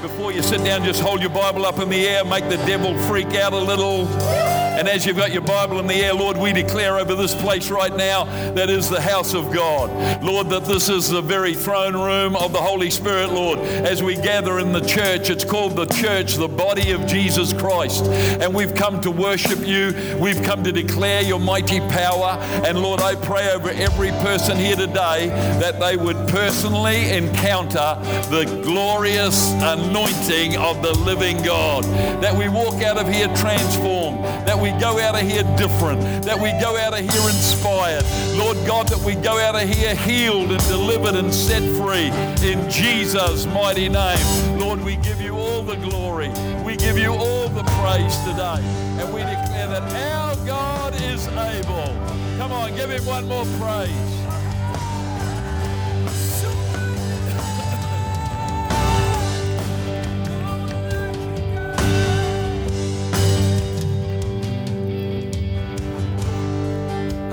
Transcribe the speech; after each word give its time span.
Before 0.00 0.32
you 0.32 0.42
sit 0.42 0.64
down, 0.64 0.82
just 0.82 1.00
hold 1.00 1.20
your 1.20 1.30
Bible 1.30 1.64
up 1.64 1.78
in 1.78 1.88
the 1.88 2.06
air, 2.08 2.24
make 2.24 2.48
the 2.48 2.56
devil 2.58 2.98
freak 3.06 3.34
out 3.34 3.52
a 3.52 3.58
little. 3.58 4.43
And 4.74 4.88
as 4.88 5.06
you've 5.06 5.16
got 5.16 5.32
your 5.32 5.42
Bible 5.42 5.78
in 5.78 5.86
the 5.86 5.94
air, 5.94 6.14
Lord, 6.14 6.36
we 6.36 6.52
declare 6.52 6.98
over 6.98 7.14
this 7.14 7.34
place 7.34 7.70
right 7.70 7.94
now 7.94 8.24
that 8.54 8.68
is 8.68 8.90
the 8.90 9.00
house 9.00 9.32
of 9.32 9.52
God. 9.52 10.22
Lord, 10.22 10.50
that 10.50 10.64
this 10.64 10.88
is 10.88 11.10
the 11.10 11.22
very 11.22 11.54
throne 11.54 11.94
room 11.94 12.34
of 12.34 12.52
the 12.52 12.60
Holy 12.60 12.90
Spirit, 12.90 13.32
Lord. 13.32 13.60
As 13.60 14.02
we 14.02 14.16
gather 14.16 14.58
in 14.58 14.72
the 14.72 14.80
church, 14.80 15.30
it's 15.30 15.44
called 15.44 15.76
the 15.76 15.86
church, 15.86 16.34
the 16.34 16.48
body 16.48 16.90
of 16.90 17.06
Jesus 17.06 17.52
Christ. 17.52 18.04
And 18.04 18.52
we've 18.52 18.74
come 18.74 19.00
to 19.02 19.10
worship 19.10 19.64
you. 19.64 19.94
We've 20.20 20.42
come 20.42 20.64
to 20.64 20.72
declare 20.72 21.22
your 21.22 21.38
mighty 21.38 21.78
power. 21.80 22.38
And 22.64 22.80
Lord, 22.80 23.00
I 23.00 23.14
pray 23.14 23.52
over 23.52 23.70
every 23.70 24.10
person 24.10 24.56
here 24.56 24.76
today 24.76 25.28
that 25.60 25.78
they 25.78 25.96
would 25.96 26.16
personally 26.28 27.10
encounter 27.10 27.96
the 28.30 28.60
glorious 28.64 29.52
anointing 29.52 30.56
of 30.56 30.82
the 30.82 30.92
living 30.92 31.40
God. 31.42 31.84
That 32.20 32.36
we 32.36 32.48
walk 32.48 32.82
out 32.82 32.98
of 32.98 33.08
here 33.08 33.28
transformed. 33.36 34.24
That 34.46 34.58
we 34.64 34.70
go 34.80 34.98
out 34.98 35.14
of 35.14 35.20
here 35.20 35.42
different, 35.58 36.00
that 36.24 36.40
we 36.40 36.50
go 36.52 36.74
out 36.78 36.94
of 36.94 37.00
here 37.00 37.28
inspired. 37.28 38.02
Lord 38.38 38.56
God, 38.66 38.88
that 38.88 38.98
we 39.04 39.14
go 39.14 39.38
out 39.38 39.54
of 39.54 39.68
here 39.68 39.94
healed 39.94 40.50
and 40.50 40.60
delivered 40.68 41.16
and 41.16 41.34
set 41.34 41.62
free 41.76 42.08
in 42.48 42.70
Jesus' 42.70 43.44
mighty 43.44 43.90
name. 43.90 44.58
Lord, 44.58 44.80
we 44.82 44.96
give 44.96 45.20
you 45.20 45.36
all 45.36 45.62
the 45.62 45.76
glory, 45.76 46.30
we 46.64 46.76
give 46.76 46.96
you 46.96 47.12
all 47.12 47.50
the 47.50 47.62
praise 47.76 48.16
today, 48.20 48.64
and 48.98 49.12
we 49.12 49.20
declare 49.20 49.68
that 49.68 49.82
our 50.16 50.34
God 50.46 50.94
is 50.94 51.28
able. 51.28 51.92
Come 52.38 52.52
on, 52.52 52.74
give 52.74 52.88
him 52.88 53.04
one 53.04 53.28
more 53.28 53.44
praise. 53.60 54.23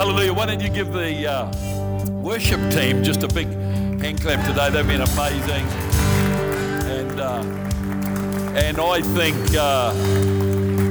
Hallelujah. 0.01 0.33
Why 0.33 0.47
don't 0.47 0.61
you 0.61 0.69
give 0.69 0.93
the 0.93 1.31
uh, 1.31 2.09
worship 2.09 2.59
team 2.71 3.03
just 3.03 3.21
a 3.21 3.27
big 3.27 3.45
hand 4.01 4.19
clap 4.19 4.43
today? 4.47 4.71
They've 4.71 4.87
been 4.87 5.01
amazing. 5.01 5.67
And, 6.89 7.19
uh, 7.19 7.43
and 8.57 8.79
I 8.79 9.01
think, 9.03 9.37
uh, 9.53 9.93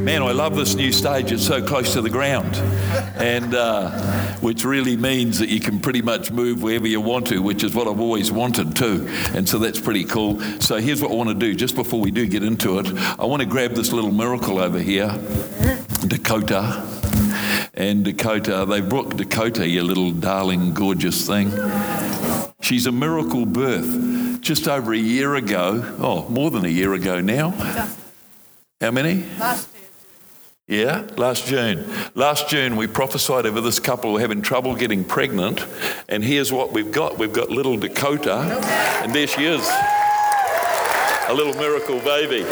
man, 0.05 0.22
I 0.22 0.31
love 0.31 0.55
this 0.55 0.77
new 0.77 0.92
stage. 0.92 1.33
It's 1.33 1.44
so 1.44 1.61
close 1.61 1.92
to 1.94 2.03
the 2.03 2.08
ground. 2.08 2.55
And 3.16 3.53
uh, 3.53 3.91
which 4.36 4.64
really 4.64 4.97
means 4.97 5.41
that 5.41 5.48
you 5.48 5.58
can 5.58 5.81
pretty 5.81 6.03
much 6.03 6.31
move 6.31 6.62
wherever 6.62 6.86
you 6.86 7.00
want 7.00 7.27
to, 7.27 7.42
which 7.42 7.64
is 7.64 7.75
what 7.75 7.88
I've 7.88 7.98
always 7.98 8.31
wanted 8.31 8.77
too. 8.77 9.08
And 9.34 9.48
so 9.48 9.58
that's 9.58 9.81
pretty 9.81 10.05
cool. 10.05 10.38
So 10.61 10.77
here's 10.77 11.03
what 11.03 11.11
I 11.11 11.14
want 11.14 11.31
to 11.31 11.34
do 11.34 11.56
just 11.56 11.75
before 11.75 12.00
we 12.00 12.12
do 12.12 12.28
get 12.28 12.44
into 12.44 12.78
it. 12.78 12.86
I 13.19 13.25
want 13.25 13.41
to 13.41 13.47
grab 13.47 13.72
this 13.72 13.92
little 13.92 14.12
miracle 14.12 14.61
over 14.61 14.78
here, 14.78 15.08
Dakota 16.06 16.99
and 17.74 18.04
Dakota. 18.04 18.66
They 18.68 18.80
brought 18.80 19.16
Dakota, 19.16 19.68
you 19.68 19.82
little 19.82 20.12
darling, 20.12 20.74
gorgeous 20.74 21.26
thing. 21.26 21.52
She's 22.60 22.86
a 22.86 22.92
miracle 22.92 23.46
birth. 23.46 24.40
Just 24.40 24.68
over 24.68 24.92
a 24.92 24.98
year 24.98 25.34
ago, 25.34 25.96
oh, 25.98 26.28
more 26.28 26.50
than 26.50 26.64
a 26.64 26.68
year 26.68 26.94
ago 26.94 27.20
now. 27.20 27.50
How 28.80 28.91
many? 28.91 29.24
Last 29.38 29.68
Yeah, 30.66 31.06
last 31.16 31.46
June. 31.46 31.84
Last 32.14 32.48
June, 32.48 32.76
we 32.76 32.86
prophesied 32.86 33.44
over 33.44 33.60
this 33.60 33.78
couple 33.78 34.10
who 34.10 34.14
were 34.14 34.20
having 34.20 34.41
trouble 34.41 34.74
getting 34.74 35.04
pregnant. 35.04 35.66
And 36.08 36.24
here's 36.24 36.52
what 36.52 36.72
we've 36.72 36.91
got 36.91 37.18
we've 37.18 37.32
got 37.32 37.50
little 37.50 37.76
Dakota, 37.76 38.60
and 39.02 39.14
there 39.14 39.26
she 39.26 39.44
is 39.44 39.68
a 41.28 41.34
little 41.34 41.54
miracle 41.54 42.00
baby. 42.00 42.44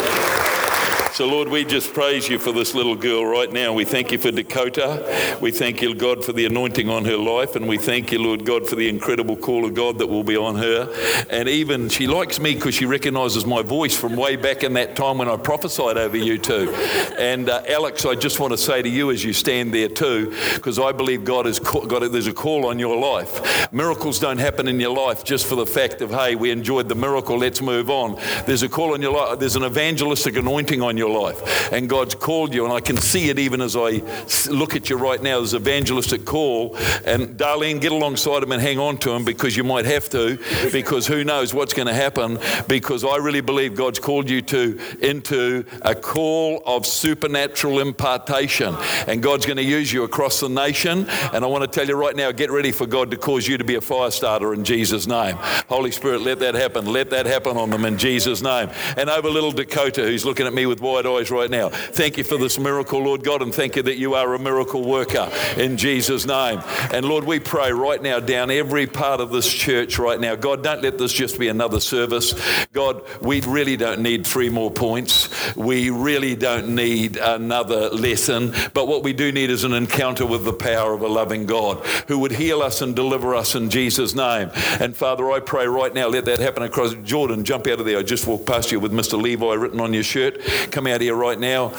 So, 1.19 1.27
Lord, 1.27 1.49
we 1.49 1.65
just 1.65 1.93
praise 1.93 2.29
you 2.29 2.39
for 2.39 2.53
this 2.53 2.73
little 2.73 2.95
girl 2.95 3.25
right 3.25 3.51
now. 3.51 3.73
We 3.73 3.83
thank 3.83 4.13
you 4.13 4.17
for 4.17 4.31
Dakota. 4.31 5.37
We 5.41 5.51
thank 5.51 5.81
you, 5.81 5.93
God, 5.93 6.23
for 6.23 6.31
the 6.31 6.45
anointing 6.45 6.87
on 6.87 7.03
her 7.03 7.17
life. 7.17 7.57
And 7.57 7.67
we 7.67 7.77
thank 7.77 8.13
you, 8.13 8.19
Lord 8.19 8.45
God, 8.45 8.65
for 8.65 8.77
the 8.77 8.87
incredible 8.87 9.35
call 9.35 9.65
of 9.65 9.73
God 9.73 9.97
that 9.97 10.07
will 10.07 10.23
be 10.23 10.37
on 10.37 10.55
her. 10.55 10.89
And 11.29 11.49
even 11.49 11.89
she 11.89 12.07
likes 12.07 12.39
me 12.39 12.55
because 12.55 12.73
she 12.73 12.85
recognizes 12.85 13.45
my 13.45 13.63
voice 13.63 13.97
from 13.97 14.15
way 14.15 14.37
back 14.37 14.63
in 14.63 14.71
that 14.75 14.95
time 14.95 15.17
when 15.17 15.27
I 15.27 15.35
prophesied 15.35 15.97
over 15.97 16.15
you 16.15 16.37
too. 16.37 16.73
And 17.17 17.49
uh, 17.49 17.63
Alex, 17.67 18.05
I 18.05 18.15
just 18.15 18.39
want 18.39 18.53
to 18.53 18.57
say 18.57 18.81
to 18.81 18.87
you 18.87 19.11
as 19.11 19.21
you 19.21 19.33
stand 19.33 19.73
there 19.73 19.89
too, 19.89 20.33
because 20.53 20.79
I 20.79 20.93
believe 20.93 21.25
God 21.25 21.47
has 21.47 21.59
got 21.59 22.01
it, 22.01 22.13
there's 22.13 22.27
a 22.27 22.33
call 22.33 22.65
on 22.65 22.79
your 22.79 22.95
life. 22.95 23.73
Miracles 23.73 24.19
don't 24.19 24.37
happen 24.37 24.69
in 24.69 24.79
your 24.79 24.95
life 24.95 25.25
just 25.25 25.47
for 25.47 25.55
the 25.55 25.65
fact 25.65 26.01
of, 26.01 26.11
hey, 26.11 26.35
we 26.35 26.49
enjoyed 26.49 26.87
the 26.87 26.95
miracle, 26.95 27.37
let's 27.37 27.61
move 27.61 27.89
on. 27.89 28.17
There's 28.45 28.63
a 28.63 28.69
call 28.69 28.93
on 28.93 29.01
your 29.01 29.11
life. 29.11 29.37
There's 29.39 29.57
an 29.57 29.65
evangelistic 29.65 30.37
anointing 30.37 30.81
on 30.81 30.95
your 30.95 31.08
life. 31.09 31.71
And 31.71 31.89
God's 31.89 32.15
called 32.15 32.53
you, 32.53 32.63
and 32.63 32.73
I 32.73 32.79
can 32.79 32.97
see 32.97 33.29
it 33.29 33.39
even 33.39 33.61
as 33.61 33.75
I 33.75 34.01
look 34.49 34.75
at 34.75 34.89
you 34.89 34.97
right 34.97 35.21
now. 35.21 35.37
There's 35.37 35.55
evangelistic 35.55 36.25
call. 36.25 36.75
And 37.05 37.37
Darlene, 37.37 37.81
get 37.81 37.91
alongside 37.91 38.43
him 38.43 38.51
and 38.51 38.61
hang 38.61 38.79
on 38.79 38.97
to 38.99 39.11
him 39.11 39.25
because 39.25 39.55
you 39.55 39.63
might 39.63 39.85
have 39.85 40.09
to, 40.09 40.39
because 40.71 41.07
who 41.07 41.23
knows 41.23 41.53
what's 41.53 41.73
going 41.73 41.87
to 41.87 41.93
happen. 41.93 42.39
Because 42.67 43.03
I 43.03 43.17
really 43.17 43.41
believe 43.41 43.75
God's 43.75 43.99
called 43.99 44.29
you 44.29 44.41
to 44.43 44.79
into 45.01 45.65
a 45.81 45.95
call 45.95 46.61
of 46.65 46.85
supernatural 46.85 47.79
impartation. 47.79 48.75
And 49.07 49.21
God's 49.21 49.45
going 49.45 49.57
to 49.57 49.63
use 49.63 49.91
you 49.91 50.03
across 50.03 50.39
the 50.39 50.49
nation. 50.49 51.07
And 51.33 51.43
I 51.43 51.47
want 51.47 51.63
to 51.63 51.67
tell 51.67 51.87
you 51.87 51.95
right 51.95 52.15
now, 52.15 52.31
get 52.31 52.51
ready 52.51 52.71
for 52.71 52.85
God 52.85 53.11
to 53.11 53.17
cause 53.17 53.47
you 53.47 53.57
to 53.57 53.63
be 53.63 53.75
a 53.75 53.81
fire 53.81 54.11
starter 54.11 54.53
in 54.53 54.63
Jesus' 54.63 55.07
name. 55.07 55.37
Holy 55.67 55.91
Spirit, 55.91 56.21
let 56.21 56.39
that 56.39 56.55
happen. 56.55 56.85
Let 56.85 57.09
that 57.11 57.25
happen 57.25 57.57
on 57.57 57.69
them 57.69 57.85
in 57.85 57.97
Jesus' 57.97 58.41
name. 58.41 58.69
And 58.97 59.09
over 59.09 59.29
little 59.29 59.51
Dakota, 59.51 60.03
who's 60.03 60.25
looking 60.25 60.47
at 60.47 60.53
me 60.53 60.65
with 60.65 60.81
wide 60.81 60.98
eyes 61.05 61.31
right 61.31 61.49
now. 61.49 61.69
Thank 61.69 62.17
you 62.17 62.23
for 62.23 62.37
this 62.37 62.57
miracle, 62.59 62.99
Lord 62.99 63.23
God, 63.23 63.41
and 63.41 63.53
thank 63.53 63.75
you 63.75 63.83
that 63.83 63.97
you 63.97 64.15
are 64.15 64.33
a 64.33 64.39
miracle 64.39 64.83
worker 64.83 65.29
in 65.57 65.77
Jesus' 65.77 66.25
name. 66.25 66.61
And 66.93 67.05
Lord, 67.05 67.23
we 67.23 67.39
pray 67.39 67.71
right 67.71 68.01
now 68.01 68.19
down 68.19 68.51
every 68.51 68.87
part 68.87 69.21
of 69.21 69.31
this 69.31 69.51
church 69.51 69.99
right 69.99 70.19
now. 70.19 70.35
God, 70.35 70.63
don't 70.63 70.81
let 70.81 70.97
this 70.97 71.13
just 71.13 71.39
be 71.39 71.47
another 71.47 71.79
service. 71.79 72.33
God, 72.73 73.03
we 73.21 73.41
really 73.41 73.77
don't 73.77 74.01
need 74.01 74.25
three 74.25 74.49
more 74.49 74.71
points. 74.71 75.29
We 75.55 75.89
really 75.89 76.35
don't 76.35 76.75
need 76.75 77.17
another 77.17 77.89
lesson. 77.89 78.53
But 78.73 78.87
what 78.87 79.03
we 79.03 79.13
do 79.13 79.31
need 79.31 79.49
is 79.49 79.63
an 79.63 79.73
encounter 79.73 80.25
with 80.25 80.45
the 80.45 80.53
power 80.53 80.93
of 80.93 81.01
a 81.01 81.07
loving 81.07 81.45
God 81.45 81.85
who 82.07 82.19
would 82.19 82.33
heal 82.33 82.61
us 82.61 82.81
and 82.81 82.95
deliver 82.95 83.35
us 83.35 83.55
in 83.55 83.69
Jesus' 83.69 84.15
name. 84.15 84.51
And 84.79 84.95
Father, 84.95 85.31
I 85.31 85.39
pray 85.39 85.67
right 85.67 85.93
now, 85.93 86.07
let 86.07 86.25
that 86.25 86.39
happen 86.39 86.63
across 86.63 86.93
Jordan. 86.95 87.43
Jump 87.43 87.67
out 87.67 87.79
of 87.79 87.85
there. 87.85 87.99
I 87.99 88.03
just 88.03 88.27
walked 88.27 88.45
past 88.45 88.71
you 88.71 88.79
with 88.79 88.91
Mr. 88.91 89.21
Levi 89.21 89.53
written 89.53 89.79
on 89.79 89.93
your 89.93 90.03
shirt. 90.03 90.39
Come 90.71 90.78
out 90.87 91.01
here 91.01 91.15
right 91.15 91.39
now 91.39 91.73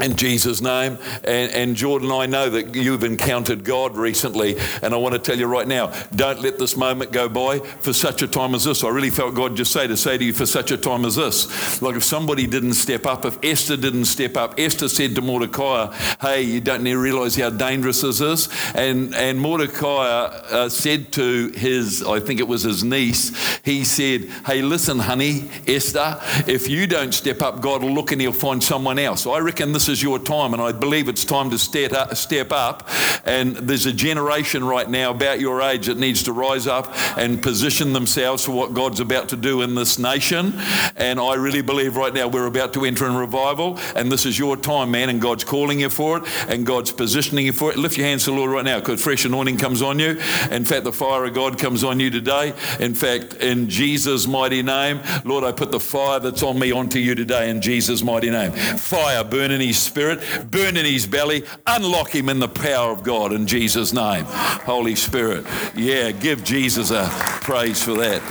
in 0.00 0.16
Jesus' 0.16 0.60
name. 0.60 0.98
And, 1.24 1.52
and, 1.52 1.76
Jordan, 1.76 2.10
I 2.10 2.26
know 2.26 2.48
that 2.50 2.74
you've 2.74 3.04
encountered 3.04 3.64
God 3.64 3.96
recently, 3.96 4.56
and 4.82 4.94
I 4.94 4.96
want 4.96 5.14
to 5.14 5.18
tell 5.18 5.38
you 5.38 5.46
right 5.46 5.66
now 5.66 5.92
don't 6.14 6.40
let 6.40 6.58
this 6.58 6.76
moment 6.76 7.12
go 7.12 7.28
by 7.28 7.58
for 7.58 7.92
such 7.92 8.22
a 8.22 8.28
time 8.28 8.54
as 8.54 8.64
this. 8.64 8.84
I 8.84 8.88
really 8.88 9.10
felt 9.10 9.34
God 9.34 9.56
just 9.56 9.72
say 9.72 9.86
to 9.86 9.96
say 9.96 10.18
to 10.18 10.24
you 10.24 10.32
for 10.32 10.46
such 10.46 10.70
a 10.70 10.76
time 10.76 11.04
as 11.04 11.16
this. 11.16 11.82
Like 11.82 11.96
if 11.96 12.04
somebody 12.04 12.46
didn't 12.46 12.74
step 12.74 13.06
up, 13.06 13.24
if 13.24 13.38
Esther 13.42 13.76
didn't 13.76 14.06
step 14.06 14.36
up, 14.36 14.58
Esther 14.58 14.88
said 14.88 15.14
to 15.16 15.20
Mordecai, 15.20 15.92
Hey, 16.20 16.42
you 16.42 16.60
don't 16.60 16.82
need 16.82 16.92
to 16.92 16.98
realize 16.98 17.36
how 17.36 17.50
dangerous 17.50 18.02
this 18.02 18.20
is. 18.20 18.48
And, 18.74 19.14
and 19.14 19.40
Mordecai 19.40 19.86
uh, 19.86 20.68
said 20.68 21.12
to 21.12 21.48
his, 21.48 22.02
I 22.02 22.20
think 22.20 22.40
it 22.40 22.48
was 22.48 22.62
his 22.62 22.84
niece, 22.84 23.60
he 23.64 23.84
said, 23.84 24.24
Hey, 24.46 24.62
listen, 24.62 24.98
honey, 24.98 25.50
Esther, 25.66 26.20
if 26.46 26.68
you 26.68 26.86
don't 26.86 27.12
step 27.12 27.42
up, 27.42 27.60
God 27.60 27.82
will 27.82 27.92
look 27.92 28.12
and 28.12 28.20
he'll 28.20 28.32
find 28.32 28.62
someone 28.62 28.98
else. 28.98 29.26
I 29.26 29.38
reckon 29.38 29.72
this 29.72 29.87
is 29.88 30.02
your 30.02 30.18
time, 30.18 30.52
and 30.52 30.62
I 30.62 30.72
believe 30.72 31.08
it's 31.08 31.24
time 31.24 31.50
to 31.50 31.58
step 31.58 31.92
up, 31.92 32.16
step 32.16 32.52
up. 32.52 32.88
And 33.24 33.56
there's 33.56 33.86
a 33.86 33.92
generation 33.92 34.64
right 34.64 34.88
now 34.88 35.10
about 35.10 35.40
your 35.40 35.60
age 35.62 35.86
that 35.86 35.98
needs 35.98 36.22
to 36.24 36.32
rise 36.32 36.66
up 36.66 36.92
and 37.16 37.42
position 37.42 37.92
themselves 37.92 38.44
for 38.44 38.52
what 38.52 38.74
God's 38.74 39.00
about 39.00 39.28
to 39.30 39.36
do 39.36 39.62
in 39.62 39.74
this 39.74 39.98
nation. 39.98 40.54
And 40.96 41.20
I 41.20 41.34
really 41.34 41.62
believe 41.62 41.96
right 41.96 42.12
now 42.12 42.28
we're 42.28 42.46
about 42.46 42.72
to 42.74 42.84
enter 42.84 43.06
in 43.06 43.14
revival, 43.14 43.78
and 43.94 44.10
this 44.10 44.26
is 44.26 44.38
your 44.38 44.56
time, 44.56 44.90
man. 44.90 45.08
And 45.08 45.20
God's 45.20 45.44
calling 45.44 45.80
you 45.80 45.90
for 45.90 46.18
it, 46.18 46.24
and 46.48 46.66
God's 46.66 46.92
positioning 46.92 47.46
you 47.46 47.52
for 47.52 47.70
it. 47.70 47.78
Lift 47.78 47.96
your 47.96 48.06
hands 48.06 48.24
to 48.24 48.30
the 48.30 48.36
Lord 48.36 48.50
right 48.50 48.64
now, 48.64 48.78
because 48.78 49.02
fresh 49.02 49.24
anointing 49.24 49.58
comes 49.58 49.82
on 49.82 49.98
you. 49.98 50.20
In 50.50 50.64
fact, 50.64 50.84
the 50.84 50.92
fire 50.92 51.24
of 51.24 51.34
God 51.34 51.58
comes 51.58 51.84
on 51.84 52.00
you 52.00 52.10
today. 52.10 52.54
In 52.80 52.94
fact, 52.94 53.34
in 53.34 53.68
Jesus' 53.68 54.26
mighty 54.26 54.62
name, 54.62 55.00
Lord, 55.24 55.44
I 55.44 55.52
put 55.52 55.70
the 55.70 55.80
fire 55.80 56.20
that's 56.20 56.42
on 56.42 56.58
me 56.58 56.72
onto 56.72 56.98
you 56.98 57.14
today 57.14 57.50
in 57.50 57.60
Jesus' 57.60 58.02
mighty 58.02 58.30
name. 58.30 58.52
Fire 58.52 59.24
burn 59.24 59.50
in 59.50 59.60
his 59.60 59.77
spirit, 59.78 60.20
burn 60.50 60.76
in 60.76 60.84
his 60.84 61.06
belly, 61.06 61.44
unlock 61.66 62.14
him 62.14 62.28
in 62.28 62.38
the 62.38 62.48
power 62.48 62.90
of 62.90 63.02
God 63.02 63.32
in 63.32 63.46
Jesus' 63.46 63.92
name. 63.92 64.24
Holy 64.24 64.94
Spirit. 64.94 65.46
Yeah, 65.74 66.10
give 66.10 66.44
Jesus 66.44 66.90
a 66.90 67.08
praise 67.42 67.82
for 67.82 67.94
that. 67.94 68.22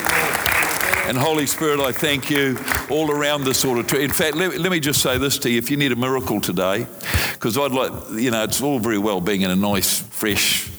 And 1.07 1.17
Holy 1.17 1.45
Spirit, 1.45 1.79
I 1.79 1.93
thank 1.93 2.29
you 2.29 2.57
all 2.89 3.09
around 3.09 3.45
this 3.45 3.63
of. 3.63 3.77
In 3.93 4.11
fact, 4.11 4.35
let, 4.35 4.59
let 4.59 4.71
me 4.71 4.79
just 4.79 5.01
say 5.01 5.17
this 5.17 5.37
to 5.39 5.49
you: 5.49 5.57
if 5.57 5.71
you 5.71 5.77
need 5.77 5.93
a 5.93 5.95
miracle 5.95 6.41
today, 6.41 6.85
because 7.33 7.57
I'd 7.57 7.71
like, 7.71 7.91
you 8.11 8.31
know, 8.31 8.43
it's 8.43 8.61
all 8.61 8.79
very 8.79 8.97
well 8.97 9.21
being 9.21 9.41
in 9.41 9.51
a 9.51 9.55
nice, 9.55 9.99
fresh 9.99 10.69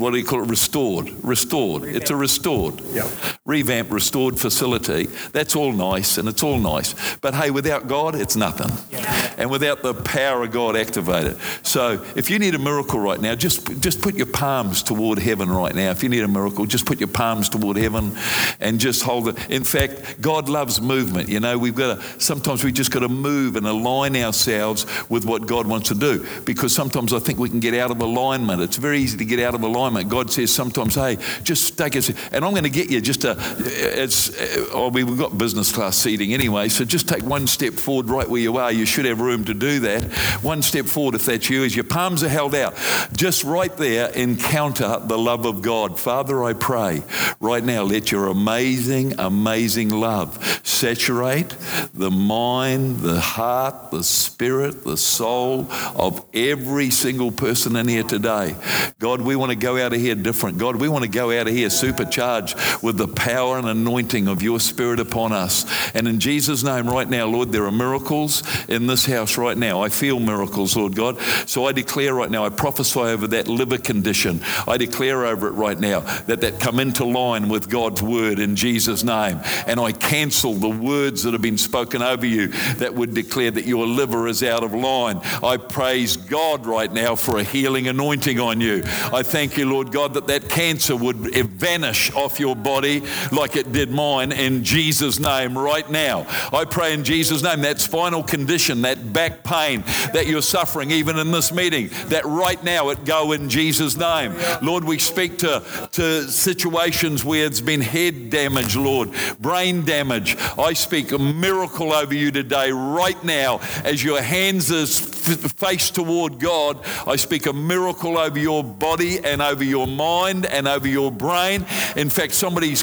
what 0.00 0.12
do 0.12 0.18
you 0.18 0.24
call 0.24 0.42
it? 0.42 0.48
Restored. 0.48 1.10
Restored. 1.22 1.82
Revamp. 1.82 2.02
It's 2.02 2.10
a 2.10 2.16
restored. 2.16 2.80
Yep. 2.80 3.06
Revamp, 3.44 3.90
restored 3.90 4.38
facility. 4.38 5.06
That's 5.32 5.54
all 5.54 5.72
nice 5.72 6.16
and 6.16 6.28
it's 6.28 6.42
all 6.42 6.58
nice. 6.58 6.94
But 7.18 7.34
hey, 7.34 7.50
without 7.50 7.86
God, 7.86 8.14
it's 8.14 8.34
nothing. 8.34 8.70
Yep. 8.90 9.34
And 9.38 9.50
without 9.50 9.82
the 9.82 9.92
power 9.92 10.44
of 10.44 10.52
God 10.52 10.76
activated. 10.76 11.36
So 11.62 12.04
if 12.16 12.30
you 12.30 12.38
need 12.38 12.54
a 12.54 12.58
miracle 12.58 12.98
right 12.98 13.20
now, 13.20 13.34
just, 13.34 13.80
just 13.80 14.00
put 14.00 14.14
your 14.14 14.26
palms 14.26 14.82
toward 14.82 15.18
heaven 15.18 15.50
right 15.50 15.74
now. 15.74 15.90
If 15.90 16.02
you 16.02 16.08
need 16.08 16.22
a 16.22 16.28
miracle, 16.28 16.64
just 16.64 16.86
put 16.86 16.98
your 16.98 17.08
palms 17.08 17.48
toward 17.48 17.76
heaven 17.76 18.16
and 18.58 18.80
just 18.80 19.02
hold 19.02 19.28
it. 19.28 19.50
In 19.50 19.64
fact, 19.64 20.20
God 20.20 20.48
loves 20.48 20.80
movement. 20.80 21.28
You 21.28 21.40
know, 21.40 21.58
we've 21.58 21.74
got 21.74 22.00
to, 22.00 22.20
sometimes 22.20 22.64
we 22.64 22.72
just 22.72 22.90
got 22.90 23.00
to 23.00 23.08
move 23.08 23.56
and 23.56 23.66
align 23.66 24.16
ourselves 24.16 24.86
with 25.10 25.26
what 25.26 25.46
God 25.46 25.66
wants 25.66 25.88
to 25.88 25.94
do. 25.94 26.26
Because 26.44 26.74
sometimes 26.74 27.12
I 27.12 27.18
think 27.18 27.38
we 27.38 27.50
can 27.50 27.60
get 27.60 27.74
out 27.74 27.90
of 27.90 28.00
alignment. 28.00 28.62
It's 28.62 28.76
very 28.76 29.00
easy 29.00 29.18
to 29.18 29.24
get 29.26 29.40
out 29.40 29.54
of 29.54 29.62
alignment. 29.62 29.89
God 30.08 30.30
says 30.30 30.52
sometimes, 30.52 30.94
hey, 30.94 31.18
just 31.42 31.76
take 31.76 31.96
us, 31.96 32.08
and 32.32 32.44
I'm 32.44 32.52
going 32.52 32.64
to 32.64 32.70
get 32.70 32.90
you 32.90 33.00
just 33.00 33.24
a, 33.24 33.36
it's, 33.58 34.30
oh, 34.72 34.88
we've 34.88 35.18
got 35.18 35.36
business 35.36 35.72
class 35.72 35.96
seating 35.96 36.32
anyway, 36.32 36.68
so 36.68 36.84
just 36.84 37.08
take 37.08 37.22
one 37.22 37.46
step 37.46 37.74
forward 37.74 38.08
right 38.08 38.28
where 38.28 38.40
you 38.40 38.56
are. 38.56 38.72
You 38.72 38.86
should 38.86 39.04
have 39.04 39.20
room 39.20 39.44
to 39.44 39.54
do 39.54 39.80
that. 39.80 40.04
One 40.42 40.62
step 40.62 40.86
forward 40.86 41.14
if 41.14 41.26
that's 41.26 41.48
you, 41.50 41.64
as 41.64 41.74
your 41.74 41.84
palms 41.84 42.22
are 42.22 42.28
held 42.28 42.54
out. 42.54 42.74
Just 43.12 43.44
right 43.44 43.74
there, 43.76 44.10
encounter 44.10 45.00
the 45.02 45.18
love 45.18 45.46
of 45.46 45.62
God. 45.62 45.98
Father, 45.98 46.42
I 46.44 46.52
pray 46.52 47.02
right 47.40 47.62
now, 47.62 47.82
let 47.82 48.10
your 48.12 48.28
amazing, 48.28 49.18
amazing 49.18 49.90
love 49.90 50.60
saturate 50.64 51.54
the 51.94 52.10
mind, 52.10 53.00
the 53.00 53.20
heart, 53.20 53.90
the 53.90 54.02
spirit, 54.02 54.84
the 54.84 54.96
soul 54.96 55.66
of 55.96 56.24
every 56.34 56.90
single 56.90 57.30
person 57.30 57.76
in 57.76 57.88
here 57.88 58.02
today. 58.02 58.54
God, 58.98 59.20
we 59.20 59.36
want 59.36 59.50
to 59.50 59.56
go 59.56 59.76
out 59.80 59.92
of 59.92 60.00
here 60.00 60.14
different. 60.14 60.58
God, 60.58 60.76
we 60.76 60.88
want 60.88 61.04
to 61.04 61.10
go 61.10 61.38
out 61.38 61.48
of 61.48 61.54
here 61.54 61.70
supercharged 61.70 62.56
with 62.82 62.96
the 62.96 63.08
power 63.08 63.58
and 63.58 63.66
anointing 63.66 64.28
of 64.28 64.42
your 64.42 64.60
spirit 64.60 65.00
upon 65.00 65.32
us. 65.32 65.66
And 65.94 66.06
in 66.06 66.20
Jesus' 66.20 66.62
name, 66.62 66.88
right 66.88 67.08
now, 67.08 67.26
Lord, 67.26 67.52
there 67.52 67.64
are 67.64 67.72
miracles 67.72 68.42
in 68.68 68.86
this 68.86 69.06
house 69.06 69.38
right 69.38 69.56
now. 69.56 69.82
I 69.82 69.88
feel 69.88 70.20
miracles, 70.20 70.76
Lord 70.76 70.94
God. 70.94 71.18
So 71.46 71.66
I 71.66 71.72
declare 71.72 72.14
right 72.14 72.30
now, 72.30 72.44
I 72.44 72.50
prophesy 72.50 73.00
over 73.00 73.26
that 73.28 73.48
liver 73.48 73.78
condition. 73.78 74.40
I 74.66 74.76
declare 74.76 75.26
over 75.26 75.48
it 75.48 75.52
right 75.52 75.78
now 75.78 76.00
that 76.00 76.40
that 76.40 76.60
come 76.60 76.80
into 76.80 77.04
line 77.04 77.48
with 77.48 77.68
God's 77.68 78.02
word 78.02 78.38
in 78.38 78.56
Jesus' 78.56 79.02
name. 79.04 79.40
And 79.66 79.80
I 79.80 79.92
cancel 79.92 80.54
the 80.54 80.68
words 80.68 81.22
that 81.22 81.32
have 81.32 81.42
been 81.42 81.58
spoken 81.58 82.02
over 82.02 82.26
you 82.26 82.48
that 82.76 82.94
would 82.94 83.14
declare 83.14 83.50
that 83.50 83.64
your 83.64 83.86
liver 83.86 84.28
is 84.28 84.42
out 84.42 84.62
of 84.62 84.74
line. 84.74 85.20
I 85.42 85.56
praise 85.56 86.16
God 86.16 86.66
right 86.66 86.92
now 86.92 87.14
for 87.16 87.38
a 87.38 87.44
healing 87.44 87.88
anointing 87.88 88.38
on 88.40 88.60
you. 88.60 88.82
I 88.84 89.22
thank 89.22 89.56
you, 89.56 89.64
Lord 89.70 89.92
God, 89.92 90.14
that 90.14 90.26
that 90.26 90.48
cancer 90.48 90.96
would 90.96 91.16
vanish 91.16 92.12
off 92.12 92.38
your 92.40 92.56
body 92.56 93.02
like 93.32 93.56
it 93.56 93.72
did 93.72 93.90
mine 93.90 94.32
in 94.32 94.64
Jesus' 94.64 95.18
name 95.18 95.56
right 95.56 95.88
now. 95.90 96.26
I 96.52 96.64
pray 96.64 96.92
in 96.92 97.04
Jesus' 97.04 97.42
name 97.42 97.62
that 97.62 97.80
spinal 97.80 98.22
condition, 98.22 98.82
that 98.82 99.12
back 99.12 99.42
pain 99.44 99.82
that 100.12 100.26
you're 100.26 100.42
suffering, 100.42 100.90
even 100.90 101.18
in 101.18 101.30
this 101.30 101.52
meeting, 101.52 101.88
that 102.06 102.24
right 102.24 102.62
now 102.62 102.90
it 102.90 103.04
go 103.04 103.32
in 103.32 103.48
Jesus' 103.48 103.96
name. 103.96 104.34
Lord, 104.62 104.84
we 104.84 104.98
speak 104.98 105.38
to, 105.38 105.62
to 105.92 106.28
situations 106.30 107.24
where 107.24 107.46
it's 107.46 107.60
been 107.60 107.80
head 107.80 108.30
damage, 108.30 108.76
Lord, 108.76 109.10
brain 109.38 109.84
damage. 109.84 110.36
I 110.58 110.72
speak 110.72 111.12
a 111.12 111.18
miracle 111.18 111.92
over 111.92 112.14
you 112.14 112.30
today, 112.30 112.72
right 112.72 113.22
now, 113.24 113.60
as 113.84 114.02
your 114.02 114.20
hands 114.20 114.70
is 114.70 114.98
face 114.98 115.90
toward 115.90 116.38
God. 116.38 116.78
I 117.06 117.16
speak 117.16 117.46
a 117.46 117.52
miracle 117.52 118.18
over 118.18 118.38
your 118.38 118.64
body 118.64 119.18
and 119.24 119.42
over 119.42 119.49
your 119.58 119.86
mind 119.86 120.46
and 120.46 120.68
over 120.68 120.86
your 120.86 121.10
brain. 121.10 121.66
In 121.96 122.10
fact, 122.10 122.34
somebody's 122.34 122.82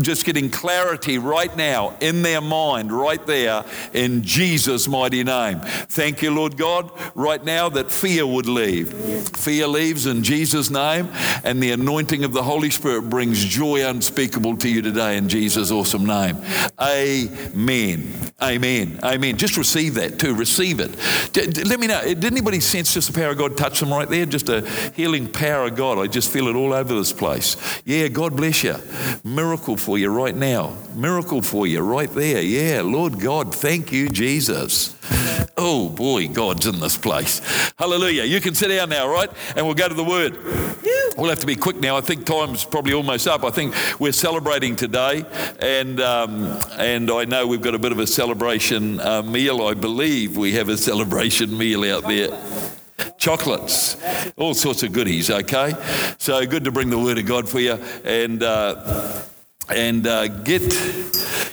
just 0.00 0.24
getting 0.24 0.50
clarity 0.50 1.18
right 1.18 1.54
now 1.56 1.96
in 2.00 2.22
their 2.22 2.40
mind, 2.40 2.92
right 2.92 3.24
there, 3.26 3.64
in 3.92 4.22
Jesus' 4.22 4.88
mighty 4.88 5.22
name. 5.24 5.60
Thank 5.60 6.22
you, 6.22 6.30
Lord 6.30 6.56
God, 6.56 6.90
right 7.14 7.42
now 7.44 7.68
that 7.68 7.90
fear 7.90 8.26
would 8.26 8.46
leave. 8.46 8.92
Fear 9.36 9.68
leaves 9.68 10.06
in 10.06 10.22
Jesus' 10.22 10.70
name, 10.70 11.08
and 11.44 11.62
the 11.62 11.70
anointing 11.70 12.24
of 12.24 12.32
the 12.32 12.42
Holy 12.42 12.70
Spirit 12.70 13.02
brings 13.08 13.44
joy 13.44 13.86
unspeakable 13.88 14.56
to 14.58 14.68
you 14.68 14.82
today 14.82 15.16
in 15.16 15.28
Jesus' 15.28 15.70
awesome 15.70 16.04
name. 16.04 16.36
Amen. 16.80 18.12
Amen. 18.40 19.00
Amen. 19.02 19.36
Just 19.36 19.56
receive 19.56 19.94
that 19.94 20.18
too. 20.18 20.34
Receive 20.34 20.80
it. 20.80 20.90
Let 21.66 21.80
me 21.80 21.86
know. 21.86 22.02
Did 22.02 22.24
anybody 22.24 22.60
sense 22.60 22.94
just 22.94 23.12
the 23.12 23.18
power 23.18 23.30
of 23.30 23.38
God 23.38 23.56
touch 23.56 23.80
them 23.80 23.92
right 23.92 24.08
there? 24.08 24.26
Just 24.26 24.48
a 24.48 24.68
healing 24.94 25.30
power 25.30 25.66
of 25.66 25.76
God. 25.76 25.98
I 25.98 26.06
just 26.08 26.30
feel 26.30 26.48
it 26.48 26.56
all 26.56 26.72
over 26.72 26.94
this 26.94 27.12
place. 27.12 27.56
Yeah, 27.84 28.08
God 28.08 28.36
bless 28.36 28.64
you. 28.64 28.76
Miracle 29.24 29.76
for 29.76 29.98
you 29.98 30.10
right 30.10 30.34
now. 30.34 30.76
Miracle 30.94 31.42
for 31.42 31.66
you 31.66 31.80
right 31.80 32.10
there. 32.10 32.42
Yeah, 32.42 32.82
Lord 32.82 33.20
God, 33.20 33.54
thank 33.54 33.92
you, 33.92 34.08
Jesus. 34.08 34.94
Oh 35.56 35.88
boy, 35.88 36.28
God's 36.28 36.66
in 36.66 36.78
this 36.78 36.96
place. 36.96 37.40
Hallelujah. 37.78 38.24
You 38.24 38.40
can 38.40 38.54
sit 38.54 38.68
down 38.68 38.90
now, 38.90 39.08
right? 39.08 39.28
And 39.56 39.66
we'll 39.66 39.74
go 39.74 39.88
to 39.88 39.94
the 39.94 40.04
word. 40.04 40.38
We'll 41.16 41.30
have 41.30 41.40
to 41.40 41.46
be 41.46 41.56
quick 41.56 41.80
now. 41.80 41.96
I 41.96 42.00
think 42.00 42.24
time's 42.24 42.64
probably 42.64 42.92
almost 42.92 43.26
up. 43.26 43.42
I 43.42 43.50
think 43.50 43.74
we're 43.98 44.12
celebrating 44.12 44.76
today, 44.76 45.24
and 45.60 46.00
um, 46.00 46.60
and 46.78 47.10
I 47.10 47.24
know 47.24 47.46
we've 47.48 47.60
got 47.60 47.74
a 47.74 47.78
bit 47.78 47.90
of 47.90 47.98
a 47.98 48.06
celebration 48.06 49.00
uh, 49.00 49.22
meal. 49.22 49.66
I 49.66 49.74
believe 49.74 50.36
we 50.36 50.52
have 50.52 50.68
a 50.68 50.76
celebration 50.76 51.58
meal 51.58 51.82
out 51.84 52.04
there 52.04 52.30
chocolates, 53.16 53.96
all 54.36 54.54
sorts 54.54 54.82
of 54.82 54.92
goodies, 54.92 55.30
okay? 55.30 55.74
So 56.18 56.44
good 56.46 56.64
to 56.64 56.72
bring 56.72 56.90
the 56.90 56.98
word 56.98 57.18
of 57.18 57.26
God 57.26 57.48
for 57.48 57.60
you 57.60 57.74
and, 58.04 58.42
uh, 58.42 59.22
and 59.70 60.06
uh, 60.06 60.28
get 60.28 60.62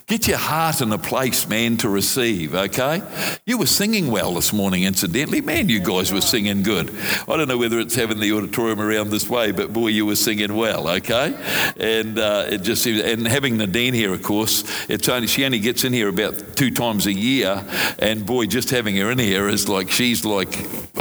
Get 0.08 0.28
your 0.28 0.38
heart 0.38 0.82
in 0.82 0.92
a 0.92 1.00
place, 1.00 1.50
man, 1.50 1.78
to 1.78 1.90
receive, 1.90 2.54
okay? 2.54 3.02
You 3.44 3.58
were 3.58 3.66
singing 3.66 4.12
well 4.12 4.36
this 4.36 4.54
morning, 4.54 4.84
incidentally. 4.84 5.42
Man, 5.42 5.68
you 5.68 5.80
guys 5.80 6.14
were 6.14 6.22
singing 6.22 6.62
good. 6.62 6.96
I 7.28 7.36
don't 7.36 7.48
know 7.48 7.58
whether 7.58 7.80
it's 7.80 7.96
having 7.96 8.20
the 8.20 8.32
auditorium 8.34 8.80
around 8.80 9.10
this 9.10 9.28
way, 9.28 9.52
but 9.52 9.74
boy, 9.74 9.88
you 9.88 10.06
were 10.06 10.16
singing 10.16 10.56
well, 10.56 10.88
okay? 10.90 11.34
And 11.80 12.20
uh, 12.20 12.46
it 12.50 12.62
just 12.62 12.86
and 12.86 13.28
having 13.28 13.58
Nadine 13.58 13.96
here, 13.96 14.14
of 14.14 14.22
course, 14.22 14.64
it's 14.88 15.10
only, 15.10 15.26
she 15.26 15.44
only 15.44 15.58
gets 15.58 15.84
in 15.84 15.92
here 15.92 16.10
about 16.10 16.56
two 16.56 16.70
times 16.70 17.08
a 17.08 17.14
year, 17.14 17.66
and 17.98 18.28
boy, 18.28 18.46
just 18.46 18.70
having 18.70 18.96
her 18.98 19.10
in 19.10 19.18
here 19.18 19.50
is 19.50 19.68
like, 19.68 19.90
she's 19.90 20.24
like 20.24 20.54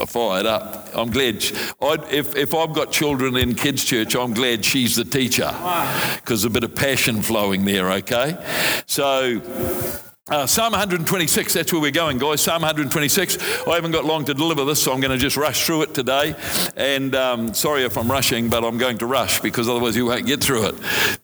fired 0.08 0.46
up. 0.46 0.88
I'm 0.94 1.10
glad, 1.10 1.42
she, 1.42 1.54
if, 1.82 2.34
if 2.36 2.54
I've 2.54 2.72
got 2.72 2.90
children 2.90 3.36
in 3.36 3.54
kids' 3.54 3.84
church, 3.84 4.16
I'm 4.16 4.32
glad 4.32 4.64
she's 4.64 4.96
the 4.96 5.04
teacher 5.04 5.54
because 6.16 6.44
a 6.44 6.50
bit 6.50 6.64
of 6.64 6.74
passion 6.74 7.03
flowing 7.12 7.64
there, 7.64 7.90
okay? 7.92 8.36
So, 8.86 9.40
uh, 10.30 10.46
Psalm 10.46 10.72
126, 10.72 11.52
that's 11.52 11.70
where 11.70 11.82
we're 11.82 11.90
going, 11.90 12.16
guys. 12.16 12.40
Psalm 12.40 12.62
126. 12.62 13.66
I 13.66 13.74
haven't 13.74 13.90
got 13.90 14.06
long 14.06 14.24
to 14.24 14.32
deliver 14.32 14.64
this, 14.64 14.82
so 14.82 14.92
I'm 14.92 15.00
going 15.00 15.10
to 15.10 15.18
just 15.18 15.36
rush 15.36 15.66
through 15.66 15.82
it 15.82 15.92
today. 15.92 16.34
And 16.76 17.14
um, 17.14 17.52
sorry 17.52 17.84
if 17.84 17.98
I'm 17.98 18.10
rushing, 18.10 18.48
but 18.48 18.64
I'm 18.64 18.78
going 18.78 18.98
to 18.98 19.06
rush 19.06 19.40
because 19.40 19.68
otherwise 19.68 19.96
you 19.96 20.06
won't 20.06 20.26
get 20.26 20.42
through 20.42 20.68
it. 20.68 20.74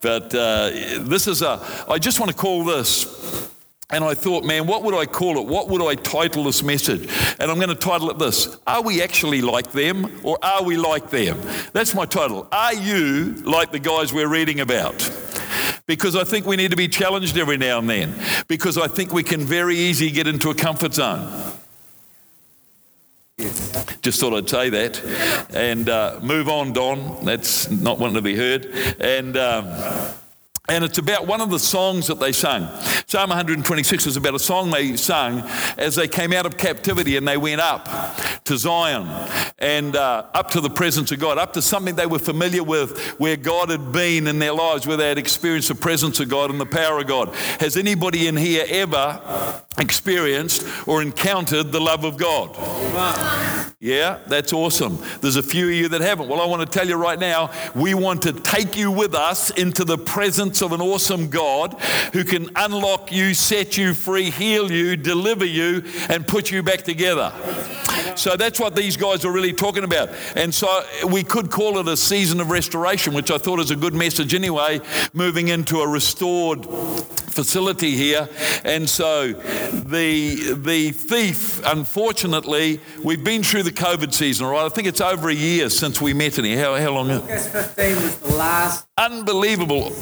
But 0.03 0.35
uh, 0.35 0.71
this 1.01 1.27
is 1.27 1.41
a, 1.41 1.67
I 1.89 1.99
just 1.99 2.21
want 2.21 2.31
to 2.31 2.37
call 2.37 2.65
this 2.65 3.49
and 3.93 4.05
I 4.05 4.15
thought, 4.15 4.45
man, 4.45 4.67
what 4.67 4.85
would 4.85 4.95
I 4.95 5.07
call 5.07 5.39
it? 5.39 5.47
What 5.47 5.69
would 5.69 5.83
I 5.83 5.95
title 5.97 6.45
this 6.45 6.63
message? 6.63 7.09
And 7.41 7.51
I'm 7.51 7.57
going 7.57 7.71
to 7.71 7.75
title 7.75 8.11
it 8.11 8.19
this 8.19 8.57
Are 8.67 8.83
we 8.83 9.03
actually 9.03 9.41
like 9.41 9.73
them 9.73 10.21
or 10.23 10.39
are 10.43 10.63
we 10.63 10.77
like 10.77 11.11
them? 11.11 11.41
That's 11.73 11.95
my 11.95 12.07
title. 12.07 12.47
Are 12.53 12.75
you 12.75 13.35
like 13.45 13.73
the 13.73 13.79
guys 13.81 14.13
we're 14.13 14.29
reading 14.29 14.61
about? 14.61 15.01
Because 15.91 16.15
I 16.15 16.23
think 16.23 16.47
we 16.47 16.55
need 16.55 16.71
to 16.71 16.77
be 16.77 16.87
challenged 16.87 17.37
every 17.37 17.57
now 17.57 17.81
and 17.81 17.91
then, 17.91 18.15
because 18.47 18.79
I 18.79 18.87
think 18.87 19.13
we 19.13 19.25
can 19.25 19.41
very 19.41 19.75
easily 19.77 20.13
get 20.13 20.29
into 20.29 20.49
a 20.49 20.55
comfort 20.55 20.95
zone. 20.95 21.29
Just 24.01 24.21
thought 24.21 24.33
I'd 24.33 24.49
say 24.49 24.71
that. 24.71 25.05
And 25.53 25.89
uh, 25.89 26.21
move 26.23 26.49
on, 26.49 26.73
Don. 26.73 27.25
That's 27.25 27.69
not 27.69 27.99
wanting 27.99 28.15
to 28.15 28.23
be 28.23 28.37
heard. 28.37 28.67
And. 29.01 29.37
Um, 29.37 30.15
and 30.71 30.85
it's 30.85 30.99
about 30.99 31.27
one 31.27 31.41
of 31.41 31.51
the 31.51 31.59
songs 31.59 32.07
that 32.07 32.21
they 32.21 32.31
sung. 32.31 32.69
Psalm 33.07 33.31
126 33.31 34.07
is 34.07 34.17
about 34.17 34.37
a 34.37 34.39
song 34.39 34.71
they 34.71 34.97
sung 34.97 35.41
as 35.77 35.97
they 35.97 36.07
came 36.07 36.33
out 36.33 36.47
of 36.47 36.57
captivity 36.57 37.17
and 37.17 37.27
they 37.27 37.37
went 37.37 37.61
up 37.61 37.89
to 38.45 38.57
Zion 38.57 39.09
and 39.59 39.97
uh, 39.97 40.27
up 40.33 40.51
to 40.51 40.61
the 40.61 40.71
presence 40.71 41.11
of 41.11 41.19
God, 41.19 41.39
up 41.39 41.55
to 41.55 41.63
something 41.63 41.97
they 41.97 42.07
were 42.07 42.21
familiar 42.21 42.63
with, 42.63 42.97
where 43.19 43.37
God 43.37 43.71
had 43.71 43.91
been 43.91 44.29
in 44.29 44.39
their 44.39 44.53
lives, 44.53 44.87
where 44.87 44.97
they 44.97 45.09
had 45.09 45.19
experienced 45.19 45.69
the 45.69 45.75
presence 45.75 46.21
of 46.21 46.29
God 46.29 46.51
and 46.51 46.61
the 46.61 46.67
power 46.67 47.01
of 47.01 47.09
God. 47.09 47.35
Has 47.59 47.77
anybody 47.77 48.29
in 48.29 48.37
here 48.37 48.65
ever 48.69 49.61
experienced 49.77 50.67
or 50.87 51.03
encountered 51.03 51.73
the 51.73 51.81
love 51.81 52.05
of 52.05 52.17
God? 52.17 52.57
Yeah, 53.83 54.19
that's 54.27 54.53
awesome. 54.53 54.99
There's 55.23 55.37
a 55.37 55.43
few 55.43 55.67
of 55.67 55.73
you 55.73 55.89
that 55.89 56.03
haven't. 56.03 56.29
Well, 56.29 56.43
I 56.43 56.45
want 56.45 56.61
to 56.61 56.79
tell 56.79 56.87
you 56.87 56.97
right 56.97 57.19
now, 57.19 57.51
we 57.75 57.95
want 57.95 58.23
to 58.23 58.33
take 58.35 58.77
you 58.77 58.91
with 58.91 59.15
us 59.15 59.51
into 59.51 59.87
the 59.87 59.97
presence 59.97 60.60
of 60.63 60.73
an 60.73 60.81
awesome 60.81 61.29
God 61.29 61.81
who 62.13 62.25
can 62.25 62.49
unlock 62.57 63.13
you, 63.13 63.35
set 63.35 63.77
you 63.77 63.95
free, 63.95 64.31
heal 64.31 64.71
you, 64.71 64.97
deliver 64.97 65.45
you, 65.45 65.85
and 66.09 66.27
put 66.27 66.51
you 66.51 66.63
back 66.63 66.83
together. 66.83 67.33
So 68.17 68.37
that's 68.37 68.61
what 68.61 68.77
these 68.77 68.97
guys 68.97 69.25
are 69.25 69.33
really 69.33 69.53
talking 69.53 69.85
about. 69.85 70.11
And 70.37 70.55
so 70.55 70.83
we 71.09 71.23
could 71.23 71.51
call 71.51 71.79
it 71.79 71.89
a 71.89 71.97
season 71.97 72.41
of 72.41 72.51
restoration, 72.51 73.15
which 73.15 73.31
I 73.31 73.39
thought 73.39 73.61
is 73.61 73.71
a 73.71 73.77
good 73.77 73.95
message 73.95 74.35
anyway, 74.35 74.81
moving 75.13 75.49
into 75.49 75.81
a 75.81 75.89
restored 75.89 76.67
facility 76.67 77.93
here. 77.93 78.29
And 78.65 78.89
so 78.89 79.33
the, 79.33 80.55
the 80.55 80.91
thief, 80.91 81.65
unfortunately, 81.65 82.81
we've 83.03 83.25
been 83.25 83.43
through 83.43 83.63
the 83.63 83.71
COVID 83.71 84.13
season, 84.13 84.47
right? 84.47 84.65
I 84.65 84.69
think 84.69 84.89
it's 84.89 85.01
over 85.01 85.29
a 85.29 85.35
year 85.35 85.71
since 85.71 86.01
we 86.01 86.13
met 86.13 86.39
in 86.39 86.45
here. 86.45 86.65
How, 86.65 86.77
how 86.77 86.91
long? 86.91 87.11
August 87.11 87.51
15 87.51 87.97
was 87.97 88.19
the 88.19 88.35
last. 88.35 88.87
Unbelievable. 88.99 89.93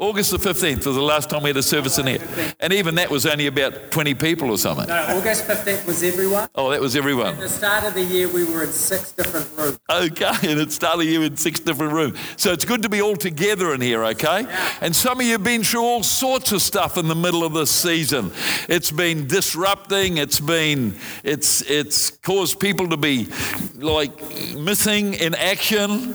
August 0.00 0.30
the 0.30 0.38
15th 0.38 0.86
was 0.86 0.96
the 0.96 1.02
last 1.02 1.28
time 1.28 1.42
we 1.42 1.50
had 1.50 1.58
a 1.58 1.62
service 1.62 1.98
in 1.98 2.06
here. 2.06 2.54
And 2.58 2.72
even 2.72 2.94
that 2.94 3.10
was 3.10 3.26
only 3.26 3.46
about 3.46 3.90
20 3.90 4.14
people 4.14 4.50
or 4.50 4.56
something. 4.56 4.88
No, 4.88 5.18
August 5.18 5.46
15th 5.46 5.86
was 5.86 6.02
everyone. 6.02 6.48
Oh, 6.54 6.70
that 6.70 6.80
was 6.80 6.96
everyone. 6.96 7.34
At 7.34 7.40
the 7.40 7.48
start 7.50 7.84
of 7.84 7.92
the 7.92 8.02
year, 8.02 8.26
we 8.26 8.44
were 8.44 8.62
in 8.62 8.72
six 8.72 9.12
different 9.12 9.50
rooms. 9.58 9.78
Okay, 9.90 10.24
and 10.50 10.58
it 10.58 10.72
started 10.72 11.04
you 11.04 11.20
in 11.20 11.36
six 11.36 11.60
different 11.60 11.92
rooms. 11.92 12.18
So 12.38 12.50
it's 12.50 12.64
good 12.64 12.80
to 12.80 12.88
be 12.88 13.02
all 13.02 13.14
together 13.14 13.74
in 13.74 13.82
here, 13.82 14.02
okay? 14.06 14.46
And 14.80 14.96
some 14.96 15.20
of 15.20 15.26
you 15.26 15.32
have 15.32 15.44
been 15.44 15.62
through 15.62 15.82
all 15.82 16.02
sorts 16.02 16.50
of 16.52 16.62
stuff 16.62 16.96
in 16.96 17.06
the 17.06 17.14
middle 17.14 17.44
of 17.44 17.52
this 17.52 17.70
season. 17.70 18.32
It's 18.70 18.90
been 18.90 19.26
disrupting, 19.26 20.16
it's 20.16 20.40
been 20.40 20.94
it's 21.24 21.60
it's 21.70 22.10
caused 22.10 22.58
people 22.58 22.88
to 22.88 22.96
be 22.96 23.28
like 23.74 24.18
missing 24.56 25.12
in 25.12 25.34
action. 25.34 26.14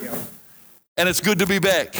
And 0.97 1.09
it's 1.09 1.19
good 1.19 1.39
to 1.39 1.45
be 1.45 1.59
back. 1.59 1.93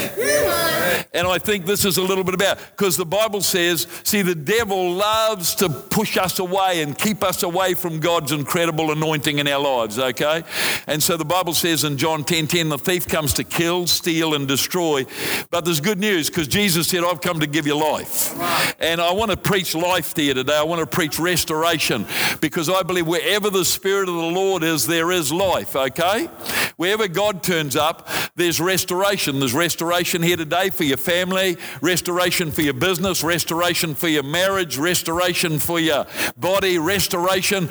And 1.15 1.25
I 1.27 1.37
think 1.37 1.65
this 1.65 1.85
is 1.85 1.97
a 1.97 2.01
little 2.01 2.25
bit 2.25 2.33
about 2.33 2.59
because 2.75 2.97
the 2.97 3.05
Bible 3.05 3.41
says, 3.41 3.87
see, 4.03 4.21
the 4.21 4.35
devil 4.35 4.91
loves 4.91 5.55
to 5.55 5.69
push 5.69 6.17
us 6.17 6.39
away 6.39 6.81
and 6.81 6.97
keep 6.97 7.23
us 7.23 7.41
away 7.41 7.73
from 7.73 8.01
God's 8.01 8.33
incredible 8.33 8.91
anointing 8.91 9.39
in 9.39 9.47
our 9.47 9.61
lives, 9.61 9.97
okay? 9.97 10.43
And 10.87 11.01
so 11.01 11.15
the 11.15 11.23
Bible 11.23 11.53
says 11.53 11.85
in 11.85 11.97
John 11.97 12.25
10 12.25 12.47
10, 12.47 12.67
the 12.67 12.77
thief 12.77 13.07
comes 13.07 13.33
to 13.35 13.45
kill, 13.45 13.87
steal, 13.87 14.33
and 14.33 14.45
destroy. 14.45 15.05
But 15.51 15.63
there's 15.63 15.79
good 15.79 15.99
news 15.99 16.29
because 16.29 16.49
Jesus 16.49 16.89
said, 16.89 17.05
I've 17.05 17.21
come 17.21 17.39
to 17.39 17.47
give 17.47 17.65
you 17.65 17.77
life. 17.77 18.33
And 18.81 18.99
I 18.99 19.13
want 19.13 19.31
to 19.31 19.37
preach 19.37 19.73
life 19.73 20.13
to 20.15 20.21
you 20.21 20.33
today. 20.33 20.57
I 20.57 20.63
want 20.63 20.81
to 20.81 20.87
preach 20.87 21.17
restoration 21.17 22.05
because 22.41 22.69
I 22.69 22.83
believe 22.83 23.07
wherever 23.07 23.49
the 23.49 23.63
Spirit 23.63 24.09
of 24.09 24.15
the 24.15 24.21
Lord 24.21 24.63
is, 24.63 24.85
there 24.85 25.11
is 25.11 25.31
life, 25.31 25.77
okay? 25.77 26.25
Wherever 26.75 27.07
God 27.07 27.41
turns 27.41 27.77
up, 27.77 28.09
there's 28.35 28.59
restoration. 28.59 29.39
There's 29.39 29.53
restoration 29.53 30.21
here 30.21 30.35
today 30.35 30.69
for 30.69 30.83
your 30.83 30.97
family, 31.05 31.57
restoration 31.81 32.51
for 32.51 32.61
your 32.63 32.73
business, 32.73 33.23
restoration 33.23 33.95
for 33.95 34.07
your 34.07 34.23
marriage, 34.23 34.77
restoration 34.77 35.59
for 35.59 35.79
your 35.79 36.07
body, 36.35 36.79
restoration 36.79 37.69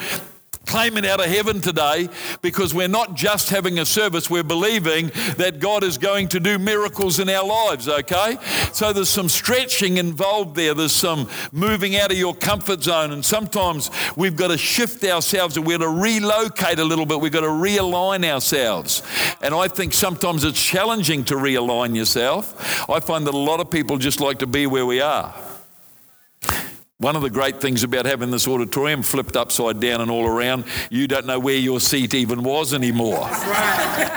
claiming 0.67 1.07
out 1.07 1.21
of 1.21 1.27
heaven 1.27 1.61
today 1.61 2.09
because 2.43 2.75
we're 2.75 2.89
not 2.89 3.15
just 3.15 3.51
having 3.51 3.79
a 3.79 3.85
service, 3.85 4.31
we're 4.31 4.43
believing 4.43 5.09
that 5.37 5.59
God 5.61 5.85
is 5.85 5.99
going 5.99 6.29
to 6.29 6.41
do 6.41 6.59
miracles 6.59 7.19
in 7.19 7.29
our 7.29 7.47
lives, 7.47 7.89
okay? 7.89 8.39
So 8.73 8.93
there's 8.93 9.09
some 9.09 9.29
stretching 9.29 9.99
involved 9.99 10.57
there, 10.57 10.75
there's 10.75 10.93
some 10.93 11.29
moving 11.53 11.97
out 11.97 12.11
of 12.11 12.19
your 12.19 12.35
comfort 12.35 12.83
zone, 12.83 13.13
and 13.13 13.25
sometimes 13.25 13.91
we've 14.17 14.37
got 14.37 14.49
to 14.49 14.59
shift 14.59 15.05
ourselves 15.05 15.57
and 15.57 15.67
we've 15.67 15.79
got 15.79 15.85
to 15.85 15.91
relocate 15.91 16.79
a 16.79 16.85
little 16.85 17.07
bit, 17.07 17.21
we've 17.21 17.33
got 17.33 17.41
to 17.41 17.47
realign 17.47 18.25
ourselves. 18.25 19.03
And 19.43 19.55
I 19.55 19.69
think 19.69 19.93
sometimes 19.93 20.45
it's 20.45 20.63
challenging 20.63 21.25
to 21.25 21.35
realign 21.35 21.95
yourself. 21.95 22.89
I 22.89 23.01
find 23.01 23.27
that 23.27 23.35
a 23.35 23.39
lot 23.39 23.61
of 23.61 23.71
people 23.71 23.99
just 23.99 24.21
like 24.21 24.39
to 24.39 24.47
be 24.47 24.67
where 24.67 24.87
we 24.87 25.01
are. 25.01 25.35
One 26.99 27.17
of 27.17 27.23
the 27.23 27.31
great 27.31 27.61
things 27.61 27.83
about 27.83 28.07
having 28.07 28.31
this 28.31 28.47
auditorium 28.47 29.03
flipped 29.03 29.35
upside 29.35 29.81
down 29.81 30.01
and 30.01 30.13
all 30.13 30.25
around, 30.29 30.65
you 30.91 31.09
don't 31.09 31.27
know 31.27 31.41
where 31.41 31.57
your 31.57 31.81
seat 31.81 32.15
even 32.15 32.45
was 32.45 32.73
anymore. 32.73 33.19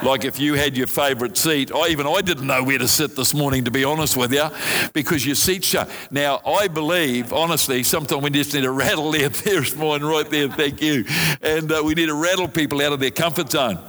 like 0.04 0.26
if 0.26 0.40
you 0.40 0.54
had 0.54 0.78
your 0.78 0.86
favourite 0.86 1.36
seat, 1.38 1.72
I, 1.74 1.88
even 1.88 2.06
I 2.06 2.22
didn't 2.22 2.46
know 2.46 2.64
where 2.64 2.78
to 2.78 2.88
sit 2.88 3.16
this 3.16 3.34
morning, 3.34 3.64
to 3.64 3.72
be 3.72 3.84
honest 3.84 4.16
with 4.16 4.32
you, 4.32 4.48
because 4.94 5.26
your 5.26 5.34
seat's 5.34 5.66
shut. 5.66 5.90
Now, 6.12 6.40
I 6.46 6.68
believe, 6.68 7.34
honestly, 7.34 7.82
sometimes 7.82 8.22
we 8.22 8.30
just 8.30 8.54
need 8.54 8.62
to 8.62 8.72
rattle 8.86 9.12
there. 9.12 9.30
There's 9.30 9.76
mine 9.76 10.04
right 10.04 10.30
there, 10.30 10.48
thank 10.48 10.80
you. 10.80 11.04
And 11.42 11.72
uh, 11.72 11.82
we 11.84 11.96
need 11.96 12.06
to 12.06 12.14
rattle 12.14 12.48
people 12.48 12.80
out 12.84 12.94
of 12.94 13.00
their 13.00 13.10
comfort 13.10 13.50
zone. 13.50 13.80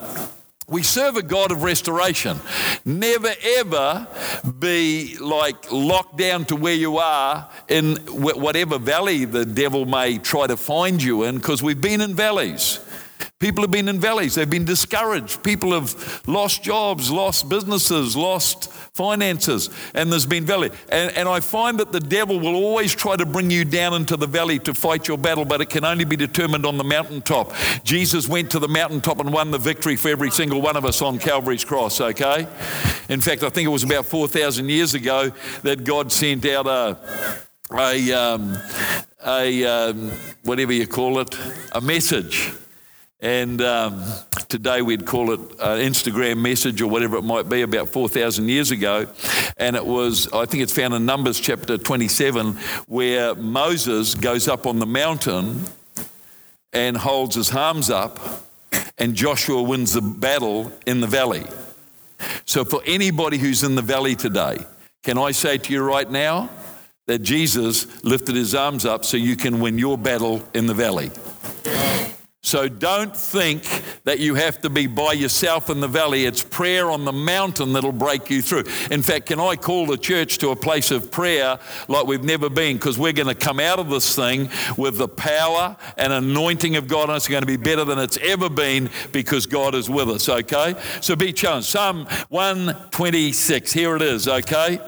We 0.71 0.83
serve 0.83 1.17
a 1.17 1.23
God 1.23 1.51
of 1.51 1.63
restoration. 1.63 2.39
Never 2.85 3.31
ever 3.57 4.07
be 4.59 5.17
like 5.19 5.73
locked 5.73 6.19
down 6.19 6.45
to 6.47 6.57
where 6.57 6.75
you 6.75 6.99
are 6.99 7.49
in 7.69 7.97
whatever 8.07 8.79
valley 8.79 9.25
the 9.25 9.47
devil 9.47 9.87
may 9.87 10.19
try 10.19 10.47
to 10.47 10.59
find 10.59 11.03
you 11.03 11.23
in, 11.23 11.37
because 11.37 11.63
we've 11.63 11.81
been 11.81 12.03
in 12.03 12.15
valleys. 12.15 12.81
People 13.39 13.63
have 13.63 13.71
been 13.71 13.89
in 13.89 13.99
valleys, 13.99 14.35
they've 14.35 14.51
been 14.51 14.67
discouraged. 14.67 15.43
People 15.43 15.73
have 15.73 16.23
lost 16.27 16.63
jobs, 16.63 17.11
lost 17.11 17.49
businesses, 17.49 18.15
lost 18.15 18.71
finances, 18.99 19.71
and 19.95 20.11
there's 20.11 20.27
been 20.27 20.45
valley. 20.45 20.71
And, 20.89 21.17
and 21.17 21.29
I 21.29 21.39
find 21.39 21.79
that 21.79 21.93
the 21.93 22.01
devil 22.01 22.41
will 22.41 22.57
always 22.57 22.93
try 22.93 23.15
to 23.15 23.25
bring 23.25 23.49
you 23.49 23.65
down 23.65 23.95
into 23.95 24.17
the 24.17 24.27
valley 24.27 24.59
to 24.59 24.75
fight 24.75 25.07
your 25.07 25.17
battle, 25.17 25.45
but 25.45 25.61
it 25.61 25.71
can 25.71 25.85
only 25.85 26.05
be 26.05 26.17
determined 26.17 26.67
on 26.67 26.79
the 26.79 26.85
mountaintop. 26.85 27.53
Jesus 27.85 28.29
went 28.29 28.51
to 28.51 28.59
the 28.59 28.67
mountaintop 28.67 29.21
and 29.21 29.33
won 29.33 29.53
the 29.53 29.59
victory 29.59 29.95
for 29.95 30.09
every 30.09 30.33
single 30.33 30.61
one 30.61 30.77
of 30.77 30.85
us 30.85 31.01
on 31.01 31.21
Calvary's 31.21 31.65
cross, 31.65 32.01
okay? 32.01 32.49
In 33.09 33.21
fact, 33.21 33.45
I 33.45 33.51
think 33.51 33.67
it 33.67 33.71
was 33.71 33.85
about 33.85 34.05
4,000 34.05 34.69
years 34.69 34.95
ago 34.95 35.31
that 35.63 35.85
God 35.85 36.11
sent 36.11 36.45
out 36.47 36.67
a, 36.67 36.99
a, 37.73 38.13
um, 38.13 38.59
a 39.25 39.65
um, 39.65 40.11
whatever 40.43 40.73
you 40.73 40.89
call 40.89 41.21
it, 41.21 41.39
a 41.71 41.81
message 41.81 42.53
and 43.21 43.61
um, 43.61 44.05
today 44.49 44.81
we'd 44.81 45.05
call 45.05 45.33
it 45.33 45.41
an 45.41 45.81
Instagram 45.81 46.39
message 46.39 46.81
or 46.81 46.87
whatever 46.87 47.17
it 47.17 47.23
might 47.23 47.49
be 47.49 47.63
about 47.63 47.89
4,000 47.89 48.49
years 48.49 48.71
ago. 48.71 49.09
And 49.57 49.75
it 49.75 49.85
was, 49.85 50.33
I 50.33 50.45
think 50.47 50.63
it's 50.63 50.73
found 50.73 50.95
in 50.95 51.05
Numbers 51.05 51.41
chapter 51.41 51.77
27, 51.77 52.53
where 52.87 53.35
Moses 53.35 54.15
goes 54.15 54.47
up 54.47 54.67
on 54.67 54.79
the 54.79 54.87
mountain 54.87 55.65
and 56.73 56.97
holds 56.97 57.35
his 57.35 57.53
arms 57.55 57.91
up, 57.91 58.21
and 58.99 59.15
Joshua 59.15 59.63
wins 59.63 59.95
the 59.95 60.03
battle 60.03 60.73
in 60.87 61.01
the 61.01 61.07
valley. 61.07 61.45
So, 62.45 62.65
for 62.65 62.83
anybody 62.85 63.39
who's 63.39 63.63
in 63.63 63.75
the 63.75 63.83
valley 63.83 64.15
today, 64.15 64.59
can 65.03 65.19
I 65.19 65.31
say 65.31 65.59
to 65.59 65.73
you 65.73 65.83
right 65.83 66.11
now 66.11 66.51
that 67.07 67.21
Jesus 67.21 68.05
lifted 68.05 68.35
his 68.35 68.55
arms 68.55 68.85
up 68.85 69.05
so 69.05 69.17
you 69.17 69.37
can 69.37 69.61
win 69.61 69.79
your 69.79 69.97
battle 69.97 70.43
in 70.53 70.67
the 70.67 70.75
valley? 70.75 71.11
So 72.41 72.69
don't 72.69 73.15
think 73.15 73.65
that 74.05 74.21
you 74.21 74.37
have 74.37 74.61
to 74.61 74.71
be 74.71 74.87
by 74.87 75.13
yourself 75.13 75.69
in 75.69 75.81
the 75.81 75.89
valley. 75.89 76.25
It's 76.25 76.43
prayer 76.43 76.89
on 76.89 77.05
the 77.05 77.13
mountain 77.13 77.73
that'll 77.73 77.93
break 77.93 78.31
you 78.31 78.43
through. 78.43 78.65
In 78.91 79.03
fact, 79.03 79.27
can 79.27 79.41
I 79.41 79.57
call 79.57 79.87
the 79.87 79.99
church 79.99 80.39
to 80.39 80.51
a 80.51 80.57
place 80.57 80.91
of 80.93 81.11
prayer 81.11 81.59
like 81.89 82.07
we've 82.07 82.23
never 82.23 82.49
been? 82.49 82.77
Because 82.77 82.97
we're 82.97 83.13
going 83.13 83.29
to 83.29 83.35
come 83.35 83.59
out 83.59 83.81
of 83.81 83.91
this 83.91 84.15
thing 84.15 84.51
with 84.79 84.99
the 84.99 85.09
power 85.09 85.77
and 85.97 86.13
anointing 86.13 86.77
of 86.77 86.87
God, 86.87 87.09
and 87.09 87.17
it's 87.17 87.29
going 87.29 87.43
to 87.43 87.47
be 87.47 87.57
better 87.57 87.85
than 87.85 87.99
it's 87.99 88.19
ever 88.19 88.49
been 88.49 88.89
because 89.13 89.47
God 89.47 89.75
is 89.75 89.91
with 89.91 90.09
us, 90.09 90.29
okay? 90.29 90.75
So 91.01 91.17
be 91.17 91.33
challenged. 91.33 91.69
Psalm 91.69 92.07
126, 92.29 93.73
here 93.73 93.97
it 93.97 94.03
is, 94.03 94.29
okay? 94.29 94.81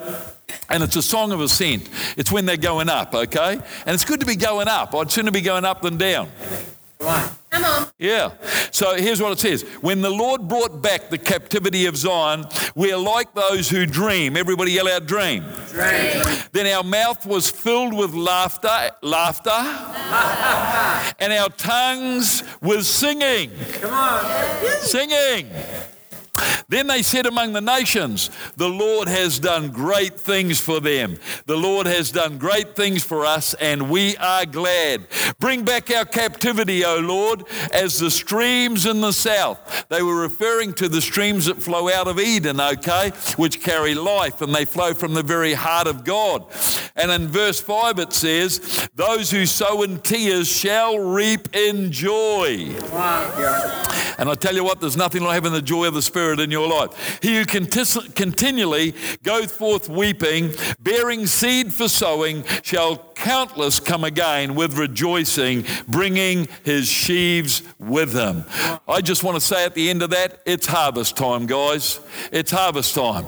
And 0.70 0.82
it's 0.82 0.96
a 0.96 1.02
song 1.02 1.32
of 1.32 1.40
ascent. 1.40 1.90
It's 2.16 2.30
when 2.30 2.46
they're 2.46 2.56
going 2.56 2.88
up, 2.88 3.12
okay? 3.12 3.54
And 3.54 3.94
it's 3.94 4.04
good 4.04 4.20
to 4.20 4.26
be 4.26 4.36
going 4.36 4.68
up. 4.68 4.94
I'd 4.94 5.10
sooner 5.10 5.32
be 5.32 5.40
going 5.42 5.64
up 5.64 5.82
than 5.82 5.98
down. 5.98 6.30
Come 7.00 7.08
on. 7.08 7.30
Come 7.50 7.64
on. 7.64 7.88
Yeah. 7.98 8.30
So 8.70 8.94
here's 8.96 9.20
what 9.20 9.32
it 9.32 9.40
says 9.40 9.62
When 9.80 10.02
the 10.02 10.10
Lord 10.10 10.48
brought 10.48 10.80
back 10.82 11.10
the 11.10 11.18
captivity 11.18 11.86
of 11.86 11.96
Zion, 11.96 12.46
we 12.74 12.92
are 12.92 12.98
like 12.98 13.34
those 13.34 13.68
who 13.68 13.86
dream. 13.86 14.36
Everybody 14.36 14.72
yell 14.72 14.88
out, 14.88 15.06
dream. 15.06 15.44
Dream. 15.68 16.22
Then 16.52 16.66
our 16.68 16.84
mouth 16.84 17.26
was 17.26 17.50
filled 17.50 17.92
with 17.92 18.14
laughter, 18.14 18.90
laughter, 19.02 19.50
and 21.18 21.32
our 21.32 21.48
tongues 21.50 22.44
with 22.60 22.86
singing. 22.86 23.50
Come 23.80 23.92
on. 23.92 24.80
Singing. 24.80 25.50
Then 26.70 26.86
they 26.86 27.02
said 27.02 27.26
among 27.26 27.52
the 27.52 27.60
nations, 27.60 28.30
The 28.56 28.68
Lord 28.68 29.08
has 29.08 29.40
done 29.40 29.70
great 29.70 30.18
things 30.18 30.60
for 30.60 30.78
them. 30.80 31.18
The 31.46 31.56
Lord 31.56 31.86
has 31.86 32.12
done 32.12 32.38
great 32.38 32.76
things 32.76 33.02
for 33.02 33.26
us, 33.26 33.54
and 33.54 33.90
we 33.90 34.16
are 34.18 34.46
glad. 34.46 35.08
Bring 35.40 35.64
back 35.64 35.90
our 35.90 36.04
captivity, 36.04 36.84
O 36.84 36.98
Lord, 36.98 37.42
as 37.72 37.98
the 37.98 38.10
streams 38.10 38.86
in 38.86 39.00
the 39.00 39.12
south. 39.12 39.88
They 39.88 40.00
were 40.00 40.14
referring 40.14 40.72
to 40.74 40.88
the 40.88 41.00
streams 41.00 41.46
that 41.46 41.60
flow 41.60 41.90
out 41.90 42.06
of 42.06 42.20
Eden, 42.20 42.60
okay, 42.60 43.10
which 43.36 43.60
carry 43.60 43.96
life, 43.96 44.40
and 44.40 44.54
they 44.54 44.64
flow 44.64 44.94
from 44.94 45.14
the 45.14 45.24
very 45.24 45.54
heart 45.54 45.88
of 45.88 46.04
God. 46.04 46.44
And 46.94 47.10
in 47.10 47.26
verse 47.26 47.60
5 47.60 47.98
it 47.98 48.12
says, 48.12 48.88
Those 48.94 49.32
who 49.32 49.44
sow 49.44 49.82
in 49.82 49.98
tears 49.98 50.46
shall 50.46 51.00
reap 51.00 51.52
in 51.52 51.90
joy. 51.90 52.76
Wow. 52.92 53.86
And 54.18 54.28
I 54.28 54.34
tell 54.34 54.54
you 54.54 54.62
what, 54.62 54.80
there's 54.80 54.98
nothing 54.98 55.22
like 55.22 55.34
having 55.34 55.52
the 55.52 55.62
joy 55.62 55.86
of 55.86 55.94
the 55.94 56.02
Spirit 56.02 56.40
in 56.40 56.50
your 56.50 56.59
life. 56.68 57.18
He 57.22 57.36
who 57.36 57.44
continually 57.44 58.94
goeth 59.22 59.52
forth 59.52 59.88
weeping, 59.88 60.52
bearing 60.80 61.26
seed 61.26 61.72
for 61.72 61.88
sowing, 61.88 62.44
shall 62.62 62.96
countless 63.20 63.78
come 63.80 64.02
again 64.02 64.54
with 64.54 64.78
rejoicing, 64.78 65.64
bringing 65.86 66.48
his 66.64 66.88
sheaves 66.88 67.62
with 67.78 68.14
him. 68.14 68.44
I 68.88 69.02
just 69.02 69.22
want 69.22 69.36
to 69.36 69.40
say 69.42 69.64
at 69.66 69.74
the 69.74 69.90
end 69.90 70.02
of 70.02 70.10
that, 70.10 70.40
it's 70.46 70.66
harvest 70.66 71.18
time, 71.18 71.46
guys. 71.46 72.00
It's 72.32 72.50
harvest 72.50 72.94
time. 72.94 73.26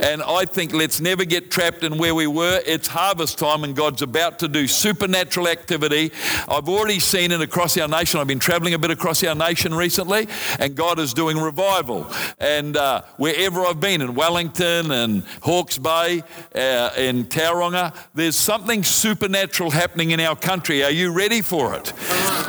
And 0.00 0.22
I 0.22 0.44
think 0.44 0.72
let's 0.72 1.00
never 1.00 1.24
get 1.24 1.50
trapped 1.50 1.82
in 1.82 1.98
where 1.98 2.14
we 2.14 2.28
were. 2.28 2.62
It's 2.64 2.86
harvest 2.86 3.36
time, 3.38 3.64
and 3.64 3.74
God's 3.74 4.02
about 4.02 4.38
to 4.40 4.48
do 4.48 4.68
supernatural 4.68 5.48
activity. 5.48 6.12
I've 6.48 6.68
already 6.68 7.00
seen 7.00 7.32
it 7.32 7.40
across 7.40 7.76
our 7.76 7.88
nation. 7.88 8.20
I've 8.20 8.28
been 8.28 8.38
traveling 8.38 8.74
a 8.74 8.78
bit 8.78 8.92
across 8.92 9.24
our 9.24 9.34
nation 9.34 9.74
recently, 9.74 10.28
and 10.60 10.76
God 10.76 11.00
is 11.00 11.14
doing 11.14 11.36
revival. 11.36 12.06
And 12.38 12.76
uh, 12.76 13.02
wherever 13.16 13.66
I've 13.66 13.80
been, 13.80 14.02
in 14.02 14.14
Wellington 14.14 14.92
and 14.92 15.24
Hawke's 15.42 15.78
Bay, 15.78 16.22
uh, 16.54 16.90
in 16.96 17.24
Tauranga, 17.24 17.92
there's 18.14 18.36
something 18.36 18.84
supernatural 18.84 19.31
happening 19.70 20.10
in 20.10 20.20
our 20.20 20.36
country. 20.36 20.82
Are 20.84 20.90
you 20.90 21.12
ready 21.12 21.40
for 21.40 21.74
it? 21.74 21.92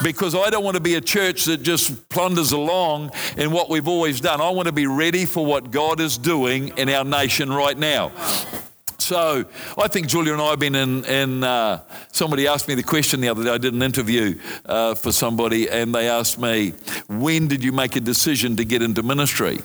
Because 0.04 0.36
I 0.36 0.50
don't 0.50 0.63
want 0.63 0.75
to 0.75 0.82
be 0.82 0.96
a 0.96 1.02
church 1.02 1.46
that 1.46 1.63
just 1.63 2.10
plunders 2.10 2.52
along 2.52 3.12
in 3.38 3.52
what 3.52 3.70
we've 3.70 3.88
always 3.88 4.22
done. 4.22 4.42
I 4.42 4.50
want 4.50 4.68
to 4.68 4.74
be 4.74 4.88
ready 4.88 5.25
for 5.25 5.46
what 5.46 5.72
God 5.72 6.00
is 6.00 6.18
doing 6.18 6.78
in 6.78 6.90
our 6.90 7.04
nation 7.04 7.52
right 7.52 7.78
now. 7.78 8.12
So 9.00 9.44
I 9.78 9.88
think 9.90 10.08
Julia 10.08 10.34
and 10.34 10.42
I 10.42 10.52
have 10.52 10.60
been 10.60 10.75
in. 10.75 11.04
in 11.06 11.44
uh, 11.44 11.82
somebody 12.12 12.48
asked 12.48 12.68
me 12.70 12.75
the 12.75 12.84
question 12.84 13.20
the 13.20 13.28
other 13.28 13.44
day. 13.44 13.50
I 13.50 13.58
did 13.58 13.74
an 13.74 13.82
interview 13.82 14.40
uh, 14.66 14.96
for 14.96 15.12
somebody, 15.12 15.70
and 15.70 15.94
they 15.94 16.08
asked 16.08 16.40
me, 16.40 16.74
"When 17.10 17.50
did 17.50 17.63
you 17.63 17.74
make 17.74 17.98
a 17.98 18.00
decision 18.00 18.56
to 18.56 18.63
get 18.63 18.82
into 18.82 19.04
ministry?" 19.04 19.60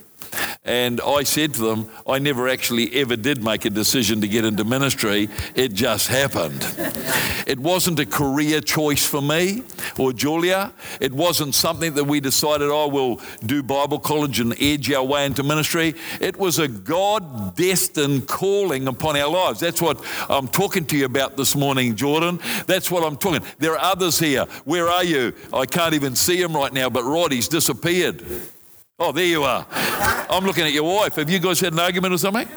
And 0.64 1.00
I 1.00 1.23
said 1.23 1.54
to 1.54 1.62
them, 1.62 1.90
I 2.07 2.18
never 2.18 2.49
actually 2.49 2.92
ever 2.95 3.16
did 3.16 3.42
make 3.42 3.64
a 3.64 3.71
decision 3.71 4.21
to 4.21 4.28
get 4.28 4.45
into 4.45 4.64
ministry. 4.64 5.28
It 5.54 5.73
just 5.73 6.09
happened. 6.09 6.66
It 7.47 7.59
wasn't 7.59 7.99
a 7.99 8.07
career 8.07 8.61
choice 8.61 9.07
for 9.07 9.23
me 9.23 9.62
or 9.99 10.12
Julia. 10.12 10.73
It 11.00 11.12
wasn't 11.12 11.54
something 11.54 11.95
that 11.95 12.04
we 12.04 12.21
decided, 12.21 12.68
oh, 12.71 12.88
we'll 12.88 13.21
do 13.45 13.62
Bible 13.62 13.99
college 13.99 14.40
and 14.40 14.54
edge 14.61 14.90
our 14.92 15.04
way 15.04 15.25
into 15.25 15.42
ministry. 15.42 15.95
It 16.21 16.37
was 16.37 16.59
a 16.59 16.68
God 16.68 17.57
destined 17.57 18.28
calling 18.28 18.87
upon 18.88 19.16
our 19.16 19.30
lives. 19.30 19.61
That's 19.61 19.80
what 19.80 20.04
I'm 20.28 20.49
talking 20.49 20.85
to 20.87 20.97
you 20.97 21.07
about 21.07 21.37
this 21.37 21.57
morning, 21.57 21.97
Jordan. 21.97 22.40
That's 22.66 22.90
what 22.90 23.04
I'm 23.04 23.16
talking. 23.16 23.42
There 23.59 23.73
are 23.73 23.92
others 23.92 24.18
here. 24.18 24.45
Where 24.64 24.88
are 24.88 25.04
you? 25.04 25.35
I 25.52 25.66
can't 25.66 25.95
even 25.95 26.14
see 26.14 26.40
him 26.40 26.54
right 26.54 26.73
now, 26.73 26.90
but 26.90 27.04
Roddy's 27.04 27.49
disappeared. 27.49 28.23
Oh, 29.00 29.12
there 29.12 29.26
you 29.26 29.44
are. 29.44 29.64
I'm 30.28 30.44
looking 30.44 30.64
at 30.64 30.72
your 30.72 30.82
wife. 30.82 31.14
Have 31.14 31.30
you 31.30 31.38
guys 31.38 31.60
had 31.60 31.72
an 31.72 31.78
argument 31.78 32.14
or 32.14 32.18
something? 32.18 32.48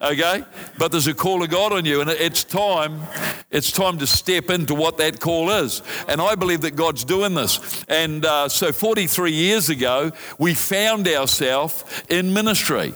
Okay? 0.00 0.44
But 0.78 0.92
there's 0.92 1.08
a 1.08 1.14
call 1.14 1.42
of 1.42 1.50
God 1.50 1.72
on 1.72 1.84
you, 1.84 2.00
and 2.00 2.08
it's 2.08 2.44
time, 2.44 3.00
it's 3.50 3.72
time 3.72 3.98
to 3.98 4.06
step 4.06 4.48
into 4.48 4.76
what 4.76 4.96
that 4.98 5.18
call 5.18 5.50
is. 5.50 5.82
And 6.06 6.20
I 6.20 6.36
believe 6.36 6.60
that 6.60 6.76
God's 6.76 7.04
doing 7.04 7.34
this. 7.34 7.84
And 7.88 8.24
uh, 8.24 8.48
so 8.48 8.70
43 8.70 9.32
years 9.32 9.70
ago, 9.70 10.12
we 10.38 10.54
found 10.54 11.08
ourselves 11.08 11.84
in 12.08 12.32
ministry 12.32 12.94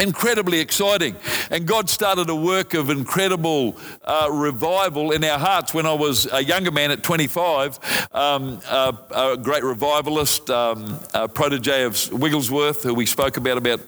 incredibly 0.00 0.60
exciting. 0.60 1.16
And 1.50 1.66
God 1.66 1.88
started 1.90 2.30
a 2.30 2.34
work 2.34 2.74
of 2.74 2.90
incredible 2.90 3.76
uh, 4.04 4.28
revival 4.32 5.12
in 5.12 5.22
our 5.24 5.38
hearts 5.38 5.74
when 5.74 5.86
I 5.86 5.94
was 5.94 6.26
a 6.32 6.42
younger 6.42 6.70
man 6.70 6.90
at 6.90 7.02
25, 7.02 8.08
um, 8.12 8.60
uh, 8.66 8.92
a 9.10 9.36
great 9.36 9.62
revivalist, 9.62 10.50
um, 10.50 10.98
a 11.14 11.28
protege 11.28 11.84
of 11.84 12.12
Wigglesworth, 12.12 12.82
who 12.82 12.94
we 12.94 13.06
spoke 13.06 13.36
about 13.36 13.58
about 13.58 13.80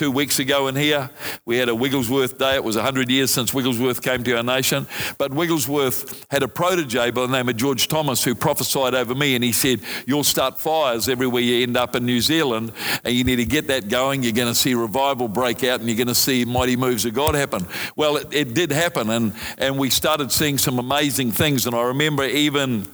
two 0.00 0.10
weeks 0.10 0.38
ago 0.38 0.66
in 0.66 0.74
here. 0.74 1.10
We 1.44 1.58
had 1.58 1.68
a 1.68 1.74
Wigglesworth 1.74 2.38
Day. 2.38 2.54
It 2.54 2.64
was 2.64 2.74
100 2.74 3.10
years 3.10 3.30
since 3.30 3.52
Wigglesworth 3.52 4.00
came 4.00 4.24
to 4.24 4.34
our 4.34 4.42
nation. 4.42 4.86
But 5.18 5.30
Wigglesworth 5.30 6.24
had 6.30 6.42
a 6.42 6.48
protege 6.48 7.10
by 7.10 7.26
the 7.26 7.30
name 7.30 7.50
of 7.50 7.56
George 7.56 7.86
Thomas 7.86 8.24
who 8.24 8.34
prophesied 8.34 8.94
over 8.94 9.14
me, 9.14 9.34
and 9.34 9.44
he 9.44 9.52
said, 9.52 9.82
You'll 10.06 10.24
start 10.24 10.58
fires 10.58 11.06
everywhere 11.06 11.42
you 11.42 11.62
end 11.62 11.76
up 11.76 11.94
in 11.94 12.06
New 12.06 12.22
Zealand, 12.22 12.72
and 13.04 13.14
you 13.14 13.24
need 13.24 13.36
to 13.36 13.44
get 13.44 13.66
that 13.66 13.90
going. 13.90 14.22
You're 14.22 14.32
going 14.32 14.48
to 14.48 14.54
see 14.54 14.72
revival 14.72 15.28
break 15.28 15.64
out, 15.64 15.80
and 15.80 15.88
you're 15.90 15.98
going 15.98 16.06
to 16.06 16.14
see 16.14 16.46
mighty 16.46 16.76
moves 16.76 17.04
of 17.04 17.12
God 17.12 17.34
happen. 17.34 17.66
Well, 17.94 18.16
it, 18.16 18.32
it 18.32 18.54
did 18.54 18.72
happen, 18.72 19.10
and, 19.10 19.34
and 19.58 19.78
we 19.78 19.90
started 19.90 20.32
seeing 20.32 20.56
some 20.56 20.78
amazing 20.78 21.32
things. 21.32 21.66
And 21.66 21.76
I 21.76 21.82
remember 21.82 22.24
even 22.24 22.88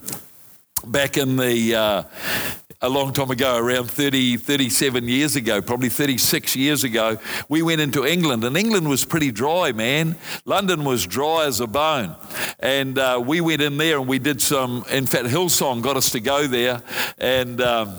back 0.85 1.17
in 1.17 1.37
the 1.37 1.75
uh, 1.75 2.03
a 2.83 2.89
long 2.89 3.13
time 3.13 3.31
ago, 3.31 3.57
around 3.57 3.91
30, 3.91 4.37
37 4.37 5.09
years 5.09 5.35
ago, 5.35 5.63
probably 5.63 5.89
36 5.89 6.57
years 6.57 6.85
ago, 6.85 7.19
we 7.49 7.63
went 7.63 7.81
into 7.81 8.05
England, 8.05 8.45
and 8.45 8.57
England 8.57 8.89
was 8.89 9.05
pretty 9.05 9.33
dry, 9.33 9.73
man. 9.73 10.17
London 10.45 10.85
was 10.85 11.07
dry 11.07 11.47
as 11.47 11.61
a 11.61 11.67
bone. 11.67 12.15
And 12.61 12.99
uh, 12.99 13.23
we 13.25 13.41
went 13.41 13.63
in 13.63 13.79
there 13.79 13.99
and 13.99 14.07
we 14.07 14.19
did 14.19 14.43
some, 14.43 14.85
in 14.91 15.07
fact, 15.07 15.25
Hillsong 15.27 15.83
got 15.83 15.97
us 15.97 16.11
to 16.11 16.21
go 16.21 16.47
there. 16.47 16.83
And. 17.19 17.61
Um, 17.61 17.97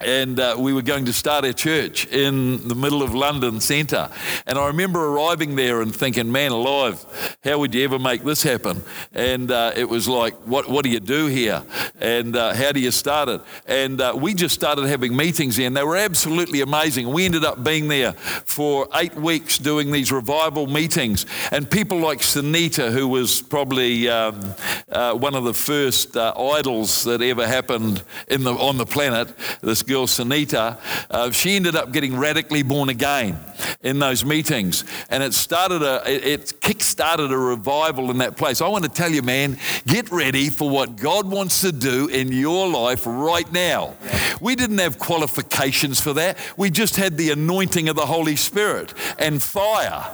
and 0.00 0.38
uh, 0.38 0.54
we 0.56 0.72
were 0.72 0.82
going 0.82 1.06
to 1.06 1.12
start 1.12 1.44
our 1.44 1.52
church 1.52 2.06
in 2.06 2.68
the 2.68 2.74
middle 2.76 3.02
of 3.02 3.14
London 3.14 3.60
centre. 3.60 4.08
And 4.46 4.56
I 4.56 4.68
remember 4.68 5.04
arriving 5.04 5.56
there 5.56 5.82
and 5.82 5.94
thinking, 5.94 6.30
man 6.30 6.52
alive, 6.52 7.04
how 7.42 7.58
would 7.58 7.74
you 7.74 7.82
ever 7.82 7.98
make 7.98 8.22
this 8.22 8.42
happen? 8.42 8.82
And 9.12 9.50
uh, 9.50 9.72
it 9.74 9.88
was 9.88 10.06
like, 10.06 10.34
what, 10.46 10.70
what 10.70 10.84
do 10.84 10.90
you 10.90 11.00
do 11.00 11.26
here? 11.26 11.64
And 12.00 12.36
uh, 12.36 12.54
how 12.54 12.70
do 12.70 12.78
you 12.78 12.92
start 12.92 13.28
it? 13.28 13.40
And 13.66 14.00
uh, 14.00 14.12
we 14.16 14.34
just 14.34 14.54
started 14.54 14.86
having 14.86 15.16
meetings 15.16 15.56
there, 15.56 15.66
and 15.66 15.76
they 15.76 15.82
were 15.82 15.96
absolutely 15.96 16.60
amazing. 16.60 17.12
We 17.12 17.24
ended 17.24 17.44
up 17.44 17.64
being 17.64 17.88
there 17.88 18.12
for 18.12 18.86
eight 18.94 19.16
weeks 19.16 19.58
doing 19.58 19.90
these 19.90 20.12
revival 20.12 20.68
meetings. 20.68 21.26
And 21.50 21.68
people 21.68 21.98
like 21.98 22.20
Sunita, 22.20 22.92
who 22.92 23.08
was 23.08 23.42
probably 23.42 24.08
um, 24.08 24.54
uh, 24.92 25.14
one 25.14 25.34
of 25.34 25.42
the 25.42 25.54
first 25.54 26.16
uh, 26.16 26.34
idols 26.36 27.02
that 27.02 27.20
ever 27.20 27.48
happened 27.48 28.04
in 28.28 28.44
the, 28.44 28.52
on 28.52 28.76
the 28.76 28.86
planet, 28.86 29.36
this 29.60 29.82
girl, 29.88 30.06
Sunita, 30.06 30.78
uh, 31.10 31.30
she 31.30 31.56
ended 31.56 31.74
up 31.74 31.92
getting 31.92 32.16
radically 32.16 32.62
born 32.62 32.88
again 32.88 33.38
in 33.82 33.98
those 33.98 34.24
meetings. 34.24 34.84
And 35.10 35.22
it 35.22 35.34
started 35.34 35.82
a, 35.82 36.02
it 36.06 36.60
kick-started 36.60 37.32
a 37.32 37.38
revival 37.38 38.10
in 38.10 38.18
that 38.18 38.36
place. 38.36 38.60
I 38.60 38.68
want 38.68 38.84
to 38.84 38.90
tell 38.90 39.10
you, 39.10 39.22
man, 39.22 39.58
get 39.86 40.12
ready 40.12 40.50
for 40.50 40.68
what 40.68 40.96
God 40.96 41.28
wants 41.28 41.62
to 41.62 41.72
do 41.72 42.08
in 42.08 42.30
your 42.30 42.68
life 42.68 43.04
right 43.06 43.50
now. 43.52 43.94
We 44.40 44.54
didn't 44.54 44.78
have 44.78 44.98
qualifications 44.98 46.00
for 46.00 46.12
that. 46.14 46.38
We 46.56 46.70
just 46.70 46.96
had 46.96 47.16
the 47.16 47.30
anointing 47.30 47.88
of 47.88 47.96
the 47.96 48.06
Holy 48.06 48.36
Spirit 48.36 48.94
and 49.18 49.42
fire. 49.42 50.04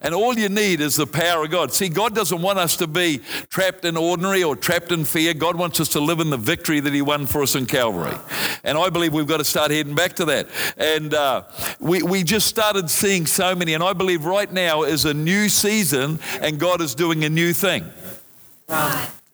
And 0.00 0.14
all 0.14 0.38
you 0.38 0.48
need 0.48 0.80
is 0.80 0.96
the 0.96 1.06
power 1.06 1.44
of 1.44 1.50
God. 1.50 1.72
See, 1.72 1.88
God 1.88 2.14
doesn't 2.14 2.40
want 2.40 2.58
us 2.58 2.76
to 2.76 2.86
be 2.86 3.20
trapped 3.50 3.84
in 3.84 3.96
ordinary 3.96 4.42
or 4.42 4.56
trapped 4.56 4.92
in 4.92 5.04
fear. 5.04 5.34
God 5.34 5.56
wants 5.56 5.80
us 5.80 5.88
to 5.90 6.00
live 6.00 6.20
in 6.20 6.30
the 6.30 6.36
victory 6.36 6.80
that 6.80 6.92
He 6.92 7.02
won 7.02 7.26
for 7.26 7.42
us 7.42 7.54
in 7.54 7.66
Calvary. 7.66 8.16
And 8.62 8.78
I 8.78 8.88
believe 8.90 9.12
we've 9.24 9.30
got 9.30 9.38
to 9.38 9.44
start 9.44 9.70
heading 9.70 9.94
back 9.94 10.12
to 10.16 10.26
that. 10.26 10.48
And 10.76 11.14
uh, 11.14 11.44
we, 11.80 12.02
we 12.02 12.22
just 12.22 12.46
started 12.46 12.90
seeing 12.90 13.24
so 13.24 13.54
many. 13.54 13.72
And 13.72 13.82
I 13.82 13.94
believe 13.94 14.26
right 14.26 14.52
now 14.52 14.82
is 14.82 15.06
a 15.06 15.14
new 15.14 15.48
season 15.48 16.18
and 16.42 16.60
God 16.60 16.82
is 16.82 16.94
doing 16.94 17.24
a 17.24 17.30
new 17.30 17.54
thing. 17.54 17.90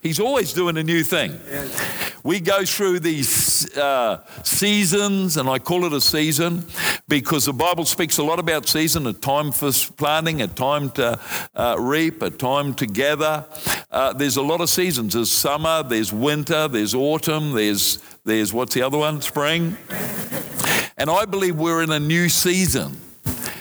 He's 0.02 0.18
always 0.18 0.54
doing 0.54 0.78
a 0.78 0.82
new 0.82 1.04
thing. 1.04 1.38
We 2.22 2.40
go 2.40 2.64
through 2.64 3.00
these 3.00 3.76
uh, 3.76 4.24
seasons, 4.42 5.36
and 5.36 5.48
I 5.48 5.58
call 5.58 5.84
it 5.84 5.92
a 5.92 6.00
season 6.00 6.64
because 7.06 7.44
the 7.44 7.52
Bible 7.52 7.84
speaks 7.84 8.16
a 8.16 8.22
lot 8.22 8.38
about 8.38 8.66
season 8.66 9.06
a 9.06 9.12
time 9.12 9.52
for 9.52 9.70
planting, 9.96 10.40
a 10.40 10.48
time 10.48 10.90
to 10.92 11.18
uh, 11.54 11.76
reap, 11.78 12.22
a 12.22 12.30
time 12.30 12.72
to 12.74 12.86
gather. 12.86 13.44
Uh, 13.90 14.14
there's 14.14 14.38
a 14.38 14.42
lot 14.42 14.62
of 14.62 14.70
seasons. 14.70 15.12
There's 15.12 15.30
summer, 15.30 15.82
there's 15.82 16.14
winter, 16.14 16.66
there's 16.66 16.94
autumn, 16.94 17.52
there's, 17.52 17.98
there's 18.24 18.54
what's 18.54 18.74
the 18.74 18.82
other 18.82 18.98
one? 18.98 19.20
Spring. 19.20 19.76
And 20.96 21.10
I 21.10 21.26
believe 21.26 21.56
we're 21.56 21.82
in 21.82 21.90
a 21.90 22.00
new 22.00 22.30
season. 22.30 22.96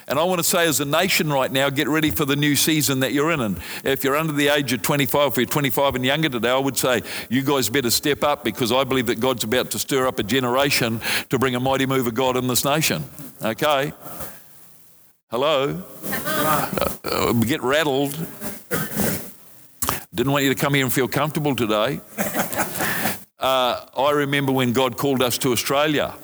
And 0.09 0.17
I 0.17 0.23
want 0.23 0.39
to 0.39 0.43
say, 0.43 0.65
as 0.65 0.79
a 0.79 0.85
nation 0.85 1.31
right 1.31 1.51
now, 1.51 1.69
get 1.69 1.87
ready 1.87 2.09
for 2.09 2.25
the 2.25 2.35
new 2.35 2.55
season 2.55 3.01
that 3.01 3.13
you're 3.13 3.29
in. 3.29 3.41
And 3.41 3.59
if 3.83 4.03
you're 4.03 4.15
under 4.15 4.33
the 4.33 4.47
age 4.47 4.73
of 4.73 4.81
25, 4.81 5.33
if 5.33 5.37
you're 5.37 5.45
25 5.45 5.93
and 5.93 6.03
younger 6.03 6.29
today, 6.29 6.49
I 6.49 6.57
would 6.57 6.77
say 6.77 7.03
you 7.29 7.43
guys 7.43 7.69
better 7.69 7.91
step 7.91 8.23
up 8.23 8.43
because 8.43 8.71
I 8.71 8.83
believe 8.85 9.05
that 9.05 9.19
God's 9.19 9.43
about 9.43 9.69
to 9.71 9.79
stir 9.79 10.07
up 10.07 10.17
a 10.17 10.23
generation 10.23 10.99
to 11.29 11.37
bring 11.37 11.53
a 11.53 11.59
mighty 11.59 11.85
move 11.85 12.07
of 12.07 12.15
God 12.15 12.37
in 12.37 12.47
this 12.47 12.65
nation. 12.65 13.03
Okay? 13.43 13.93
Hello? 15.29 15.83
Uh, 16.11 16.89
uh, 17.03 17.33
get 17.33 17.61
rattled. 17.61 18.17
Didn't 20.11 20.31
want 20.31 20.43
you 20.43 20.49
to 20.49 20.59
come 20.59 20.73
here 20.73 20.85
and 20.85 20.91
feel 20.91 21.07
comfortable 21.07 21.55
today. 21.55 21.99
Uh, 23.39 23.85
I 23.95 24.11
remember 24.11 24.51
when 24.51 24.73
God 24.73 24.97
called 24.97 25.21
us 25.21 25.37
to 25.37 25.51
Australia 25.51 26.15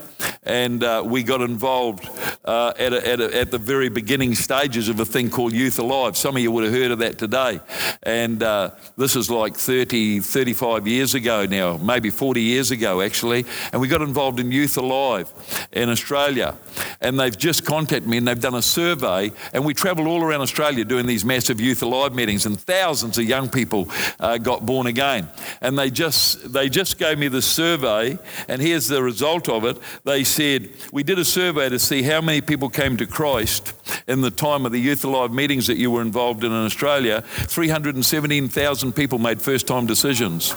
and 0.46 0.84
uh, 0.84 1.04
we 1.06 1.24
got 1.24 1.42
involved 1.42 2.08
uh, 2.46 2.74
at, 2.78 2.94
a, 2.94 3.08
at, 3.08 3.20
a, 3.20 3.38
at 3.38 3.52
the 3.52 3.58
very 3.58 3.90
beginning 3.90 4.36
stages 4.36 4.90
of 4.90 5.00
a 5.00 5.06
thing 5.06 5.30
called 5.30 5.54
Youth 5.54 5.80
Alive. 5.80 6.16
Some 6.16 6.36
of 6.36 6.42
you 6.42 6.52
would 6.52 6.64
have 6.64 6.74
heard 6.74 6.92
of 6.92 7.00
that 7.00 7.18
today. 7.18 7.60
And 8.04 8.44
uh, 8.44 8.72
this 8.98 9.16
is 9.16 9.30
like 9.30 9.56
30, 9.56 10.20
35 10.20 10.88
years 10.88 11.16
ago 11.16 11.46
now, 11.46 11.78
maybe 11.78 12.10
40 12.10 12.42
years 12.42 12.72
ago 12.72 13.02
actually. 13.02 13.46
And 13.72 13.82
we 13.82 13.88
got 13.88 14.02
involved 14.02 14.40
in 14.40 14.52
Youth 14.52 14.78
Alive 14.78 15.32
in 15.72 15.90
Australia. 15.90 16.56
And 17.02 17.20
they've 17.20 17.38
just 17.38 17.66
contacted 17.66 18.08
me 18.08 18.18
and 18.18 18.28
they've 18.28 18.40
done 18.40 18.56
a 18.56 18.62
survey. 18.62 19.32
And 19.54 19.66
we 19.66 19.74
travel 19.74 20.08
all 20.08 20.24
around 20.24 20.42
Australia 20.42 20.86
doing 20.86 21.06
these 21.06 21.26
massive 21.26 21.60
Youth 21.60 21.82
Alive 21.82 22.14
meetings, 22.14 22.46
and 22.46 22.60
thousands 22.60 23.18
of 23.18 23.26
young 23.26 23.50
people 23.50 23.90
uh, 24.20 24.38
got 24.38 24.66
born 24.66 24.88
again. 24.88 25.28
And 25.62 25.78
they 25.78 25.90
just, 25.90 26.52
they 26.52 26.70
just 26.70 26.98
gave 26.98 27.18
me 27.18 27.28
the 27.28 27.42
survey, 27.42 28.18
and 28.48 28.62
here's 28.62 28.88
the 28.88 29.02
result 29.02 29.50
of 29.50 29.66
it. 29.66 29.78
They 30.04 30.24
said, 30.36 30.70
We 30.92 31.04
did 31.04 31.18
a 31.18 31.26
survey 31.26 31.70
to 31.70 31.80
see 31.80 32.04
how 32.04 32.22
many 32.22 32.42
people 32.42 32.70
came 32.70 32.98
to 32.98 33.08
Christ 33.08 33.74
in 34.08 34.22
the 34.22 34.32
time 34.32 34.66
of 34.66 34.72
the 34.72 34.80
Youth 34.80 35.04
Alive 35.06 35.32
meetings 35.32 35.68
that 35.68 35.78
you 35.78 35.90
were 35.90 36.02
involved 36.02 36.44
in 36.44 36.52
in 36.52 36.66
Australia. 36.66 37.22
317,000 37.22 38.94
people 38.94 39.18
made 39.18 39.42
first 39.42 39.66
time 39.66 39.86
decisions. 39.86 40.54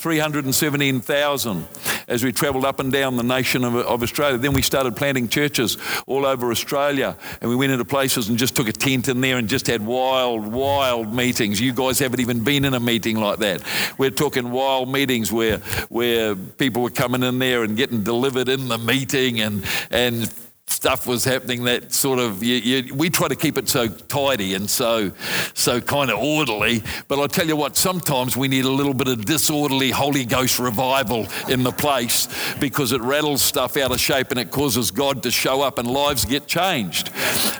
317,000 0.00 1.66
as 2.08 2.24
we 2.24 2.32
travelled 2.32 2.64
up 2.64 2.80
and 2.80 2.90
down 2.90 3.18
the 3.18 3.22
nation 3.22 3.64
of, 3.64 3.74
of, 3.74 4.02
Australia. 4.02 4.38
Then 4.38 4.54
we 4.54 4.62
started 4.62 4.96
planting 4.96 5.28
churches 5.28 5.76
all 6.06 6.24
over 6.24 6.50
Australia 6.50 7.14
and 7.42 7.50
we 7.50 7.54
went 7.54 7.70
into 7.70 7.84
places 7.84 8.30
and 8.30 8.38
just 8.38 8.56
took 8.56 8.66
a 8.66 8.72
tent 8.72 9.08
in 9.08 9.20
there 9.20 9.36
and 9.36 9.46
just 9.46 9.66
had 9.66 9.84
wild, 9.84 10.50
wild 10.50 11.14
meetings. 11.14 11.60
You 11.60 11.74
guys 11.74 11.98
haven't 11.98 12.20
even 12.20 12.42
been 12.42 12.64
in 12.64 12.72
a 12.72 12.80
meeting 12.80 13.18
like 13.18 13.40
that. 13.40 13.62
We're 13.98 14.10
talking 14.10 14.50
wild 14.50 14.90
meetings 14.90 15.30
where, 15.30 15.58
where 15.90 16.34
people 16.34 16.80
were 16.80 16.88
coming 16.88 17.22
in 17.22 17.38
there 17.38 17.62
and 17.62 17.76
getting 17.76 18.02
delivered 18.02 18.48
in 18.48 18.68
the 18.68 18.78
meeting 18.78 19.42
and, 19.42 19.66
and 19.90 20.32
stuff 20.70 21.06
was 21.06 21.24
happening 21.24 21.64
that 21.64 21.92
sort 21.92 22.18
of 22.18 22.42
you, 22.42 22.54
you, 22.54 22.94
we 22.94 23.10
try 23.10 23.28
to 23.28 23.36
keep 23.36 23.58
it 23.58 23.68
so 23.68 23.88
tidy 23.88 24.54
and 24.54 24.70
so 24.70 25.10
so 25.52 25.80
kind 25.80 26.10
of 26.10 26.18
orderly. 26.18 26.82
But 27.08 27.20
i 27.20 27.26
tell 27.26 27.46
you 27.46 27.56
what 27.56 27.76
sometimes 27.76 28.36
we 28.36 28.48
need 28.48 28.64
a 28.64 28.70
little 28.70 28.94
bit 28.94 29.08
of 29.08 29.24
disorderly 29.24 29.90
holy 29.90 30.24
ghost 30.24 30.58
revival 30.58 31.26
in 31.48 31.64
the 31.64 31.72
place 31.72 32.28
because 32.60 32.92
it 32.92 33.00
rattles 33.02 33.42
stuff 33.42 33.76
out 33.76 33.90
of 33.90 34.00
shape 34.00 34.30
and 34.30 34.38
it 34.38 34.50
causes 34.50 34.90
god 34.90 35.22
to 35.24 35.30
show 35.30 35.60
up 35.60 35.78
and 35.78 35.90
lives 35.90 36.24
get 36.24 36.46
changed. 36.46 37.10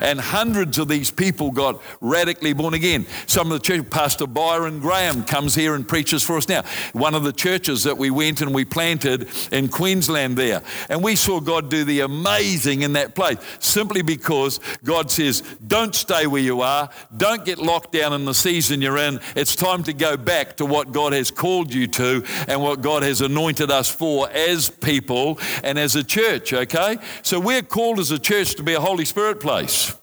And 0.01 0.19
hundreds 0.19 0.77
of 0.77 0.87
these 0.87 1.11
people 1.11 1.51
got 1.51 1.81
radically 1.99 2.53
born 2.53 2.73
again. 2.73 3.05
Some 3.27 3.51
of 3.51 3.59
the 3.61 3.63
church 3.63 3.89
pastor 3.89 4.25
byron 4.25 4.79
graham 4.79 5.23
comes 5.25 5.53
here 5.53 5.75
and 5.75 5.87
preaches 5.87 6.23
for 6.23 6.37
us 6.37 6.47
now. 6.47 6.63
One 6.93 7.13
of 7.13 7.23
the 7.23 7.33
churches 7.33 7.83
that 7.83 7.97
we 7.97 8.09
went 8.09 8.41
and 8.41 8.53
we 8.53 8.65
planted 8.65 9.27
in 9.51 9.67
queensland 9.67 10.37
there. 10.37 10.63
And 10.89 11.03
we 11.03 11.15
saw 11.15 11.39
god 11.39 11.69
do 11.69 11.83
the 11.83 11.99
amazing 11.99 12.81
in 12.81 12.93
that 12.93 13.00
that 13.01 13.15
place 13.15 13.37
simply 13.59 14.01
because 14.01 14.59
God 14.83 15.09
says, 15.11 15.41
don't 15.65 15.95
stay 15.95 16.27
where 16.27 16.41
you 16.41 16.61
are, 16.61 16.89
don't 17.15 17.43
get 17.43 17.57
locked 17.57 17.91
down 17.91 18.13
in 18.13 18.25
the 18.25 18.33
season 18.33 18.81
you're 18.81 18.97
in. 18.97 19.19
It's 19.35 19.55
time 19.55 19.83
to 19.83 19.93
go 19.93 20.17
back 20.17 20.57
to 20.57 20.65
what 20.65 20.91
God 20.91 21.13
has 21.13 21.31
called 21.31 21.73
you 21.73 21.87
to 21.87 22.23
and 22.47 22.61
what 22.61 22.81
God 22.81 23.03
has 23.03 23.21
anointed 23.21 23.71
us 23.71 23.89
for 23.89 24.29
as 24.29 24.69
people 24.69 25.39
and 25.63 25.77
as 25.79 25.95
a 25.95 26.03
church, 26.03 26.53
okay? 26.53 26.97
So 27.23 27.39
we're 27.39 27.61
called 27.61 27.99
as 27.99 28.11
a 28.11 28.19
church 28.19 28.55
to 28.55 28.63
be 28.63 28.73
a 28.73 28.81
Holy 28.81 29.05
Spirit 29.05 29.39
place. 29.39 29.95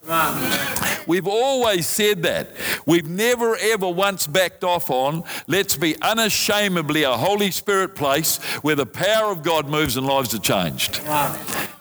We've 1.07 1.27
always 1.27 1.87
said 1.87 2.23
that. 2.23 2.51
We've 2.87 3.09
never 3.09 3.57
ever 3.57 3.89
once 3.89 4.27
backed 4.27 4.65
off 4.65 4.91
on 4.91 5.25
let's 5.47 5.77
be 5.77 6.01
unashamedly 6.03 7.03
a 7.03 7.13
Holy 7.13 7.51
Spirit 7.51 7.95
place 7.95 8.39
where 8.63 8.75
the 8.75 8.87
power 8.87 9.31
of 9.31 9.43
God 9.43 9.69
moves 9.69 9.97
and 9.97 10.07
lives 10.07 10.35
are 10.35 10.39
changed. 10.39 11.01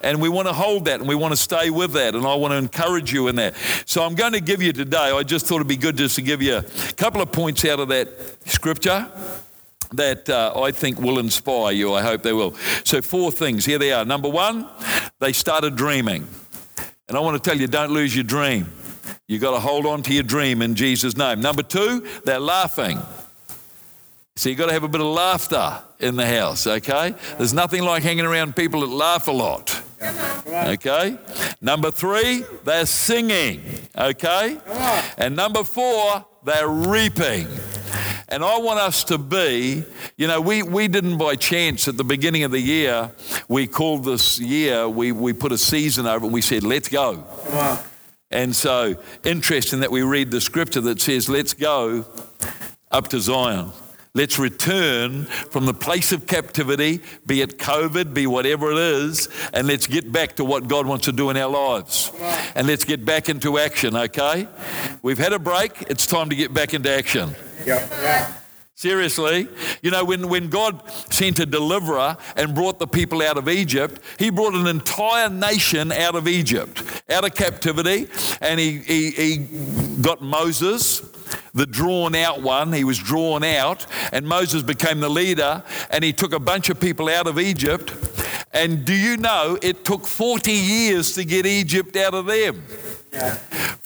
And 0.01 0.21
we 0.21 0.29
want 0.29 0.47
to 0.47 0.53
hold 0.53 0.85
that 0.85 0.99
and 0.99 1.09
we 1.09 1.15
want 1.15 1.33
to 1.33 1.37
stay 1.37 1.69
with 1.69 1.93
that. 1.93 2.15
And 2.15 2.25
I 2.25 2.35
want 2.35 2.51
to 2.51 2.57
encourage 2.57 3.11
you 3.11 3.27
in 3.27 3.35
that. 3.37 3.55
So 3.85 4.03
I'm 4.03 4.15
going 4.15 4.33
to 4.33 4.41
give 4.41 4.61
you 4.61 4.73
today, 4.73 5.11
I 5.11 5.23
just 5.23 5.45
thought 5.45 5.55
it'd 5.55 5.67
be 5.67 5.77
good 5.77 5.97
just 5.97 6.15
to 6.15 6.21
give 6.21 6.41
you 6.41 6.57
a 6.57 6.63
couple 6.93 7.21
of 7.21 7.31
points 7.31 7.65
out 7.65 7.79
of 7.79 7.87
that 7.89 8.09
scripture 8.45 9.09
that 9.93 10.29
uh, 10.29 10.53
I 10.61 10.71
think 10.71 10.99
will 10.99 11.19
inspire 11.19 11.71
you. 11.71 11.93
I 11.93 12.01
hope 12.01 12.21
they 12.21 12.33
will. 12.33 12.55
So, 12.83 13.01
four 13.01 13.31
things. 13.31 13.65
Here 13.65 13.79
they 13.79 13.93
are. 13.93 14.05
Number 14.05 14.29
one, 14.29 14.67
they 15.19 15.33
started 15.33 15.75
dreaming. 15.75 16.27
And 17.07 17.17
I 17.17 17.21
want 17.21 17.41
to 17.41 17.49
tell 17.49 17.59
you, 17.59 17.67
don't 17.67 17.91
lose 17.91 18.13
your 18.13 18.25
dream. 18.25 18.71
You've 19.27 19.41
got 19.41 19.51
to 19.51 19.59
hold 19.59 19.85
on 19.85 20.03
to 20.03 20.13
your 20.13 20.23
dream 20.23 20.61
in 20.61 20.75
Jesus' 20.75 21.15
name. 21.15 21.41
Number 21.41 21.63
two, 21.63 22.05
they're 22.25 22.39
laughing. 22.39 22.99
So 24.35 24.49
you've 24.49 24.57
got 24.57 24.67
to 24.67 24.73
have 24.73 24.83
a 24.83 24.87
bit 24.87 25.01
of 25.01 25.07
laughter 25.07 25.79
in 25.99 26.15
the 26.15 26.25
house, 26.25 26.67
okay? 26.67 27.15
There's 27.37 27.53
nothing 27.53 27.83
like 27.83 28.03
hanging 28.03 28.25
around 28.25 28.55
people 28.55 28.81
that 28.81 28.89
laugh 28.89 29.27
a 29.27 29.31
lot. 29.31 29.81
Okay? 30.01 31.17
Number 31.61 31.91
three, 31.91 32.43
they're 32.63 32.85
singing. 32.85 33.61
Okay? 33.97 34.57
And 35.17 35.35
number 35.35 35.63
four, 35.63 36.25
they're 36.43 36.67
reaping. 36.67 37.47
And 38.29 38.43
I 38.43 38.57
want 38.57 38.79
us 38.79 39.05
to 39.05 39.17
be, 39.17 39.83
you 40.17 40.27
know, 40.27 40.41
we, 40.41 40.61
we 40.61 40.87
didn't 40.87 41.17
by 41.17 41.35
chance 41.35 41.87
at 41.87 41.95
the 41.95 42.03
beginning 42.03 42.43
of 42.43 42.51
the 42.51 42.59
year, 42.59 43.11
we 43.47 43.67
called 43.67 44.03
this 44.03 44.39
year, 44.39 44.89
we, 44.89 45.13
we 45.13 45.31
put 45.31 45.51
a 45.53 45.57
season 45.57 46.05
over 46.05 46.25
it, 46.25 46.31
we 46.31 46.41
said, 46.41 46.63
let's 46.63 46.89
go. 46.89 47.23
And 48.29 48.53
so, 48.53 48.95
interesting 49.23 49.79
that 49.79 49.91
we 49.91 50.01
read 50.01 50.31
the 50.31 50.41
scripture 50.41 50.81
that 50.81 50.99
says, 50.99 51.29
let's 51.29 51.53
go 51.53 52.05
up 52.91 53.07
to 53.09 53.21
Zion. 53.21 53.71
Let's 54.13 54.39
return 54.39 55.25
from 55.25 55.65
the 55.65 55.73
place 55.73 56.11
of 56.11 56.25
captivity, 56.25 57.01
be 57.25 57.41
it 57.41 57.57
COVID, 57.59 58.13
be 58.13 58.25
whatever 58.25 58.71
it 58.71 58.77
is, 58.77 59.29
and 59.53 59.67
let's 59.67 59.87
get 59.87 60.11
back 60.11 60.37
to 60.37 60.45
what 60.45 60.67
God 60.67 60.87
wants 60.87 61.05
to 61.05 61.11
do 61.11 61.29
in 61.29 61.37
our 61.37 61.49
lives. 61.49 62.11
And 62.55 62.67
let's 62.67 62.83
get 62.83 63.05
back 63.05 63.29
into 63.29 63.57
action, 63.57 63.95
okay? 63.95 64.47
We've 65.01 65.17
had 65.17 65.33
a 65.33 65.39
break, 65.39 65.83
it's 65.83 66.05
time 66.07 66.29
to 66.29 66.35
get 66.35 66.53
back 66.53 66.73
into 66.73 66.91
action. 66.91 67.35
Yeah. 67.65 67.87
Yeah. 68.01 68.33
Seriously, 68.77 69.47
you 69.81 69.89
know, 69.89 70.05
when, 70.05 70.29
when 70.29 70.49
God 70.49 70.87
sent 71.11 71.39
a 71.39 71.47
deliverer 71.47 72.15
and 72.35 72.53
brought 72.53 72.77
the 72.77 72.85
people 72.85 73.23
out 73.23 73.35
of 73.35 73.49
Egypt, 73.49 73.99
He 74.19 74.29
brought 74.29 74.53
an 74.53 74.67
entire 74.67 75.31
nation 75.31 75.91
out 75.91 76.13
of 76.13 76.27
Egypt, 76.27 76.83
out 77.09 77.25
of 77.25 77.33
captivity, 77.33 78.07
and 78.39 78.59
He, 78.59 78.77
he, 78.77 79.09
he 79.09 79.37
got 80.03 80.21
Moses, 80.21 80.99
the 81.57 81.65
drawn 81.65 82.15
out 82.15 82.41
one. 82.41 82.71
He 82.71 82.83
was 82.83 82.97
drawn 82.97 83.43
out, 83.43 83.85
and 84.11 84.27
Moses 84.27 84.63
became 84.63 84.99
the 84.99 85.09
leader, 85.09 85.63
and 85.89 86.03
he 86.03 86.13
took 86.13 86.33
a 86.33 86.39
bunch 86.39 86.69
of 86.69 86.79
people 86.79 87.09
out 87.09 87.27
of 87.27 87.39
Egypt. 87.39 87.93
And 88.53 88.85
do 88.85 88.93
you 88.93 89.17
know 89.17 89.57
it 89.61 89.83
took 89.83 90.07
40 90.07 90.51
years 90.51 91.13
to 91.15 91.25
get 91.25 91.45
Egypt 91.45 91.95
out 91.97 92.13
of 92.13 92.27
them? 92.27 92.63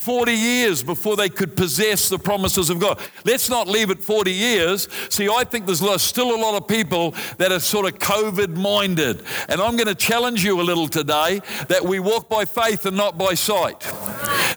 40 0.02 0.34
years 0.34 0.82
before 0.82 1.15
they 1.15 1.30
could 1.30 1.56
possess 1.56 2.10
the 2.10 2.17
promises 2.17 2.70
of 2.70 2.80
God. 2.80 3.00
Let's 3.24 3.50
not 3.50 3.67
leave 3.67 3.91
it 3.91 4.04
40 4.04 4.32
years. 4.32 4.88
See, 5.10 5.30
I 5.30 5.44
think 5.44 5.67
there's 5.67 6.02
still 6.02 6.36
a 6.36 6.41
lot 6.41 6.56
of 6.56 6.67
people 6.67 7.13
that 7.38 7.52
are 7.52 7.60
sort 7.60 7.86
of 7.86 8.00
COVID 8.00 8.56
minded. 8.56 9.24
And 9.48 9.62
I'm 9.62 9.76
going 9.76 9.88
to 9.88 9.96
challenge 9.96 10.44
you 10.44 10.60
a 10.60 10.63
little 10.63 10.88
today 10.88 11.41
that 11.67 11.86
we 11.86 12.00
walk 12.00 12.30
by 12.30 12.46
faith 12.46 12.86
and 12.86 12.98
not 12.98 13.17
by 13.17 13.36
sight. 13.36 13.80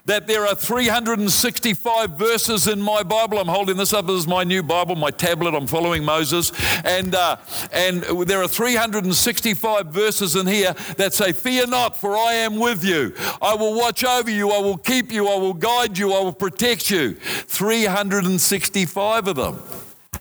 That 0.05 0.27
there 0.27 0.45
are 0.45 0.55
365 0.55 2.11
verses 2.11 2.67
in 2.67 2.81
my 2.81 3.03
Bible. 3.03 3.39
I'm 3.39 3.47
holding 3.47 3.77
this 3.77 3.93
up 3.93 4.07
as 4.09 4.27
my 4.27 4.43
new 4.43 4.61
Bible, 4.61 4.95
my 4.95 5.09
tablet. 5.11 5.55
I'm 5.55 5.67
following 5.67 6.03
Moses. 6.03 6.51
And, 6.83 7.15
uh, 7.15 7.37
and 7.71 8.01
there 8.01 8.41
are 8.41 8.47
365 8.47 9.87
verses 9.87 10.35
in 10.35 10.47
here 10.47 10.73
that 10.97 11.13
say, 11.13 11.31
Fear 11.33 11.67
not, 11.67 11.95
for 11.95 12.15
I 12.15 12.33
am 12.33 12.57
with 12.57 12.83
you. 12.83 13.13
I 13.41 13.55
will 13.55 13.75
watch 13.75 14.03
over 14.03 14.29
you. 14.29 14.51
I 14.51 14.59
will 14.65 14.77
keep 14.77 15.11
you, 15.11 15.27
I 15.27 15.37
will 15.37 15.53
guide 15.53 15.97
you, 15.97 16.13
I 16.13 16.19
will 16.19 16.33
protect 16.33 16.89
you. 16.89 17.13
365 17.13 19.27
of 19.27 19.35
them. 19.35 19.61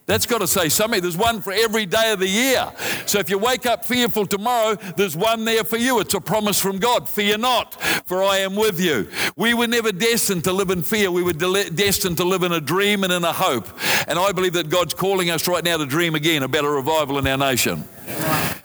That's 0.07 0.27
got 0.27 0.43
to 0.43 0.47
say 0.47 0.69
something. 0.69 1.01
There's 1.01 1.17
one 1.17 1.41
for 1.41 1.53
every 1.53 1.87
day 1.87 2.13
of 2.13 2.19
the 2.19 2.29
year. 2.29 2.71
So 3.07 3.19
if 3.19 3.31
you 3.31 3.39
wake 3.39 3.65
up 3.65 3.87
fearful 3.87 4.27
tomorrow, 4.27 4.75
there's 4.97 5.17
one 5.17 5.47
there 5.47 5.65
for 5.65 5.79
you. 5.79 6.01
It's 6.01 6.13
a 6.13 6.21
promise 6.21 6.61
from 6.61 6.79
God. 6.79 7.09
Fear 7.09 7.39
not, 7.39 7.81
for 8.05 8.23
I 8.23 8.39
am 8.39 8.55
with 8.55 8.79
you. 8.79 9.09
We 9.37 9.55
were 9.55 9.67
never 9.67 9.93
destined 9.93 10.45
to 10.45 10.53
live 10.53 10.69
in 10.69 10.83
fear. 10.83 11.11
We 11.11 11.23
were 11.23 11.33
de- 11.33 11.71
destined 11.71 12.19
to 12.19 12.25
live 12.25 12.43
in 12.43 12.53
a 12.53 12.61
dream 12.61 13.05
and 13.05 13.13
in 13.13 13.25
a 13.25 13.33
hope. 13.33 13.67
And 14.07 14.19
I 14.19 14.33
believe 14.33 14.53
that 14.55 14.69
God's 14.69 14.93
calling 14.93 15.31
us 15.31 15.49
right 15.49 15.65
now 15.65 15.79
to 15.79 15.87
dream 15.87 16.15
again 16.15 16.43
about 16.43 16.65
a 16.65 16.71
revival 16.71 17.17
in 17.17 17.27
our 17.27 17.39
nation. 17.39 17.89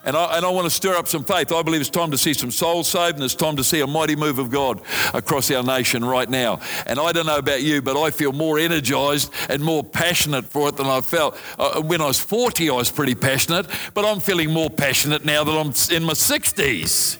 And 0.05 0.17
I, 0.17 0.37
and 0.37 0.45
I 0.45 0.49
want 0.49 0.65
to 0.65 0.71
stir 0.71 0.95
up 0.95 1.07
some 1.07 1.23
faith. 1.23 1.51
I 1.51 1.61
believe 1.61 1.81
it's 1.81 1.89
time 1.89 2.09
to 2.11 2.17
see 2.17 2.33
some 2.33 2.51
souls 2.51 2.87
saved 2.87 3.15
and 3.15 3.23
it's 3.23 3.35
time 3.35 3.55
to 3.57 3.63
see 3.63 3.81
a 3.81 3.87
mighty 3.87 4.15
move 4.15 4.39
of 4.39 4.49
God 4.49 4.81
across 5.13 5.51
our 5.51 5.61
nation 5.61 6.03
right 6.03 6.29
now. 6.29 6.61
And 6.87 6.99
I 6.99 7.11
don't 7.11 7.25
know 7.25 7.37
about 7.37 7.61
you, 7.61 7.81
but 7.81 7.95
I 7.95 8.09
feel 8.09 8.31
more 8.31 8.57
energized 8.57 9.31
and 9.49 9.63
more 9.63 9.83
passionate 9.83 10.45
for 10.45 10.69
it 10.69 10.77
than 10.77 10.87
I 10.87 11.01
felt. 11.01 11.37
Uh, 11.59 11.81
when 11.81 12.01
I 12.01 12.07
was 12.07 12.19
40, 12.19 12.69
I 12.69 12.73
was 12.73 12.89
pretty 12.89 13.13
passionate, 13.13 13.67
but 13.93 14.05
I'm 14.05 14.19
feeling 14.19 14.51
more 14.51 14.69
passionate 14.69 15.25
now 15.25 15.43
that 15.43 15.51
I'm 15.51 15.73
in 15.95 16.03
my 16.03 16.13
60s. 16.13 17.17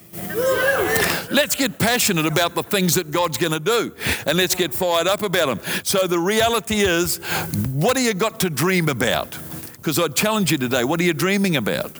Let's 1.31 1.55
get 1.55 1.77
passionate 1.77 2.25
about 2.25 2.55
the 2.55 2.63
things 2.63 2.95
that 2.95 3.11
God's 3.11 3.37
going 3.37 3.51
to 3.53 3.59
do 3.59 3.93
and 4.25 4.37
let's 4.37 4.55
get 4.55 4.73
fired 4.73 5.07
up 5.07 5.21
about 5.21 5.47
them. 5.47 5.83
So, 5.83 6.07
the 6.07 6.17
reality 6.17 6.77
is, 6.77 7.17
what 7.71 7.95
do 7.95 8.01
you 8.01 8.13
got 8.13 8.39
to 8.39 8.49
dream 8.49 8.89
about? 8.89 9.37
Because 9.73 9.99
I'd 9.99 10.15
challenge 10.15 10.51
you 10.51 10.57
today 10.57 10.83
what 10.83 10.99
are 10.99 11.03
you 11.03 11.13
dreaming 11.13 11.55
about? 11.55 11.97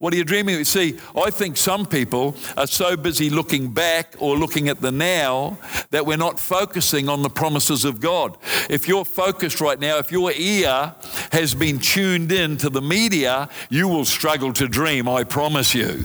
What 0.00 0.14
are 0.14 0.16
you 0.16 0.24
dreaming 0.24 0.60
of? 0.60 0.66
See, 0.68 0.96
I 1.16 1.30
think 1.30 1.56
some 1.56 1.84
people 1.84 2.36
are 2.56 2.68
so 2.68 2.96
busy 2.96 3.30
looking 3.30 3.72
back 3.72 4.14
or 4.20 4.38
looking 4.38 4.68
at 4.68 4.80
the 4.80 4.92
now 4.92 5.58
that 5.90 6.06
we're 6.06 6.16
not 6.16 6.38
focusing 6.38 7.08
on 7.08 7.22
the 7.22 7.28
promises 7.28 7.84
of 7.84 7.98
God. 7.98 8.36
If 8.70 8.86
you're 8.86 9.04
focused 9.04 9.60
right 9.60 9.78
now, 9.78 9.98
if 9.98 10.12
your 10.12 10.30
ear 10.30 10.94
has 11.32 11.52
been 11.52 11.80
tuned 11.80 12.30
in 12.30 12.58
to 12.58 12.70
the 12.70 12.80
media, 12.80 13.48
you 13.70 13.88
will 13.88 14.04
struggle 14.04 14.52
to 14.52 14.68
dream, 14.68 15.08
I 15.08 15.24
promise 15.24 15.74
you. 15.74 16.04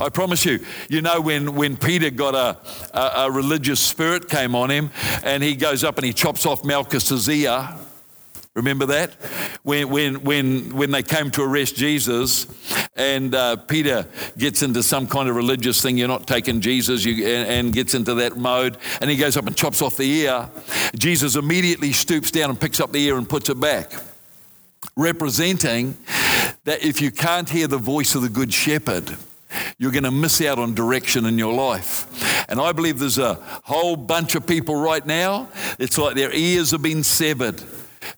I 0.00 0.08
promise 0.08 0.44
you. 0.44 0.58
You 0.88 1.00
know, 1.02 1.20
when, 1.20 1.54
when 1.54 1.76
Peter 1.76 2.10
got 2.10 2.34
a, 2.34 2.58
a, 2.98 3.26
a 3.26 3.30
religious 3.30 3.78
spirit 3.78 4.28
came 4.28 4.56
on 4.56 4.68
him 4.68 4.90
and 5.22 5.44
he 5.44 5.54
goes 5.54 5.84
up 5.84 5.96
and 5.96 6.04
he 6.04 6.12
chops 6.12 6.44
off 6.44 6.64
Malchus's 6.64 7.28
ear 7.28 7.68
Remember 8.54 8.86
that? 8.86 9.12
When, 9.62 9.90
when, 9.90 10.22
when, 10.24 10.74
when 10.74 10.90
they 10.90 11.04
came 11.04 11.30
to 11.32 11.42
arrest 11.42 11.76
Jesus 11.76 12.46
and 13.00 13.34
uh, 13.34 13.56
Peter 13.56 14.06
gets 14.36 14.62
into 14.62 14.82
some 14.82 15.06
kind 15.06 15.26
of 15.26 15.34
religious 15.34 15.80
thing, 15.80 15.96
you're 15.96 16.06
not 16.06 16.26
taking 16.26 16.60
Jesus, 16.60 17.02
you, 17.02 17.26
and, 17.26 17.48
and 17.48 17.72
gets 17.72 17.94
into 17.94 18.12
that 18.16 18.36
mode, 18.36 18.76
and 19.00 19.08
he 19.08 19.16
goes 19.16 19.38
up 19.38 19.46
and 19.46 19.56
chops 19.56 19.80
off 19.80 19.96
the 19.96 20.04
ear. 20.04 20.50
Jesus 20.94 21.34
immediately 21.34 21.92
stoops 21.92 22.30
down 22.30 22.50
and 22.50 22.60
picks 22.60 22.78
up 22.78 22.92
the 22.92 23.02
ear 23.02 23.16
and 23.16 23.26
puts 23.26 23.48
it 23.48 23.58
back, 23.58 23.90
representing 24.96 25.96
that 26.64 26.84
if 26.84 27.00
you 27.00 27.10
can't 27.10 27.48
hear 27.48 27.66
the 27.66 27.78
voice 27.78 28.14
of 28.14 28.20
the 28.20 28.28
Good 28.28 28.52
Shepherd, 28.52 29.16
you're 29.78 29.92
going 29.92 30.04
to 30.04 30.10
miss 30.10 30.42
out 30.42 30.58
on 30.58 30.74
direction 30.74 31.24
in 31.24 31.38
your 31.38 31.54
life. 31.54 32.06
And 32.50 32.60
I 32.60 32.72
believe 32.72 32.98
there's 32.98 33.18
a 33.18 33.34
whole 33.64 33.96
bunch 33.96 34.34
of 34.34 34.46
people 34.46 34.76
right 34.76 35.04
now, 35.06 35.48
it's 35.78 35.96
like 35.96 36.16
their 36.16 36.32
ears 36.34 36.72
have 36.72 36.82
been 36.82 37.02
severed 37.02 37.62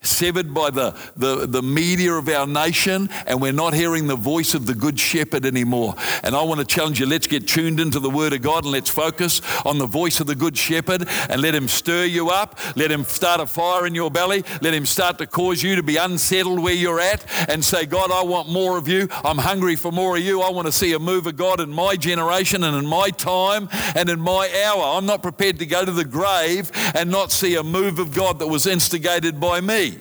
severed 0.01 0.53
by 0.53 0.69
the, 0.69 0.95
the, 1.15 1.45
the 1.47 1.61
media 1.61 2.13
of 2.13 2.29
our 2.29 2.47
nation, 2.47 3.09
and 3.25 3.41
we're 3.41 3.51
not 3.51 3.73
hearing 3.73 4.07
the 4.07 4.15
voice 4.15 4.53
of 4.53 4.65
the 4.65 4.73
Good 4.73 4.99
Shepherd 4.99 5.45
anymore. 5.45 5.95
And 6.23 6.35
I 6.35 6.43
want 6.43 6.59
to 6.59 6.65
challenge 6.65 6.99
you 6.99 7.05
let's 7.05 7.27
get 7.27 7.47
tuned 7.47 7.79
into 7.79 7.99
the 7.99 8.09
Word 8.09 8.33
of 8.33 8.41
God 8.41 8.63
and 8.63 8.71
let's 8.71 8.89
focus 8.89 9.41
on 9.65 9.77
the 9.77 9.85
voice 9.85 10.19
of 10.19 10.27
the 10.27 10.35
Good 10.35 10.57
Shepherd 10.57 11.07
and 11.29 11.41
let 11.41 11.55
Him 11.55 11.67
stir 11.67 12.05
you 12.05 12.29
up. 12.29 12.59
Let 12.75 12.91
Him 12.91 13.03
start 13.03 13.41
a 13.41 13.47
fire 13.47 13.85
in 13.85 13.95
your 13.95 14.11
belly. 14.11 14.43
Let 14.61 14.73
Him 14.73 14.85
start 14.85 15.17
to 15.17 15.27
cause 15.27 15.61
you 15.61 15.75
to 15.75 15.83
be 15.83 15.97
unsettled 15.97 16.59
where 16.59 16.73
you're 16.73 16.99
at 16.99 17.25
and 17.49 17.63
say, 17.63 17.85
God, 17.85 18.11
I 18.11 18.23
want 18.23 18.49
more 18.49 18.77
of 18.77 18.87
you. 18.87 19.07
I'm 19.23 19.37
hungry 19.37 19.75
for 19.75 19.91
more 19.91 20.17
of 20.17 20.23
you. 20.23 20.41
I 20.41 20.51
want 20.51 20.67
to 20.67 20.71
see 20.71 20.93
a 20.93 20.99
move 20.99 21.27
of 21.27 21.35
God 21.35 21.59
in 21.59 21.71
my 21.71 21.95
generation 21.95 22.63
and 22.63 22.75
in 22.75 22.85
my 22.85 23.09
time 23.09 23.69
and 23.95 24.09
in 24.09 24.19
my 24.19 24.49
hour. 24.65 24.97
I'm 24.97 25.05
not 25.05 25.21
prepared 25.21 25.59
to 25.59 25.65
go 25.65 25.83
to 25.83 25.91
the 25.91 26.05
grave 26.05 26.71
and 26.95 27.09
not 27.09 27.31
see 27.31 27.55
a 27.55 27.63
move 27.63 27.99
of 27.99 28.13
God 28.13 28.39
that 28.39 28.47
was 28.47 28.65
instigated 28.65 29.39
by 29.39 29.61
me 29.61 29.72
me. 29.73 29.97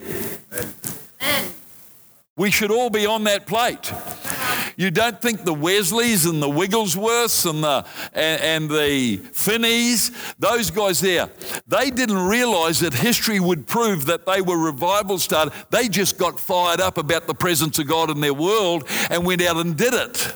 Amen. 0.52 1.52
We 2.36 2.50
should 2.50 2.70
all 2.70 2.90
be 2.90 3.06
on 3.06 3.24
that 3.24 3.46
plate. 3.46 3.92
You 4.76 4.90
don't 4.90 5.20
think 5.20 5.44
the 5.44 5.52
Wesleys 5.52 6.24
and 6.24 6.42
the 6.42 6.48
Wigglesworths 6.48 7.44
and 7.44 7.62
the, 7.62 7.84
and, 8.14 8.42
and 8.42 8.70
the 8.70 9.18
Finneys, 9.18 10.10
those 10.38 10.70
guys 10.70 11.00
there, 11.00 11.28
they 11.66 11.90
didn't 11.90 12.26
realize 12.26 12.80
that 12.80 12.94
history 12.94 13.38
would 13.38 13.66
prove 13.66 14.06
that 14.06 14.24
they 14.24 14.40
were 14.40 14.56
revival 14.56 15.18
started. 15.18 15.52
They 15.70 15.88
just 15.88 16.16
got 16.18 16.40
fired 16.40 16.80
up 16.80 16.96
about 16.96 17.26
the 17.26 17.34
presence 17.34 17.78
of 17.78 17.86
God 17.86 18.10
in 18.10 18.20
their 18.20 18.34
world 18.34 18.88
and 19.10 19.26
went 19.26 19.42
out 19.42 19.58
and 19.58 19.76
did 19.76 19.92
it. 19.92 20.34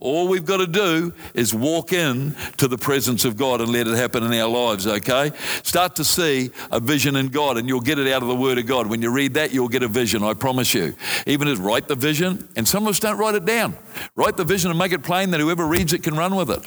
All 0.00 0.28
we've 0.28 0.44
got 0.44 0.56
to 0.56 0.66
do 0.66 1.12
is 1.34 1.54
walk 1.54 1.92
in 1.92 2.34
to 2.56 2.66
the 2.66 2.78
presence 2.78 3.24
of 3.24 3.36
God 3.36 3.60
and 3.60 3.70
let 3.70 3.86
it 3.86 3.94
happen 3.94 4.24
in 4.24 4.32
our 4.40 4.48
lives, 4.48 4.86
okay? 4.86 5.30
Start 5.62 5.96
to 5.96 6.04
see 6.04 6.50
a 6.72 6.80
vision 6.80 7.16
in 7.16 7.28
God 7.28 7.56
and 7.56 7.68
you'll 7.68 7.80
get 7.80 7.98
it 7.98 8.10
out 8.10 8.22
of 8.22 8.28
the 8.28 8.34
Word 8.34 8.58
of 8.58 8.66
God. 8.66 8.88
When 8.88 9.02
you 9.02 9.10
read 9.10 9.34
that, 9.34 9.52
you'll 9.52 9.68
get 9.68 9.82
a 9.82 9.88
vision, 9.88 10.22
I 10.22 10.34
promise 10.34 10.74
you. 10.74 10.94
Even 11.26 11.48
as 11.48 11.58
write 11.58 11.86
the 11.86 11.94
vision, 11.94 12.48
and 12.56 12.66
some 12.66 12.84
of 12.84 12.90
us 12.90 12.98
don't 12.98 13.18
write 13.18 13.34
it 13.34 13.44
down. 13.44 13.76
Write 14.16 14.36
the 14.36 14.44
vision 14.44 14.70
and 14.70 14.78
make 14.78 14.92
it 14.92 15.02
plain 15.02 15.30
that 15.30 15.40
whoever 15.40 15.66
reads 15.66 15.92
it 15.92 16.02
can 16.02 16.16
run 16.16 16.34
with 16.34 16.50
it. 16.50 16.66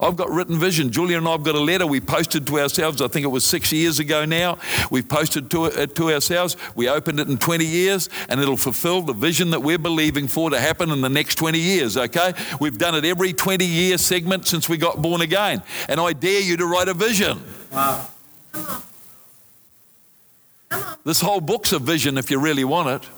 I've 0.00 0.16
got 0.16 0.30
written 0.30 0.58
vision. 0.58 0.90
Julia 0.90 1.18
and 1.18 1.28
I 1.28 1.32
have 1.32 1.42
got 1.42 1.54
a 1.54 1.60
letter 1.60 1.86
we 1.86 2.00
posted 2.00 2.46
to 2.48 2.58
ourselves. 2.58 3.00
I 3.00 3.08
think 3.08 3.24
it 3.24 3.28
was 3.28 3.44
six 3.44 3.72
years 3.72 3.98
ago 3.98 4.24
now. 4.24 4.58
We've 4.90 5.08
posted 5.08 5.50
to 5.52 5.66
it 5.66 5.76
uh, 5.76 5.86
to 5.94 6.12
ourselves. 6.12 6.56
We 6.74 6.88
opened 6.88 7.20
it 7.20 7.28
in 7.28 7.38
20 7.38 7.64
years, 7.64 8.08
and 8.28 8.40
it'll 8.40 8.56
fulfill 8.56 9.02
the 9.02 9.12
vision 9.12 9.50
that 9.50 9.60
we're 9.60 9.78
believing 9.78 10.28
for 10.28 10.50
to 10.50 10.58
happen 10.58 10.90
in 10.90 11.00
the 11.00 11.08
next 11.08 11.36
20 11.36 11.58
years. 11.58 11.96
Okay, 11.96 12.32
we've 12.60 12.78
done 12.78 12.94
it 12.94 13.04
every 13.04 13.32
20 13.32 13.64
year 13.64 13.98
segment 13.98 14.46
since 14.46 14.68
we 14.68 14.76
got 14.76 15.00
born 15.00 15.20
again, 15.20 15.62
and 15.88 16.00
I 16.00 16.12
dare 16.12 16.40
you 16.40 16.56
to 16.56 16.66
write 16.66 16.88
a 16.88 16.94
vision. 16.94 17.42
Wow. 17.70 18.08
This 21.04 21.20
whole 21.20 21.40
book's 21.40 21.72
a 21.72 21.78
vision 21.78 22.18
if 22.18 22.30
you 22.30 22.38
really 22.38 22.64
want 22.64 22.88
it. 22.88 23.08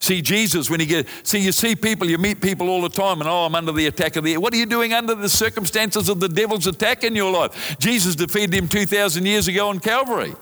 See, 0.00 0.22
Jesus, 0.22 0.70
when 0.70 0.80
he 0.80 0.86
get, 0.86 1.06
see, 1.22 1.38
you 1.40 1.52
see 1.52 1.74
people, 1.74 2.08
you 2.08 2.18
meet 2.18 2.40
people 2.40 2.68
all 2.68 2.82
the 2.82 2.88
time, 2.88 3.20
and 3.20 3.28
oh, 3.28 3.46
I'm 3.46 3.54
under 3.54 3.72
the 3.72 3.86
attack 3.86 4.16
of 4.16 4.24
the. 4.24 4.36
What 4.36 4.52
are 4.54 4.56
you 4.56 4.66
doing 4.66 4.92
under 4.92 5.14
the 5.14 5.28
circumstances 5.28 6.08
of 6.08 6.20
the 6.20 6.28
devil's 6.28 6.66
attack 6.66 7.04
in 7.04 7.16
your 7.16 7.32
life? 7.32 7.76
Jesus 7.78 8.14
defeated 8.14 8.54
him 8.54 8.68
2,000 8.68 9.26
years 9.26 9.48
ago 9.48 9.68
on 9.68 9.80
Calvary. 9.80 10.34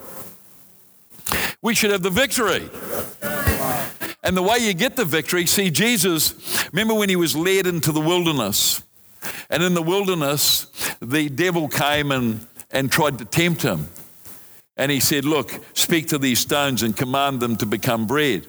We 1.63 1.75
should 1.75 1.91
have 1.91 2.03
the 2.03 2.11
victory. 2.11 2.69
And 4.23 4.37
the 4.37 4.43
way 4.43 4.59
you 4.59 4.75
get 4.75 4.97
the 4.97 5.05
victory, 5.05 5.47
see, 5.47 5.71
Jesus, 5.71 6.35
remember 6.73 6.95
when 6.95 7.09
he 7.09 7.17
was 7.17 7.37
led 7.37 7.67
into 7.67 7.93
the 7.93 8.01
wilderness? 8.01 8.83
And 9.51 9.63
in 9.63 9.75
the 9.75 9.83
wilderness, 9.83 10.67
the 11.01 11.29
devil 11.29 11.69
came 11.69 12.11
and, 12.11 12.47
and 12.71 12.91
tried 12.91 13.19
to 13.19 13.25
tempt 13.25 13.63
him. 13.63 13.89
And 14.77 14.93
he 14.93 15.01
said, 15.01 15.25
Look, 15.25 15.61
speak 15.75 16.09
to 16.09 16.19
these 16.19 16.41
stones 16.41 16.83
and 16.83 16.97
command 16.97 17.41
them 17.41 17.57
to 17.57 17.67
become 17.67 18.07
bread. 18.07 18.47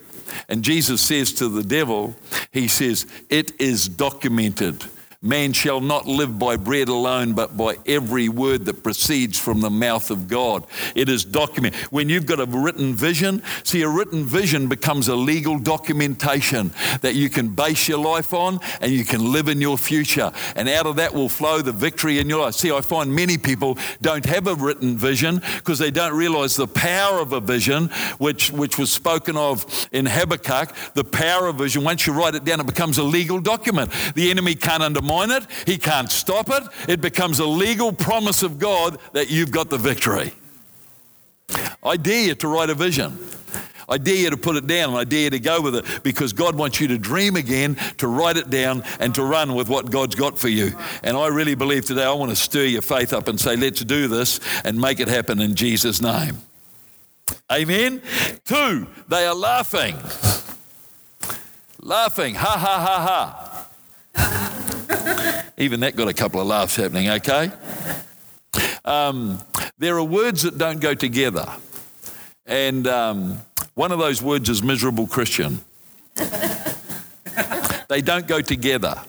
And 0.48 0.62
Jesus 0.62 1.00
says 1.00 1.32
to 1.34 1.48
the 1.48 1.62
devil, 1.62 2.14
He 2.52 2.68
says, 2.68 3.06
It 3.30 3.60
is 3.60 3.88
documented. 3.88 4.84
Man 5.20 5.52
shall 5.52 5.80
not 5.80 6.06
live 6.06 6.38
by 6.38 6.56
bread 6.56 6.86
alone, 6.86 7.32
but 7.32 7.56
by 7.56 7.74
every 7.86 8.28
word 8.28 8.66
that 8.66 8.84
proceeds 8.84 9.36
from 9.36 9.60
the 9.60 9.68
mouth 9.68 10.12
of 10.12 10.28
God. 10.28 10.64
It 10.94 11.08
is 11.08 11.24
documented. 11.24 11.80
When 11.90 12.08
you've 12.08 12.24
got 12.24 12.38
a 12.38 12.46
written 12.46 12.94
vision, 12.94 13.42
see, 13.64 13.82
a 13.82 13.88
written 13.88 14.24
vision 14.24 14.68
becomes 14.68 15.08
a 15.08 15.16
legal 15.16 15.58
documentation 15.58 16.70
that 17.00 17.16
you 17.16 17.30
can 17.30 17.48
base 17.48 17.88
your 17.88 17.98
life 17.98 18.32
on 18.32 18.60
and 18.80 18.92
you 18.92 19.04
can 19.04 19.32
live 19.32 19.48
in 19.48 19.60
your 19.60 19.76
future. 19.76 20.30
And 20.54 20.68
out 20.68 20.86
of 20.86 20.94
that 20.96 21.12
will 21.12 21.28
flow 21.28 21.62
the 21.62 21.72
victory 21.72 22.20
in 22.20 22.28
your 22.28 22.42
life. 22.42 22.54
See, 22.54 22.70
I 22.70 22.80
find 22.80 23.12
many 23.12 23.38
people 23.38 23.76
don't 24.00 24.24
have 24.24 24.46
a 24.46 24.54
written 24.54 24.96
vision 24.96 25.42
because 25.56 25.80
they 25.80 25.90
don't 25.90 26.16
realize 26.16 26.54
the 26.54 26.68
power 26.68 27.18
of 27.18 27.32
a 27.32 27.40
vision, 27.40 27.88
which, 28.18 28.52
which 28.52 28.78
was 28.78 28.92
spoken 28.92 29.36
of 29.36 29.88
in 29.90 30.06
Habakkuk. 30.06 30.72
The 30.94 31.02
power 31.02 31.48
of 31.48 31.56
vision, 31.56 31.82
once 31.82 32.06
you 32.06 32.12
write 32.12 32.36
it 32.36 32.44
down, 32.44 32.60
it 32.60 32.66
becomes 32.66 32.98
a 32.98 33.02
legal 33.02 33.40
document. 33.40 33.90
The 34.14 34.30
enemy 34.30 34.54
can't 34.54 34.80
undermine 34.80 35.07
undermine 35.08 35.42
it, 35.42 35.46
he 35.66 35.78
can't 35.78 36.10
stop 36.10 36.48
it. 36.50 36.62
It 36.88 37.00
becomes 37.00 37.38
a 37.38 37.46
legal 37.46 37.92
promise 37.92 38.42
of 38.42 38.58
God 38.58 38.98
that 39.12 39.30
you've 39.30 39.50
got 39.50 39.70
the 39.70 39.78
victory. 39.78 40.32
I 41.82 41.96
dare 41.96 42.26
you 42.26 42.34
to 42.36 42.48
write 42.48 42.70
a 42.70 42.74
vision. 42.74 43.18
I 43.90 43.96
dare 43.96 44.16
you 44.16 44.28
to 44.28 44.36
put 44.36 44.56
it 44.56 44.66
down 44.66 44.94
I 44.94 45.04
dare 45.04 45.20
you 45.20 45.30
to 45.30 45.40
go 45.40 45.62
with 45.62 45.74
it 45.74 46.02
because 46.02 46.34
God 46.34 46.56
wants 46.56 46.78
you 46.78 46.88
to 46.88 46.98
dream 46.98 47.36
again, 47.36 47.76
to 47.96 48.06
write 48.06 48.36
it 48.36 48.50
down, 48.50 48.82
and 49.00 49.14
to 49.14 49.22
run 49.22 49.54
with 49.54 49.70
what 49.70 49.90
God's 49.90 50.14
got 50.14 50.38
for 50.38 50.48
you. 50.48 50.76
And 51.02 51.16
I 51.16 51.28
really 51.28 51.54
believe 51.54 51.86
today 51.86 52.04
I 52.04 52.12
want 52.12 52.30
to 52.30 52.36
stir 52.36 52.64
your 52.64 52.82
faith 52.82 53.14
up 53.14 53.28
and 53.28 53.40
say, 53.40 53.56
let's 53.56 53.82
do 53.82 54.06
this 54.06 54.40
and 54.62 54.78
make 54.78 55.00
it 55.00 55.08
happen 55.08 55.40
in 55.40 55.54
Jesus' 55.54 56.02
name. 56.02 56.36
Amen. 57.50 58.02
Two, 58.44 58.86
they 59.08 59.24
are 59.26 59.34
laughing. 59.34 59.96
laughing. 61.80 62.34
Ha 62.34 62.58
ha 62.58 62.80
ha 62.80 63.06
ha. 63.06 63.47
Even 65.58 65.80
that 65.80 65.96
got 65.96 66.06
a 66.06 66.14
couple 66.14 66.40
of 66.40 66.46
laughs 66.46 66.76
happening, 66.76 67.10
okay? 67.10 67.50
Um, 68.84 69.40
there 69.78 69.96
are 69.96 70.04
words 70.04 70.42
that 70.42 70.56
don't 70.56 70.80
go 70.80 70.94
together. 70.94 71.52
And 72.46 72.86
um, 72.86 73.38
one 73.74 73.90
of 73.90 73.98
those 73.98 74.22
words 74.22 74.48
is 74.48 74.62
miserable 74.62 75.08
Christian. 75.08 75.60
they 77.88 78.00
don't 78.00 78.28
go 78.28 78.40
together. 78.40 79.02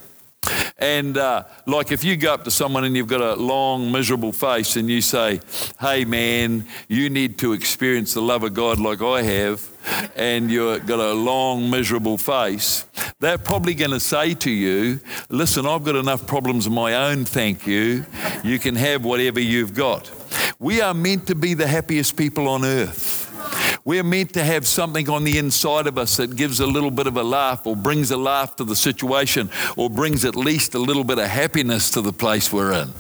And 0.80 1.18
uh, 1.18 1.44
like 1.66 1.92
if 1.92 2.04
you 2.04 2.16
go 2.16 2.34
up 2.34 2.46
to 2.46 2.52
someone 2.52 2.86
and 2.86 2.96
you've 2.96 3.08
got 3.08 3.22
a 3.22 3.36
long, 3.36 3.92
miserable 3.92 4.32
face 4.32 4.78
and 4.78 4.90
you 4.90 5.02
say, 5.02 5.42
hey 5.80 6.06
man, 6.06 6.66
you 6.88 7.10
need 7.10 7.38
to 7.40 7.54
experience 7.54 8.14
the 8.14 8.22
love 8.22 8.44
of 8.44 8.54
God 8.54 8.80
like 8.80 9.02
I 9.02 9.22
have, 9.22 9.70
and 10.16 10.50
you've 10.50 10.86
got 10.86 11.00
a 11.00 11.14
long, 11.14 11.70
miserable 11.70 12.18
face, 12.18 12.86
they're 13.20 13.38
probably 13.38 13.74
going 13.74 13.92
to 13.92 14.00
say 14.00 14.34
to 14.36 14.50
you, 14.50 15.02
listen, 15.30 15.66
I've 15.66 15.84
got 15.84 15.96
enough 15.96 16.26
problems 16.26 16.66
of 16.66 16.72
my 16.72 17.10
own, 17.10 17.26
thank 17.26 17.68
you. 17.68 18.06
You 18.44 18.60
can 18.60 18.76
have 18.76 19.04
whatever 19.04 19.40
you've 19.40 19.74
got. 19.74 20.10
We 20.60 20.82
are 20.82 20.94
meant 20.94 21.28
to 21.28 21.36
be 21.36 21.54
the 21.54 21.68
happiest 21.68 22.16
people 22.16 22.48
on 22.48 22.64
earth. 22.64 23.29
We're 23.86 24.04
meant 24.04 24.34
to 24.34 24.44
have 24.44 24.68
something 24.68 25.10
on 25.10 25.24
the 25.24 25.38
inside 25.38 25.88
of 25.88 25.98
us 25.98 26.18
that 26.18 26.36
gives 26.36 26.60
a 26.60 26.68
little 26.68 26.92
bit 26.92 27.08
of 27.08 27.18
a 27.18 27.24
laugh 27.24 27.66
or 27.66 27.76
brings 27.76 28.12
a 28.12 28.18
laugh 28.18 28.56
to 28.58 28.64
the 28.64 28.76
situation 28.76 29.50
or 29.78 29.90
brings 29.90 30.26
at 30.26 30.36
least 30.36 30.76
a 30.76 30.80
little 30.80 31.04
bit 31.04 31.18
of 31.18 31.28
happiness 31.28 31.92
to 31.92 32.02
the 32.02 32.14
place 32.14 32.52
we're 32.52 32.74
in. 32.74 32.94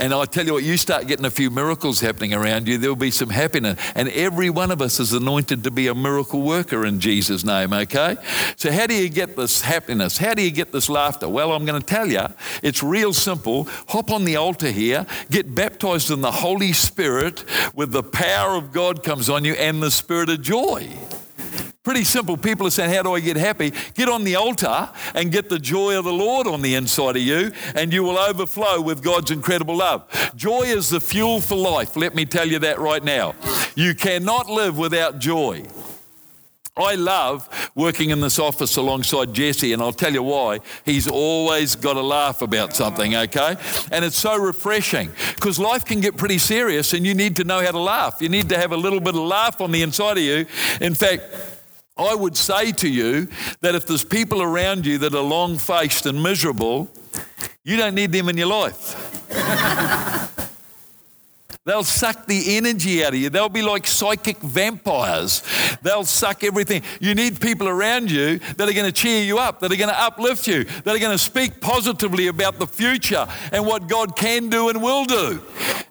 And 0.00 0.14
I 0.14 0.24
tell 0.24 0.46
you 0.46 0.54
what, 0.54 0.62
you 0.62 0.78
start 0.78 1.06
getting 1.08 1.26
a 1.26 1.30
few 1.30 1.50
miracles 1.50 2.00
happening 2.00 2.32
around 2.32 2.66
you, 2.66 2.78
there'll 2.78 2.96
be 2.96 3.10
some 3.10 3.28
happiness. 3.28 3.78
And 3.94 4.08
every 4.08 4.48
one 4.48 4.70
of 4.70 4.80
us 4.80 4.98
is 4.98 5.12
anointed 5.12 5.62
to 5.64 5.70
be 5.70 5.88
a 5.88 5.94
miracle 5.94 6.40
worker 6.40 6.86
in 6.86 7.00
Jesus' 7.00 7.44
name, 7.44 7.74
okay? 7.74 8.16
So, 8.56 8.72
how 8.72 8.86
do 8.86 8.94
you 8.94 9.10
get 9.10 9.36
this 9.36 9.60
happiness? 9.60 10.16
How 10.16 10.32
do 10.32 10.40
you 10.40 10.52
get 10.52 10.72
this 10.72 10.88
laughter? 10.88 11.28
Well, 11.28 11.52
I'm 11.52 11.66
going 11.66 11.82
to 11.82 11.86
tell 11.86 12.10
you, 12.10 12.26
it's 12.62 12.82
real 12.82 13.12
simple. 13.12 13.68
Hop 13.88 14.10
on 14.10 14.24
the 14.24 14.36
altar 14.36 14.70
here, 14.70 15.04
get 15.30 15.54
baptized 15.54 16.10
in 16.10 16.22
the 16.22 16.32
Holy 16.32 16.72
Spirit 16.72 17.44
with 17.74 17.92
the 17.92 18.02
power 18.02 18.56
of 18.56 18.72
God 18.72 19.04
comes 19.04 19.28
on 19.28 19.44
you 19.44 19.52
and 19.52 19.82
the 19.82 19.90
spirit 19.90 20.30
of 20.30 20.40
joy. 20.40 20.88
Pretty 21.82 22.04
simple. 22.04 22.36
People 22.36 22.66
are 22.66 22.70
saying, 22.70 22.94
How 22.94 23.02
do 23.02 23.14
I 23.14 23.20
get 23.20 23.36
happy? 23.36 23.72
Get 23.94 24.10
on 24.10 24.22
the 24.22 24.36
altar 24.36 24.90
and 25.14 25.32
get 25.32 25.48
the 25.48 25.58
joy 25.58 25.98
of 25.98 26.04
the 26.04 26.12
Lord 26.12 26.46
on 26.46 26.60
the 26.60 26.74
inside 26.74 27.16
of 27.16 27.22
you, 27.22 27.52
and 27.74 27.90
you 27.90 28.02
will 28.02 28.18
overflow 28.18 28.82
with 28.82 29.02
God's 29.02 29.30
incredible 29.30 29.76
love. 29.76 30.04
Joy 30.36 30.64
is 30.64 30.90
the 30.90 31.00
fuel 31.00 31.40
for 31.40 31.56
life. 31.56 31.96
Let 31.96 32.14
me 32.14 32.26
tell 32.26 32.46
you 32.46 32.58
that 32.58 32.78
right 32.78 33.02
now. 33.02 33.34
You 33.76 33.94
cannot 33.94 34.50
live 34.50 34.76
without 34.76 35.20
joy. 35.20 35.64
I 36.76 36.94
love 36.94 37.70
working 37.74 38.10
in 38.10 38.20
this 38.20 38.38
office 38.38 38.76
alongside 38.76 39.34
Jesse, 39.34 39.72
and 39.72 39.82
I'll 39.82 39.92
tell 39.92 40.12
you 40.12 40.22
why. 40.22 40.60
He's 40.84 41.08
always 41.08 41.74
got 41.74 41.96
a 41.96 42.02
laugh 42.02 42.42
about 42.42 42.74
something, 42.74 43.14
okay? 43.14 43.56
And 43.90 44.04
it's 44.04 44.16
so 44.16 44.38
refreshing 44.38 45.10
because 45.34 45.58
life 45.58 45.84
can 45.84 46.00
get 46.00 46.16
pretty 46.16 46.38
serious, 46.38 46.92
and 46.92 47.04
you 47.04 47.14
need 47.14 47.36
to 47.36 47.44
know 47.44 47.60
how 47.60 47.72
to 47.72 47.78
laugh. 47.78 48.18
You 48.20 48.28
need 48.28 48.48
to 48.50 48.58
have 48.58 48.72
a 48.72 48.76
little 48.76 49.00
bit 49.00 49.14
of 49.14 49.22
laugh 49.22 49.60
on 49.60 49.72
the 49.72 49.82
inside 49.82 50.18
of 50.18 50.22
you. 50.22 50.46
In 50.80 50.94
fact, 50.94 51.24
I 52.00 52.14
would 52.14 52.36
say 52.36 52.72
to 52.72 52.88
you 52.88 53.28
that 53.60 53.74
if 53.74 53.86
there's 53.86 54.04
people 54.04 54.42
around 54.42 54.86
you 54.86 54.98
that 54.98 55.14
are 55.14 55.22
long 55.22 55.58
faced 55.58 56.06
and 56.06 56.22
miserable, 56.22 56.88
you 57.64 57.76
don't 57.76 57.94
need 57.94 58.12
them 58.12 58.28
in 58.28 58.36
your 58.36 58.48
life. 58.48 58.96
They'll 61.70 61.84
suck 61.84 62.26
the 62.26 62.56
energy 62.56 63.04
out 63.04 63.14
of 63.14 63.20
you. 63.20 63.30
They'll 63.30 63.48
be 63.48 63.62
like 63.62 63.86
psychic 63.86 64.38
vampires. 64.38 65.44
They'll 65.82 66.02
suck 66.02 66.42
everything. 66.42 66.82
You 66.98 67.14
need 67.14 67.40
people 67.40 67.68
around 67.68 68.10
you 68.10 68.40
that 68.56 68.68
are 68.68 68.72
going 68.72 68.86
to 68.86 68.92
cheer 68.92 69.22
you 69.22 69.38
up, 69.38 69.60
that 69.60 69.70
are 69.70 69.76
going 69.76 69.88
to 69.88 70.02
uplift 70.02 70.48
you, 70.48 70.64
that 70.64 70.88
are 70.88 70.98
going 70.98 71.16
to 71.16 71.18
speak 71.18 71.60
positively 71.60 72.26
about 72.26 72.58
the 72.58 72.66
future 72.66 73.24
and 73.52 73.64
what 73.64 73.86
God 73.86 74.16
can 74.16 74.48
do 74.48 74.68
and 74.68 74.82
will 74.82 75.04
do. 75.04 75.40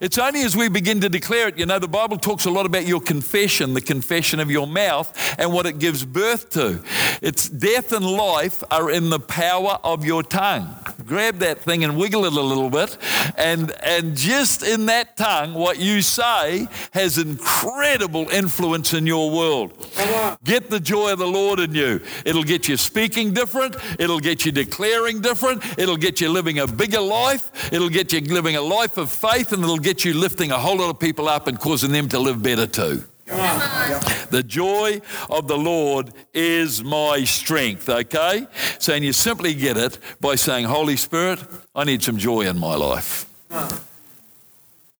It's 0.01 0.17
only 0.17 0.41
as 0.41 0.53
we 0.53 0.67
begin 0.67 0.99
to 0.99 1.07
declare 1.07 1.47
it, 1.47 1.57
you 1.57 1.65
know, 1.65 1.79
the 1.79 1.87
Bible 1.87 2.17
talks 2.17 2.43
a 2.43 2.51
lot 2.51 2.65
about 2.65 2.85
your 2.85 2.99
confession, 2.99 3.73
the 3.73 3.79
confession 3.79 4.41
of 4.41 4.51
your 4.51 4.67
mouth, 4.67 5.33
and 5.39 5.53
what 5.53 5.65
it 5.65 5.79
gives 5.79 6.03
birth 6.03 6.49
to. 6.49 6.83
It's 7.21 7.47
death 7.47 7.93
and 7.93 8.05
life 8.05 8.65
are 8.69 8.91
in 8.91 9.09
the 9.11 9.19
power 9.21 9.79
of 9.81 10.03
your 10.03 10.23
tongue. 10.23 10.75
Grab 11.09 11.39
that 11.39 11.59
thing 11.61 11.83
and 11.83 11.97
wiggle 11.97 12.25
it 12.25 12.33
a 12.33 12.39
little 12.39 12.69
bit, 12.69 12.95
and, 13.35 13.71
and 13.83 14.15
just 14.15 14.61
in 14.61 14.85
that 14.85 15.17
tongue, 15.17 15.55
what 15.55 15.79
you 15.79 16.03
say 16.03 16.67
has 16.91 17.17
incredible 17.17 18.29
influence 18.29 18.93
in 18.93 19.07
your 19.07 19.31
world. 19.31 19.73
Get 20.43 20.69
the 20.69 20.79
joy 20.79 21.13
of 21.13 21.17
the 21.17 21.25
Lord 21.25 21.59
in 21.59 21.73
you. 21.73 21.99
It'll 22.25 22.43
get 22.43 22.67
you 22.67 22.77
speaking 22.77 23.33
different, 23.33 23.75
it'll 23.97 24.19
get 24.19 24.45
you 24.45 24.51
declaring 24.51 25.19
different, 25.19 25.63
it'll 25.79 25.97
get 25.97 26.21
you 26.21 26.29
living 26.29 26.59
a 26.59 26.67
bigger 26.67 27.01
life, 27.01 27.73
it'll 27.73 27.89
get 27.89 28.13
you 28.13 28.21
living 28.21 28.55
a 28.55 28.61
life 28.61 28.99
of 28.99 29.09
faith, 29.09 29.51
and 29.51 29.63
it'll 29.63 29.79
get 29.79 30.05
you 30.05 30.13
lifting 30.13 30.51
a 30.51 30.59
whole 30.59 30.77
lot 30.77 30.91
of 30.91 30.99
people 30.99 31.27
up 31.27 31.47
and 31.47 31.59
causing 31.59 31.91
them 31.91 32.07
to 32.09 32.19
live 32.19 32.43
better 32.43 32.67
too. 32.67 33.03
The 33.29 34.43
joy 34.45 35.01
of 35.29 35.47
the 35.47 35.57
Lord 35.57 36.11
is 36.33 36.83
my 36.83 37.23
strength, 37.23 37.89
okay? 37.89 38.47
So, 38.79 38.93
and 38.93 39.03
you 39.03 39.13
simply 39.13 39.53
get 39.53 39.77
it 39.77 39.99
by 40.19 40.35
saying, 40.35 40.65
Holy 40.65 40.97
Spirit, 40.97 41.39
I 41.75 41.83
need 41.83 42.03
some 42.03 42.17
joy 42.17 42.41
in 42.41 42.59
my 42.59 42.75
life. 42.75 43.25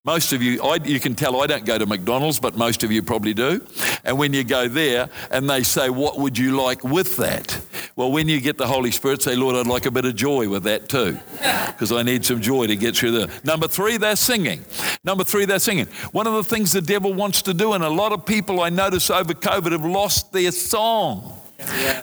Most 0.10 0.34
of 0.34 0.42
you, 0.42 0.60
I, 0.64 0.80
you 0.84 1.00
can 1.00 1.14
tell 1.14 1.40
I 1.40 1.46
don't 1.46 1.66
go 1.66 1.78
to 1.78 1.86
McDonald's, 1.86 2.40
but 2.40 2.58
most 2.58 2.82
of 2.84 2.92
you 2.92 3.04
probably 3.04 3.36
do. 3.36 3.64
And 4.04 4.18
when 4.18 4.34
you 4.34 4.44
go 4.44 4.68
there 4.68 5.08
and 5.30 5.48
they 5.48 5.62
say, 5.62 5.92
What 5.92 6.18
would 6.18 6.36
you 6.36 6.60
like 6.60 6.84
with 6.84 7.18
that? 7.18 7.62
Well, 7.96 8.12
when 8.12 8.28
you 8.28 8.42
get 8.42 8.58
the 8.58 8.66
Holy 8.66 8.90
Spirit, 8.90 9.22
say, 9.22 9.36
Lord, 9.36 9.56
I'd 9.56 9.68
like 9.68 9.86
a 9.86 9.92
bit 9.92 10.06
of 10.06 10.16
joy 10.16 10.50
with 10.50 10.64
that 10.64 10.90
too, 10.90 11.20
because 11.68 11.92
I 11.92 12.02
need 12.02 12.26
some 12.26 12.42
joy 12.42 12.66
to 12.66 12.76
get 12.76 12.98
through 12.98 13.12
the. 13.12 13.32
Number 13.44 13.68
three, 13.68 13.98
they're 13.98 14.16
singing. 14.16 14.66
Number 15.04 15.24
three, 15.24 15.46
they're 15.46 15.60
singing. 15.60 15.86
One 16.12 16.26
of 16.26 16.34
the 16.34 16.44
things 16.44 16.72
the 16.72 16.82
devil 16.82 17.14
wants 17.14 17.44
to 17.44 17.54
do, 17.54 17.74
and 17.74 17.84
a 17.84 17.90
lot 17.90 18.12
of 18.12 18.26
people 18.26 18.62
I 18.62 18.70
notice 18.70 19.12
over 19.12 19.36
COVID 19.36 19.74
have 19.74 19.86
lost 19.86 20.34
their 20.34 20.52
song. 20.52 21.40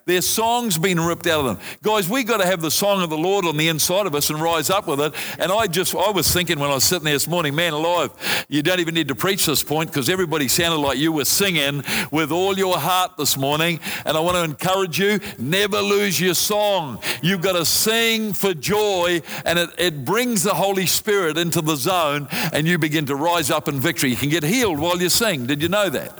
Their 0.04 0.20
song's 0.20 0.78
been 0.78 1.00
ripped 1.00 1.26
out 1.26 1.40
of 1.40 1.46
them. 1.46 1.58
Guys, 1.82 2.08
we 2.08 2.24
got 2.24 2.38
to 2.38 2.46
have 2.46 2.60
the 2.60 2.70
song 2.70 3.02
of 3.02 3.10
the 3.10 3.18
Lord 3.18 3.44
on 3.44 3.56
the 3.56 3.68
inside 3.68 4.06
of 4.06 4.14
us 4.14 4.30
and 4.30 4.40
rise 4.40 4.70
up 4.70 4.86
with 4.86 5.00
it. 5.00 5.14
And 5.38 5.50
I 5.50 5.66
just, 5.66 5.94
I 5.94 6.10
was 6.10 6.30
thinking 6.30 6.58
when 6.58 6.70
I 6.70 6.74
was 6.74 6.84
sitting 6.84 7.04
there 7.04 7.14
this 7.14 7.26
morning, 7.26 7.54
man 7.54 7.72
alive, 7.72 8.10
you 8.48 8.62
don't 8.62 8.80
even 8.80 8.94
need 8.94 9.08
to 9.08 9.14
preach 9.14 9.46
this 9.46 9.62
point 9.62 9.90
because 9.90 10.08
everybody 10.08 10.48
sounded 10.48 10.78
like 10.78 10.98
you 10.98 11.12
were 11.12 11.24
singing 11.24 11.82
with 12.10 12.30
all 12.30 12.56
your 12.56 12.78
heart 12.78 13.16
this 13.16 13.36
morning. 13.36 13.80
And 14.04 14.16
I 14.16 14.20
want 14.20 14.36
to 14.36 14.44
encourage 14.44 14.98
you, 14.98 15.20
never 15.38 15.80
lose 15.80 16.20
your 16.20 16.34
song. 16.34 17.00
You've 17.22 17.42
got 17.42 17.52
to 17.52 17.64
sing 17.64 18.32
for 18.32 18.54
joy 18.54 19.22
and 19.44 19.58
it, 19.58 19.70
it 19.78 20.04
brings 20.04 20.42
the 20.42 20.54
Holy 20.54 20.86
Spirit 20.86 21.38
into 21.38 21.60
the 21.60 21.76
zone 21.76 22.28
and 22.52 22.66
you 22.66 22.78
begin 22.78 23.06
to 23.06 23.16
rise 23.16 23.50
up 23.50 23.68
in 23.68 23.80
victory. 23.80 24.10
You 24.10 24.16
can 24.16 24.28
get 24.28 24.44
healed 24.44 24.78
while 24.78 25.00
you 25.00 25.08
sing. 25.08 25.46
Did 25.46 25.62
you 25.62 25.68
know 25.68 25.88
that? 25.90 26.12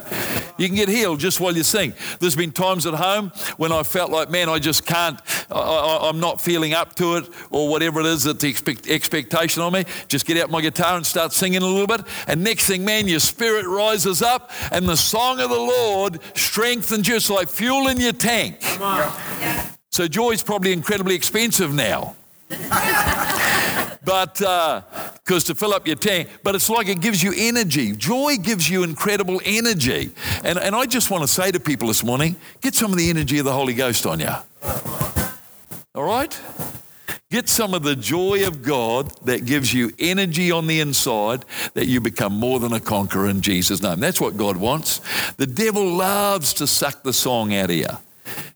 You 0.59 0.67
can 0.69 0.77
get 0.77 0.89
healed 0.89 1.21
just 1.21 1.39
while 1.39 1.55
you 1.55 1.63
sing. 1.63 1.93
There's 2.19 2.37
been 2.37 2.53
times 2.53 2.87
at 2.87 2.95
home 2.95 3.26
when 3.57 3.73
I 3.73 3.83
felt 3.83 4.11
like, 4.11 4.31
man, 4.31 4.49
I 4.49 4.59
just 4.59 4.87
can't, 4.87 5.21
I, 5.51 6.09
am 6.09 6.21
not 6.21 6.41
feeling 6.41 6.75
up 6.75 6.95
to 6.97 7.17
it, 7.17 7.29
or 7.51 7.69
whatever 7.69 8.01
it 8.01 8.07
is 8.07 8.25
that 8.25 8.41
the 8.41 8.49
expect, 8.49 8.89
expectation 8.89 9.63
on 9.63 9.73
me. 9.73 9.85
Just 10.09 10.27
get 10.27 10.37
out 10.39 10.51
my 10.51 10.61
guitar 10.61 10.97
and 10.97 11.07
start 11.07 11.33
singing 11.33 11.63
a 11.63 11.67
little 11.67 11.87
bit. 11.87 12.03
And 12.27 12.43
next 12.43 12.67
thing, 12.67 12.85
man, 12.85 13.09
your 13.09 13.21
spirit 13.21 13.67
rises 13.67 14.23
up, 14.23 14.51
and 14.71 14.89
the 14.89 14.97
song 14.97 15.41
of 15.41 15.51
the 15.51 15.57
Lord 15.57 16.21
strengthens 16.35 17.09
you. 17.09 17.17
It's 17.17 17.31
like 17.31 17.49
fuel 17.49 17.89
in 17.89 17.99
your 17.99 18.13
tank. 18.13 18.61
So 19.91 20.07
joy 20.09 20.33
is 20.33 20.43
probably 20.43 20.73
incredibly 20.73 21.15
expensive 21.15 21.73
now. 21.73 22.17
but 24.07 24.35
because 24.35 25.45
uh, 25.45 25.53
to 25.53 25.55
fill 25.57 25.75
up 25.75 25.87
your 25.87 25.97
tank, 25.97 26.29
but 26.45 26.55
it's 26.55 26.71
like 26.71 26.87
it 26.89 27.01
gives 27.01 27.23
you 27.23 27.35
energy. 27.37 27.93
Joy 27.93 28.37
gives 28.37 28.71
you 28.71 28.85
incredible 28.85 29.41
energy. 29.45 30.11
And, 30.45 30.59
and 30.59 30.77
I 30.77 30.87
just 30.87 31.11
want 31.11 31.25
to 31.25 31.29
say 31.29 31.51
to 31.51 31.59
people 31.59 31.89
this 31.89 32.05
morning 32.05 32.37
get 32.61 32.75
some 32.77 32.93
of 32.93 32.99
the 32.99 33.11
energy 33.11 33.39
of 33.39 33.45
the 33.45 33.53
Holy 33.53 33.75
Ghost 33.75 34.07
on 34.07 34.21
you. 34.21 34.31
All 35.95 36.05
right? 36.05 36.41
Get 37.33 37.49
some 37.49 37.75
of 37.75 37.83
the 37.83 37.97
joy 37.97 38.47
of 38.47 38.63
God 38.63 39.11
that 39.25 39.45
gives 39.45 39.75
you 39.75 39.91
energy 39.99 40.53
on 40.53 40.69
the 40.69 40.79
inside 40.79 41.45
that 41.75 41.87
you 41.87 42.01
become 42.01 42.33
more 42.33 42.61
than 42.61 42.73
a 42.73 42.79
conqueror 42.81 43.29
in 43.29 43.41
Jesus' 43.41 43.83
name. 43.83 43.99
That's 43.99 44.21
what 44.21 44.37
God 44.37 44.57
wants. 44.57 45.01
The 45.33 45.49
devil 45.49 45.85
loves 45.85 46.55
to 46.55 46.69
suck 46.69 47.03
the 47.03 47.13
song 47.13 47.53
out 47.53 47.71
of 47.71 47.77
you. 47.77 47.89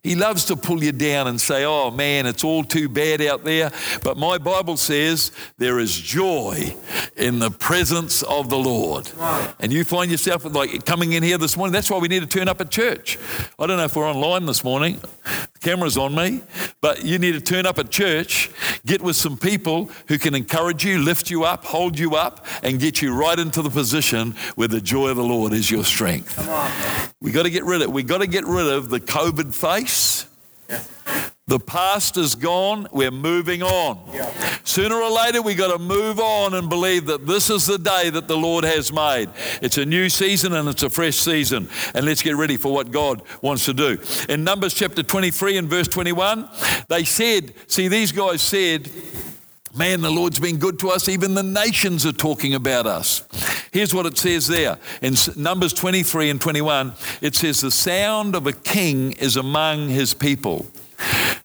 He 0.03 0.15
loves 0.15 0.45
to 0.47 0.57
pull 0.57 0.83
you 0.83 0.93
down 0.93 1.27
and 1.27 1.41
say, 1.41 1.65
oh 1.65 1.91
man, 1.91 2.27
it's 2.27 2.45
all 2.45 2.65
too 2.65 2.89
bad 2.89 3.21
out 3.21 3.45
there. 3.45 3.71
But 4.03 4.17
my 4.17 4.39
Bible 4.39 4.77
says 4.77 5.33
there 5.59 5.79
is 5.79 5.95
joy 5.95 6.75
in 7.17 7.39
the 7.39 7.51
presence 7.51 8.23
of 8.23 8.51
the 8.51 8.59
Lord. 8.59 9.11
Wow. 9.19 9.55
And 9.61 9.73
you 9.73 9.85
find 9.85 10.11
yourself 10.11 10.45
like 10.45 10.85
coming 10.87 11.13
in 11.13 11.23
here 11.23 11.39
this 11.39 11.57
morning. 11.57 11.73
That's 11.73 11.91
why 11.91 11.99
we 11.99 12.09
need 12.09 12.21
to 12.21 12.27
turn 12.27 12.49
up 12.49 12.61
at 12.61 12.71
church. 12.71 13.19
I 13.59 13.67
don't 13.67 13.77
know 13.77 13.85
if 13.85 13.97
we're 13.97 14.11
online 14.11 14.47
this 14.47 14.65
morning. 14.65 15.01
Camera's 15.61 15.97
on 15.97 16.15
me. 16.15 16.43
But 16.81 17.05
you 17.05 17.19
need 17.19 17.33
to 17.33 17.41
turn 17.41 17.67
up 17.67 17.79
at 17.79 17.91
church, 17.91 18.51
get 18.87 19.03
with 19.03 19.17
some 19.17 19.37
people 19.37 19.91
who 20.09 20.19
can 20.19 20.35
encourage 20.35 20.85
you, 20.85 20.99
lift 20.99 21.31
you 21.31 21.45
up, 21.45 21.65
hold 21.65 21.99
you 21.99 22.17
up, 22.17 22.47
and 22.63 22.81
get 22.81 23.03
you 23.03 23.15
right 23.15 23.39
into 23.39 23.61
the 23.61 23.71
position 23.71 24.35
where 24.55 24.69
the 24.69 24.81
joy 24.81 25.09
of 25.09 25.17
the 25.17 25.25
Lord 25.25 25.53
is 25.53 25.71
your 25.71 25.85
strength. 25.85 26.39
We 27.21 27.33
got 27.33 27.43
to 27.43 27.51
get 27.51 27.65
rid 27.65 27.83
of 27.83 27.91
we 27.93 28.03
got 28.03 28.19
to 28.19 28.27
get 28.27 28.47
rid 28.47 28.67
of 28.67 28.89
the 28.89 29.01
COVID 29.01 29.55
face. 29.55 30.27
The 31.51 31.59
past 31.59 32.17
is 32.17 32.37
gone. 32.37 32.87
We're 32.93 33.11
moving 33.11 33.61
on. 33.61 33.99
Yeah. 34.15 34.31
Sooner 34.63 34.95
or 34.95 35.11
later, 35.11 35.43
we 35.43 35.57
got 35.57 35.77
to 35.77 35.83
move 35.83 36.21
on 36.21 36.55
and 36.55 36.69
believe 36.69 37.07
that 37.07 37.27
this 37.27 37.51
is 37.51 37.67
the 37.67 37.77
day 37.77 38.09
that 38.09 38.29
the 38.29 38.37
Lord 38.37 38.63
has 38.63 38.93
made. 38.93 39.31
It's 39.61 39.77
a 39.77 39.85
new 39.85 40.09
season 40.09 40.53
and 40.53 40.69
it's 40.69 40.85
a 40.85 40.89
fresh 40.89 41.17
season. 41.17 41.69
And 41.93 42.07
let's 42.07 42.23
get 42.23 42.37
ready 42.37 42.57
for 42.57 42.73
what 42.73 42.93
God 42.93 43.23
wants 43.43 43.65
to 43.65 43.75
do. 43.75 43.99
In 44.29 44.45
Numbers 44.45 44.75
chapter 44.75 45.03
23 45.03 45.57
and 45.57 45.69
verse 45.69 45.89
21, 45.89 46.49
they 46.87 47.03
said, 47.03 47.53
see, 47.67 47.89
these 47.89 48.13
guys 48.13 48.43
said, 48.43 48.89
Man, 49.75 50.03
the 50.03 50.11
Lord's 50.11 50.39
been 50.39 50.59
good 50.59 50.79
to 50.81 50.91
us. 50.91 51.09
Even 51.09 51.35
the 51.35 51.43
nations 51.43 52.07
are 52.07 52.13
talking 52.13 52.55
about 52.55 52.87
us. 52.87 53.25
Here's 53.73 53.93
what 53.93 54.07
it 54.07 54.19
says 54.19 54.47
there 54.47 54.79
in 55.03 55.15
Numbers 55.37 55.73
23 55.73 56.31
and 56.31 56.41
21 56.41 56.93
it 57.21 57.35
says, 57.35 57.61
The 57.61 57.73
sound 57.73 58.37
of 58.37 58.47
a 58.47 58.53
king 58.53 59.13
is 59.13 59.37
among 59.37 59.89
his 59.89 60.15
people. 60.15 60.67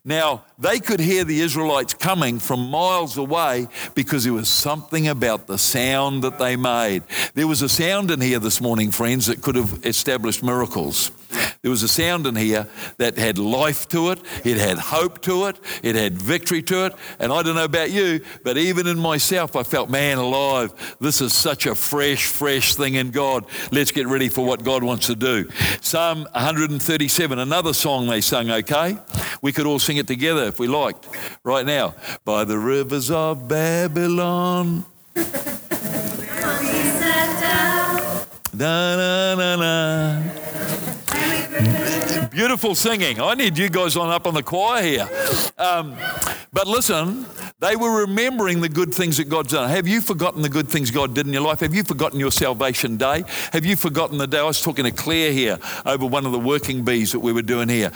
Now, 0.03 0.45
they 0.59 0.79
could 0.79 0.99
hear 0.99 1.23
the 1.23 1.41
Israelites 1.41 1.93
coming 1.93 2.39
from 2.39 2.69
miles 2.69 3.17
away 3.17 3.67
because 3.95 4.23
there 4.23 4.33
was 4.33 4.49
something 4.49 5.07
about 5.07 5.47
the 5.47 5.57
sound 5.57 6.23
that 6.23 6.37
they 6.37 6.55
made. 6.55 7.03
There 7.33 7.47
was 7.47 7.61
a 7.61 7.69
sound 7.69 8.11
in 8.11 8.21
here 8.21 8.39
this 8.39 8.61
morning, 8.61 8.91
friends, 8.91 9.25
that 9.27 9.41
could 9.41 9.55
have 9.55 9.83
established 9.83 10.43
miracles. 10.43 11.11
There 11.61 11.71
was 11.71 11.83
a 11.83 11.87
sound 11.87 12.27
in 12.27 12.35
here 12.35 12.67
that 12.97 13.17
had 13.17 13.37
life 13.37 13.87
to 13.89 14.11
it, 14.11 14.19
it 14.43 14.57
had 14.57 14.77
hope 14.77 15.21
to 15.23 15.45
it, 15.45 15.59
it 15.83 15.95
had 15.95 16.13
victory 16.13 16.61
to 16.63 16.85
it. 16.85 16.93
And 17.19 17.31
I 17.31 17.43
don't 17.43 17.55
know 17.55 17.65
about 17.65 17.91
you, 17.91 18.21
but 18.43 18.57
even 18.57 18.87
in 18.87 18.99
myself, 18.99 19.55
I 19.55 19.63
felt, 19.63 19.89
man, 19.89 20.17
alive. 20.17 20.97
This 20.99 21.21
is 21.21 21.33
such 21.33 21.65
a 21.65 21.75
fresh, 21.75 22.27
fresh 22.27 22.75
thing 22.75 22.95
in 22.95 23.11
God. 23.11 23.45
Let's 23.71 23.91
get 23.91 24.07
ready 24.07 24.29
for 24.29 24.45
what 24.45 24.63
God 24.63 24.83
wants 24.83 25.07
to 25.07 25.15
do. 25.15 25.49
Psalm 25.81 26.27
137, 26.33 27.39
another 27.39 27.73
song 27.73 28.07
they 28.07 28.21
sung, 28.21 28.49
okay? 28.51 28.97
We 29.41 29.51
could 29.51 29.65
all 29.65 29.79
sing 29.79 29.97
it 29.97 30.07
together 30.07 30.43
if 30.43 30.59
we 30.59 30.67
liked 30.67 31.07
right 31.43 31.65
now. 31.65 31.95
By 32.23 32.45
the 32.45 32.57
rivers 32.57 33.11
of 33.11 33.47
Babylon. 33.47 34.85
Na, 38.57 38.95
na, 38.95 39.35
na, 39.35 39.55
na. 39.57 40.44
Beautiful 42.35 42.75
singing. 42.75 43.21
I 43.21 43.33
need 43.33 43.57
you 43.57 43.69
guys 43.69 43.95
on 43.95 44.09
up 44.09 44.27
on 44.27 44.33
the 44.33 44.43
choir 44.43 44.83
here. 44.83 45.07
Um, 45.57 45.95
but 46.51 46.67
listen, 46.67 47.25
they 47.61 47.77
were 47.77 48.01
remembering 48.01 48.59
the 48.59 48.67
good 48.67 48.93
things 48.93 49.15
that 49.15 49.29
God's 49.29 49.53
done. 49.53 49.69
Have 49.69 49.87
you 49.87 50.01
forgotten 50.01 50.41
the 50.41 50.49
good 50.49 50.67
things 50.67 50.91
God 50.91 51.15
did 51.15 51.25
in 51.25 51.31
your 51.31 51.41
life? 51.41 51.61
Have 51.61 51.73
you 51.73 51.85
forgotten 51.85 52.19
your 52.19 52.31
salvation 52.31 52.97
day? 52.97 53.23
Have 53.53 53.65
you 53.65 53.77
forgotten 53.77 54.17
the 54.17 54.27
day? 54.27 54.39
I 54.39 54.43
was 54.43 54.61
talking 54.61 54.83
to 54.83 54.91
Claire 54.91 55.31
here 55.31 55.57
over 55.85 56.05
one 56.05 56.25
of 56.25 56.33
the 56.33 56.39
working 56.39 56.83
bees 56.83 57.13
that 57.13 57.21
we 57.21 57.31
were 57.31 57.41
doing 57.41 57.69
here, 57.69 57.91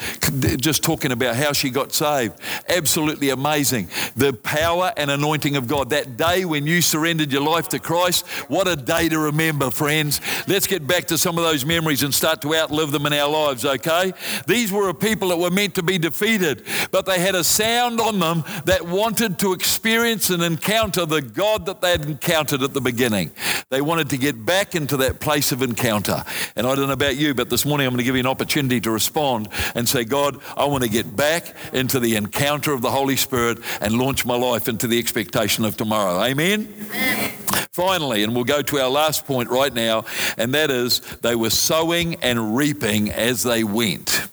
just 0.56 0.82
talking 0.82 1.12
about 1.12 1.36
how 1.36 1.52
she 1.52 1.72
got 1.72 1.92
saved. 1.92 2.40
Absolutely 2.70 3.32
amazing. 3.32 3.90
The 4.16 4.32
power 4.32 4.94
and 4.96 5.12
anointing 5.12 5.58
of 5.58 5.68
God. 5.68 5.90
That 5.90 6.16
day 6.16 6.46
when 6.46 6.66
you 6.66 6.82
surrendered 6.82 7.30
your 7.30 7.42
life 7.42 7.68
to 7.70 7.80
Christ, 7.80 8.26
what 8.48 8.66
a 8.66 8.78
day 8.78 9.10
to 9.10 9.20
remember, 9.20 9.72
friends. 9.72 10.22
Let's 10.48 10.68
get 10.68 10.88
back 10.88 11.04
to 11.08 11.18
some 11.18 11.38
of 11.38 11.44
those 11.44 11.66
memories 11.66 12.02
and 12.02 12.16
start 12.16 12.42
to 12.44 12.56
outlive 12.56 12.92
them 12.92 13.06
in 13.08 13.12
our 13.12 13.30
lives, 13.30 13.66
okay? 13.66 14.14
These 14.48 14.72
were 14.72 14.88
a 14.88 14.94
people 14.94 15.28
that 15.30 15.38
were 15.38 15.52
meant 15.52 15.76
to 15.76 15.84
be 15.84 15.98
defeated, 15.98 16.64
but 16.92 17.06
they 17.06 17.20
had 17.20 17.36
a 17.36 17.44
sound 17.44 18.00
on 18.00 18.20
them 18.20 18.46
that 18.64 18.88
wanted 18.88 19.38
to 19.40 19.49
experience 19.54 20.30
and 20.30 20.42
encounter 20.44 21.06
the 21.06 21.22
God 21.22 21.66
that 21.66 21.82
they 21.82 21.92
had 21.92 22.06
encountered 22.06 22.62
at 22.64 22.74
the 22.74 22.82
beginning. 22.82 23.32
They 23.70 23.82
wanted 23.82 24.10
to 24.10 24.18
get 24.18 24.46
back 24.46 24.76
into 24.76 24.98
that 24.98 25.20
place 25.20 25.52
of 25.52 25.62
encounter. 25.62 26.24
And 26.56 26.66
I 26.66 26.76
don't 26.76 26.88
know 26.88 26.94
about 26.94 27.18
you, 27.18 27.34
but 27.34 27.50
this 27.50 27.66
morning 27.66 27.88
I'm 27.88 27.92
going 27.92 28.00
to 28.00 28.04
give 28.04 28.16
you 28.16 28.22
an 28.22 28.28
opportunity 28.28 28.80
to 28.82 28.92
respond 28.92 29.50
and 29.76 29.88
say, 29.88 30.04
God, 30.04 30.40
I 30.58 30.66
want 30.66 30.84
to 30.84 30.90
get 30.90 31.16
back 31.16 31.56
into 31.74 32.00
the 32.00 32.16
encounter 32.16 32.74
of 32.74 32.82
the 32.82 32.92
Holy 32.92 33.16
Spirit 33.16 33.60
and 33.82 33.98
launch 33.98 34.26
my 34.26 34.36
life 34.36 34.68
into 34.68 34.88
the 34.88 35.00
expectation 35.00 35.66
of 35.66 35.78
tomorrow. 35.78 36.22
Amen? 36.24 36.74
Amen. 36.92 37.32
Finally, 37.72 38.24
and 38.24 38.36
we'll 38.36 38.44
go 38.44 38.62
to 38.62 38.80
our 38.80 38.90
last 38.90 39.26
point 39.26 39.50
right 39.50 39.74
now, 39.74 40.06
and 40.38 40.54
that 40.54 40.72
is 40.72 41.00
they 41.22 41.36
were 41.36 41.50
sowing 41.50 42.16
and 42.16 42.56
reaping 42.56 43.10
as 43.12 43.44
they 43.44 43.64
went. 43.64 44.28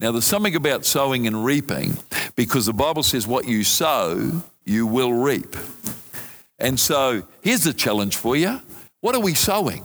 Now, 0.00 0.12
there's 0.12 0.24
something 0.24 0.54
about 0.54 0.84
sowing 0.84 1.26
and 1.26 1.44
reaping 1.44 1.98
because 2.36 2.66
the 2.66 2.72
Bible 2.72 3.02
says 3.02 3.26
what 3.26 3.48
you 3.48 3.64
sow, 3.64 4.42
you 4.64 4.86
will 4.86 5.12
reap. 5.12 5.56
And 6.60 6.78
so 6.78 7.24
here's 7.42 7.64
the 7.64 7.72
challenge 7.72 8.16
for 8.16 8.36
you 8.36 8.60
what 9.00 9.14
are 9.14 9.20
we 9.20 9.34
sowing? 9.34 9.82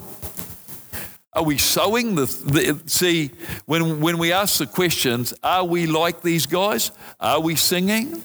Are 1.33 1.43
we 1.43 1.57
sowing 1.57 2.13
the, 2.13 2.25
the, 2.25 2.79
see 2.85 3.31
when 3.65 4.01
when 4.01 4.19
we 4.19 4.31
ask 4.31 4.59
the 4.59 4.67
questions, 4.67 5.33
are 5.43 5.65
we 5.65 5.87
like 5.87 6.21
these 6.21 6.45
guys? 6.45 6.91
Are 7.19 7.39
we 7.39 7.55
singing? 7.55 8.21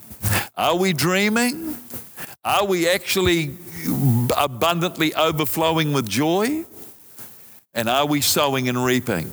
Are 0.57 0.77
we 0.77 0.93
dreaming? 0.93 1.79
Are 2.45 2.67
we 2.67 2.87
actually 2.89 3.57
abundantly 4.37 5.15
overflowing 5.15 5.95
with 5.95 6.07
joy? 6.07 6.67
And 7.73 7.89
are 7.89 8.07
we 8.07 8.21
sowing 8.21 8.69
and 8.69 8.85
reaping? 8.85 9.33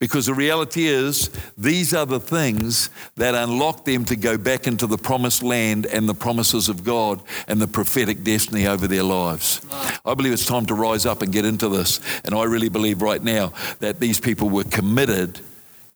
Because 0.00 0.24
the 0.24 0.34
reality 0.34 0.86
is, 0.86 1.28
these 1.58 1.92
are 1.92 2.06
the 2.06 2.18
things 2.18 2.88
that 3.16 3.34
unlock 3.34 3.84
them 3.84 4.06
to 4.06 4.16
go 4.16 4.38
back 4.38 4.66
into 4.66 4.86
the 4.86 4.96
promised 4.96 5.42
land 5.42 5.84
and 5.84 6.08
the 6.08 6.14
promises 6.14 6.70
of 6.70 6.82
God 6.82 7.22
and 7.46 7.60
the 7.60 7.68
prophetic 7.68 8.24
destiny 8.24 8.66
over 8.66 8.88
their 8.88 9.02
lives. 9.02 9.60
I 10.06 10.14
believe 10.14 10.32
it's 10.32 10.46
time 10.46 10.64
to 10.66 10.74
rise 10.74 11.04
up 11.04 11.20
and 11.20 11.30
get 11.30 11.44
into 11.44 11.68
this. 11.68 12.00
And 12.24 12.34
I 12.34 12.44
really 12.44 12.70
believe 12.70 13.02
right 13.02 13.22
now 13.22 13.52
that 13.80 14.00
these 14.00 14.18
people 14.18 14.48
were 14.48 14.64
committed 14.64 15.38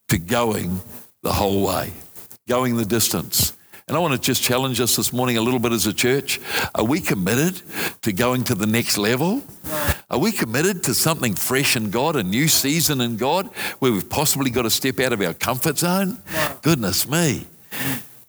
to 0.08 0.18
going 0.18 0.82
the 1.22 1.32
whole 1.32 1.66
way, 1.66 1.90
going 2.46 2.76
the 2.76 2.84
distance. 2.84 3.54
And 3.88 3.96
I 3.96 4.00
want 4.00 4.12
to 4.12 4.20
just 4.20 4.42
challenge 4.42 4.80
us 4.80 4.96
this 4.96 5.14
morning 5.14 5.38
a 5.38 5.42
little 5.42 5.60
bit 5.60 5.72
as 5.72 5.86
a 5.86 5.94
church. 5.94 6.40
Are 6.74 6.84
we 6.84 7.00
committed 7.00 7.62
to 8.02 8.12
going 8.12 8.44
to 8.44 8.54
the 8.54 8.66
next 8.66 8.98
level? 8.98 9.42
Are 10.10 10.18
we 10.18 10.32
committed 10.32 10.82
to 10.84 10.94
something 10.94 11.34
fresh 11.34 11.76
in 11.76 11.90
God, 11.90 12.16
a 12.16 12.22
new 12.22 12.46
season 12.48 13.00
in 13.00 13.16
God, 13.16 13.46
where 13.78 13.90
we've 13.92 14.08
possibly 14.08 14.50
got 14.50 14.62
to 14.62 14.70
step 14.70 15.00
out 15.00 15.12
of 15.12 15.20
our 15.20 15.34
comfort 15.34 15.78
zone? 15.78 16.18
Goodness 16.62 17.08
me. 17.08 17.46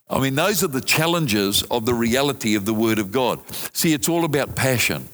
I 0.10 0.20
mean, 0.20 0.36
those 0.36 0.64
are 0.64 0.68
the 0.68 0.82
challenges 0.82 1.64
of 1.64 1.86
the 1.86 1.94
reality 1.94 2.56
of 2.56 2.66
the 2.66 2.74
Word 2.74 3.00
of 3.00 3.12
God. 3.12 3.40
See, 3.74 3.94
it's 3.94 4.08
all 4.08 4.24
about 4.24 4.56
passion. 4.56 5.10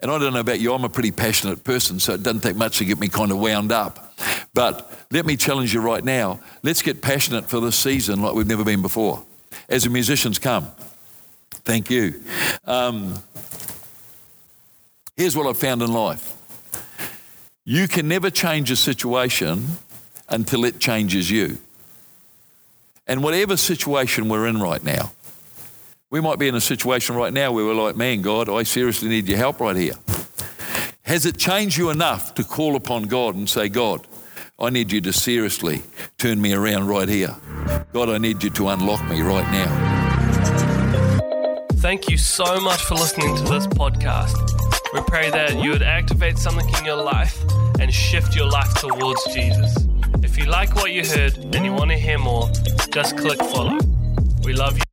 And 0.00 0.10
I 0.10 0.18
don't 0.18 0.34
know 0.34 0.40
about 0.40 0.60
you, 0.60 0.74
I'm 0.74 0.84
a 0.84 0.88
pretty 0.88 1.10
passionate 1.10 1.64
person, 1.64 2.00
so 2.00 2.14
it 2.14 2.22
doesn't 2.22 2.40
take 2.40 2.56
much 2.56 2.78
to 2.78 2.84
get 2.84 2.98
me 2.98 3.08
kind 3.08 3.30
of 3.30 3.38
wound 3.38 3.72
up. 3.72 4.14
But 4.52 4.90
let 5.10 5.26
me 5.26 5.36
challenge 5.36 5.72
you 5.72 5.80
right 5.80 6.04
now. 6.04 6.40
Let's 6.62 6.82
get 6.82 7.02
passionate 7.02 7.48
for 7.48 7.60
this 7.60 7.76
season 7.76 8.20
like 8.20 8.34
we've 8.34 8.46
never 8.46 8.64
been 8.64 8.82
before. 8.82 9.24
As 9.68 9.84
the 9.84 9.90
musicians 9.90 10.38
come, 10.38 10.66
thank 11.50 11.90
you. 11.90 12.22
Um, 12.64 13.14
here's 15.16 15.36
what 15.36 15.46
I've 15.46 15.58
found 15.58 15.82
in 15.82 15.92
life 15.92 16.34
you 17.64 17.88
can 17.88 18.06
never 18.06 18.30
change 18.30 18.70
a 18.70 18.76
situation 18.76 19.66
until 20.28 20.64
it 20.64 20.78
changes 20.78 21.30
you. 21.30 21.58
And 23.08 23.22
whatever 23.22 23.56
situation 23.56 24.28
we're 24.28 24.46
in 24.46 24.60
right 24.60 24.82
now, 24.82 25.12
we 26.10 26.20
might 26.20 26.38
be 26.38 26.46
in 26.46 26.54
a 26.54 26.60
situation 26.60 27.16
right 27.16 27.32
now 27.32 27.50
where 27.52 27.64
we're 27.64 27.74
like, 27.74 27.96
man, 27.96 28.22
God, 28.22 28.48
I 28.48 28.62
seriously 28.62 29.08
need 29.08 29.26
your 29.28 29.38
help 29.38 29.60
right 29.60 29.76
here. 29.76 29.94
Has 31.02 31.26
it 31.26 31.38
changed 31.38 31.76
you 31.76 31.90
enough 31.90 32.34
to 32.34 32.44
call 32.44 32.76
upon 32.76 33.04
God 33.04 33.34
and 33.34 33.48
say, 33.48 33.68
God, 33.68 34.06
I 34.58 34.70
need 34.70 34.90
you 34.90 35.00
to 35.02 35.12
seriously 35.12 35.82
turn 36.18 36.40
me 36.40 36.52
around 36.52 36.86
right 36.86 37.08
here. 37.08 37.34
God, 37.92 38.08
I 38.08 38.18
need 38.18 38.42
you 38.42 38.50
to 38.50 38.68
unlock 38.68 39.04
me 39.08 39.20
right 39.20 39.50
now. 39.52 39.96
Thank 41.74 42.08
you 42.08 42.16
so 42.16 42.60
much 42.60 42.82
for 42.82 42.94
listening 42.94 43.36
to 43.36 43.42
this 43.44 43.66
podcast. 43.66 44.75
We 44.92 45.00
pray 45.02 45.30
that 45.30 45.62
you 45.62 45.70
would 45.70 45.82
activate 45.82 46.38
something 46.38 46.68
in 46.78 46.84
your 46.84 47.02
life 47.02 47.42
and 47.80 47.92
shift 47.92 48.36
your 48.36 48.48
life 48.48 48.72
towards 48.74 49.22
Jesus. 49.34 49.76
If 50.22 50.38
you 50.38 50.46
like 50.46 50.74
what 50.76 50.92
you 50.92 51.04
heard 51.04 51.36
and 51.36 51.64
you 51.64 51.72
want 51.72 51.90
to 51.90 51.96
hear 51.96 52.18
more, 52.18 52.48
just 52.92 53.16
click 53.18 53.38
follow. 53.38 53.78
We 54.44 54.52
love 54.52 54.78
you 54.78 54.85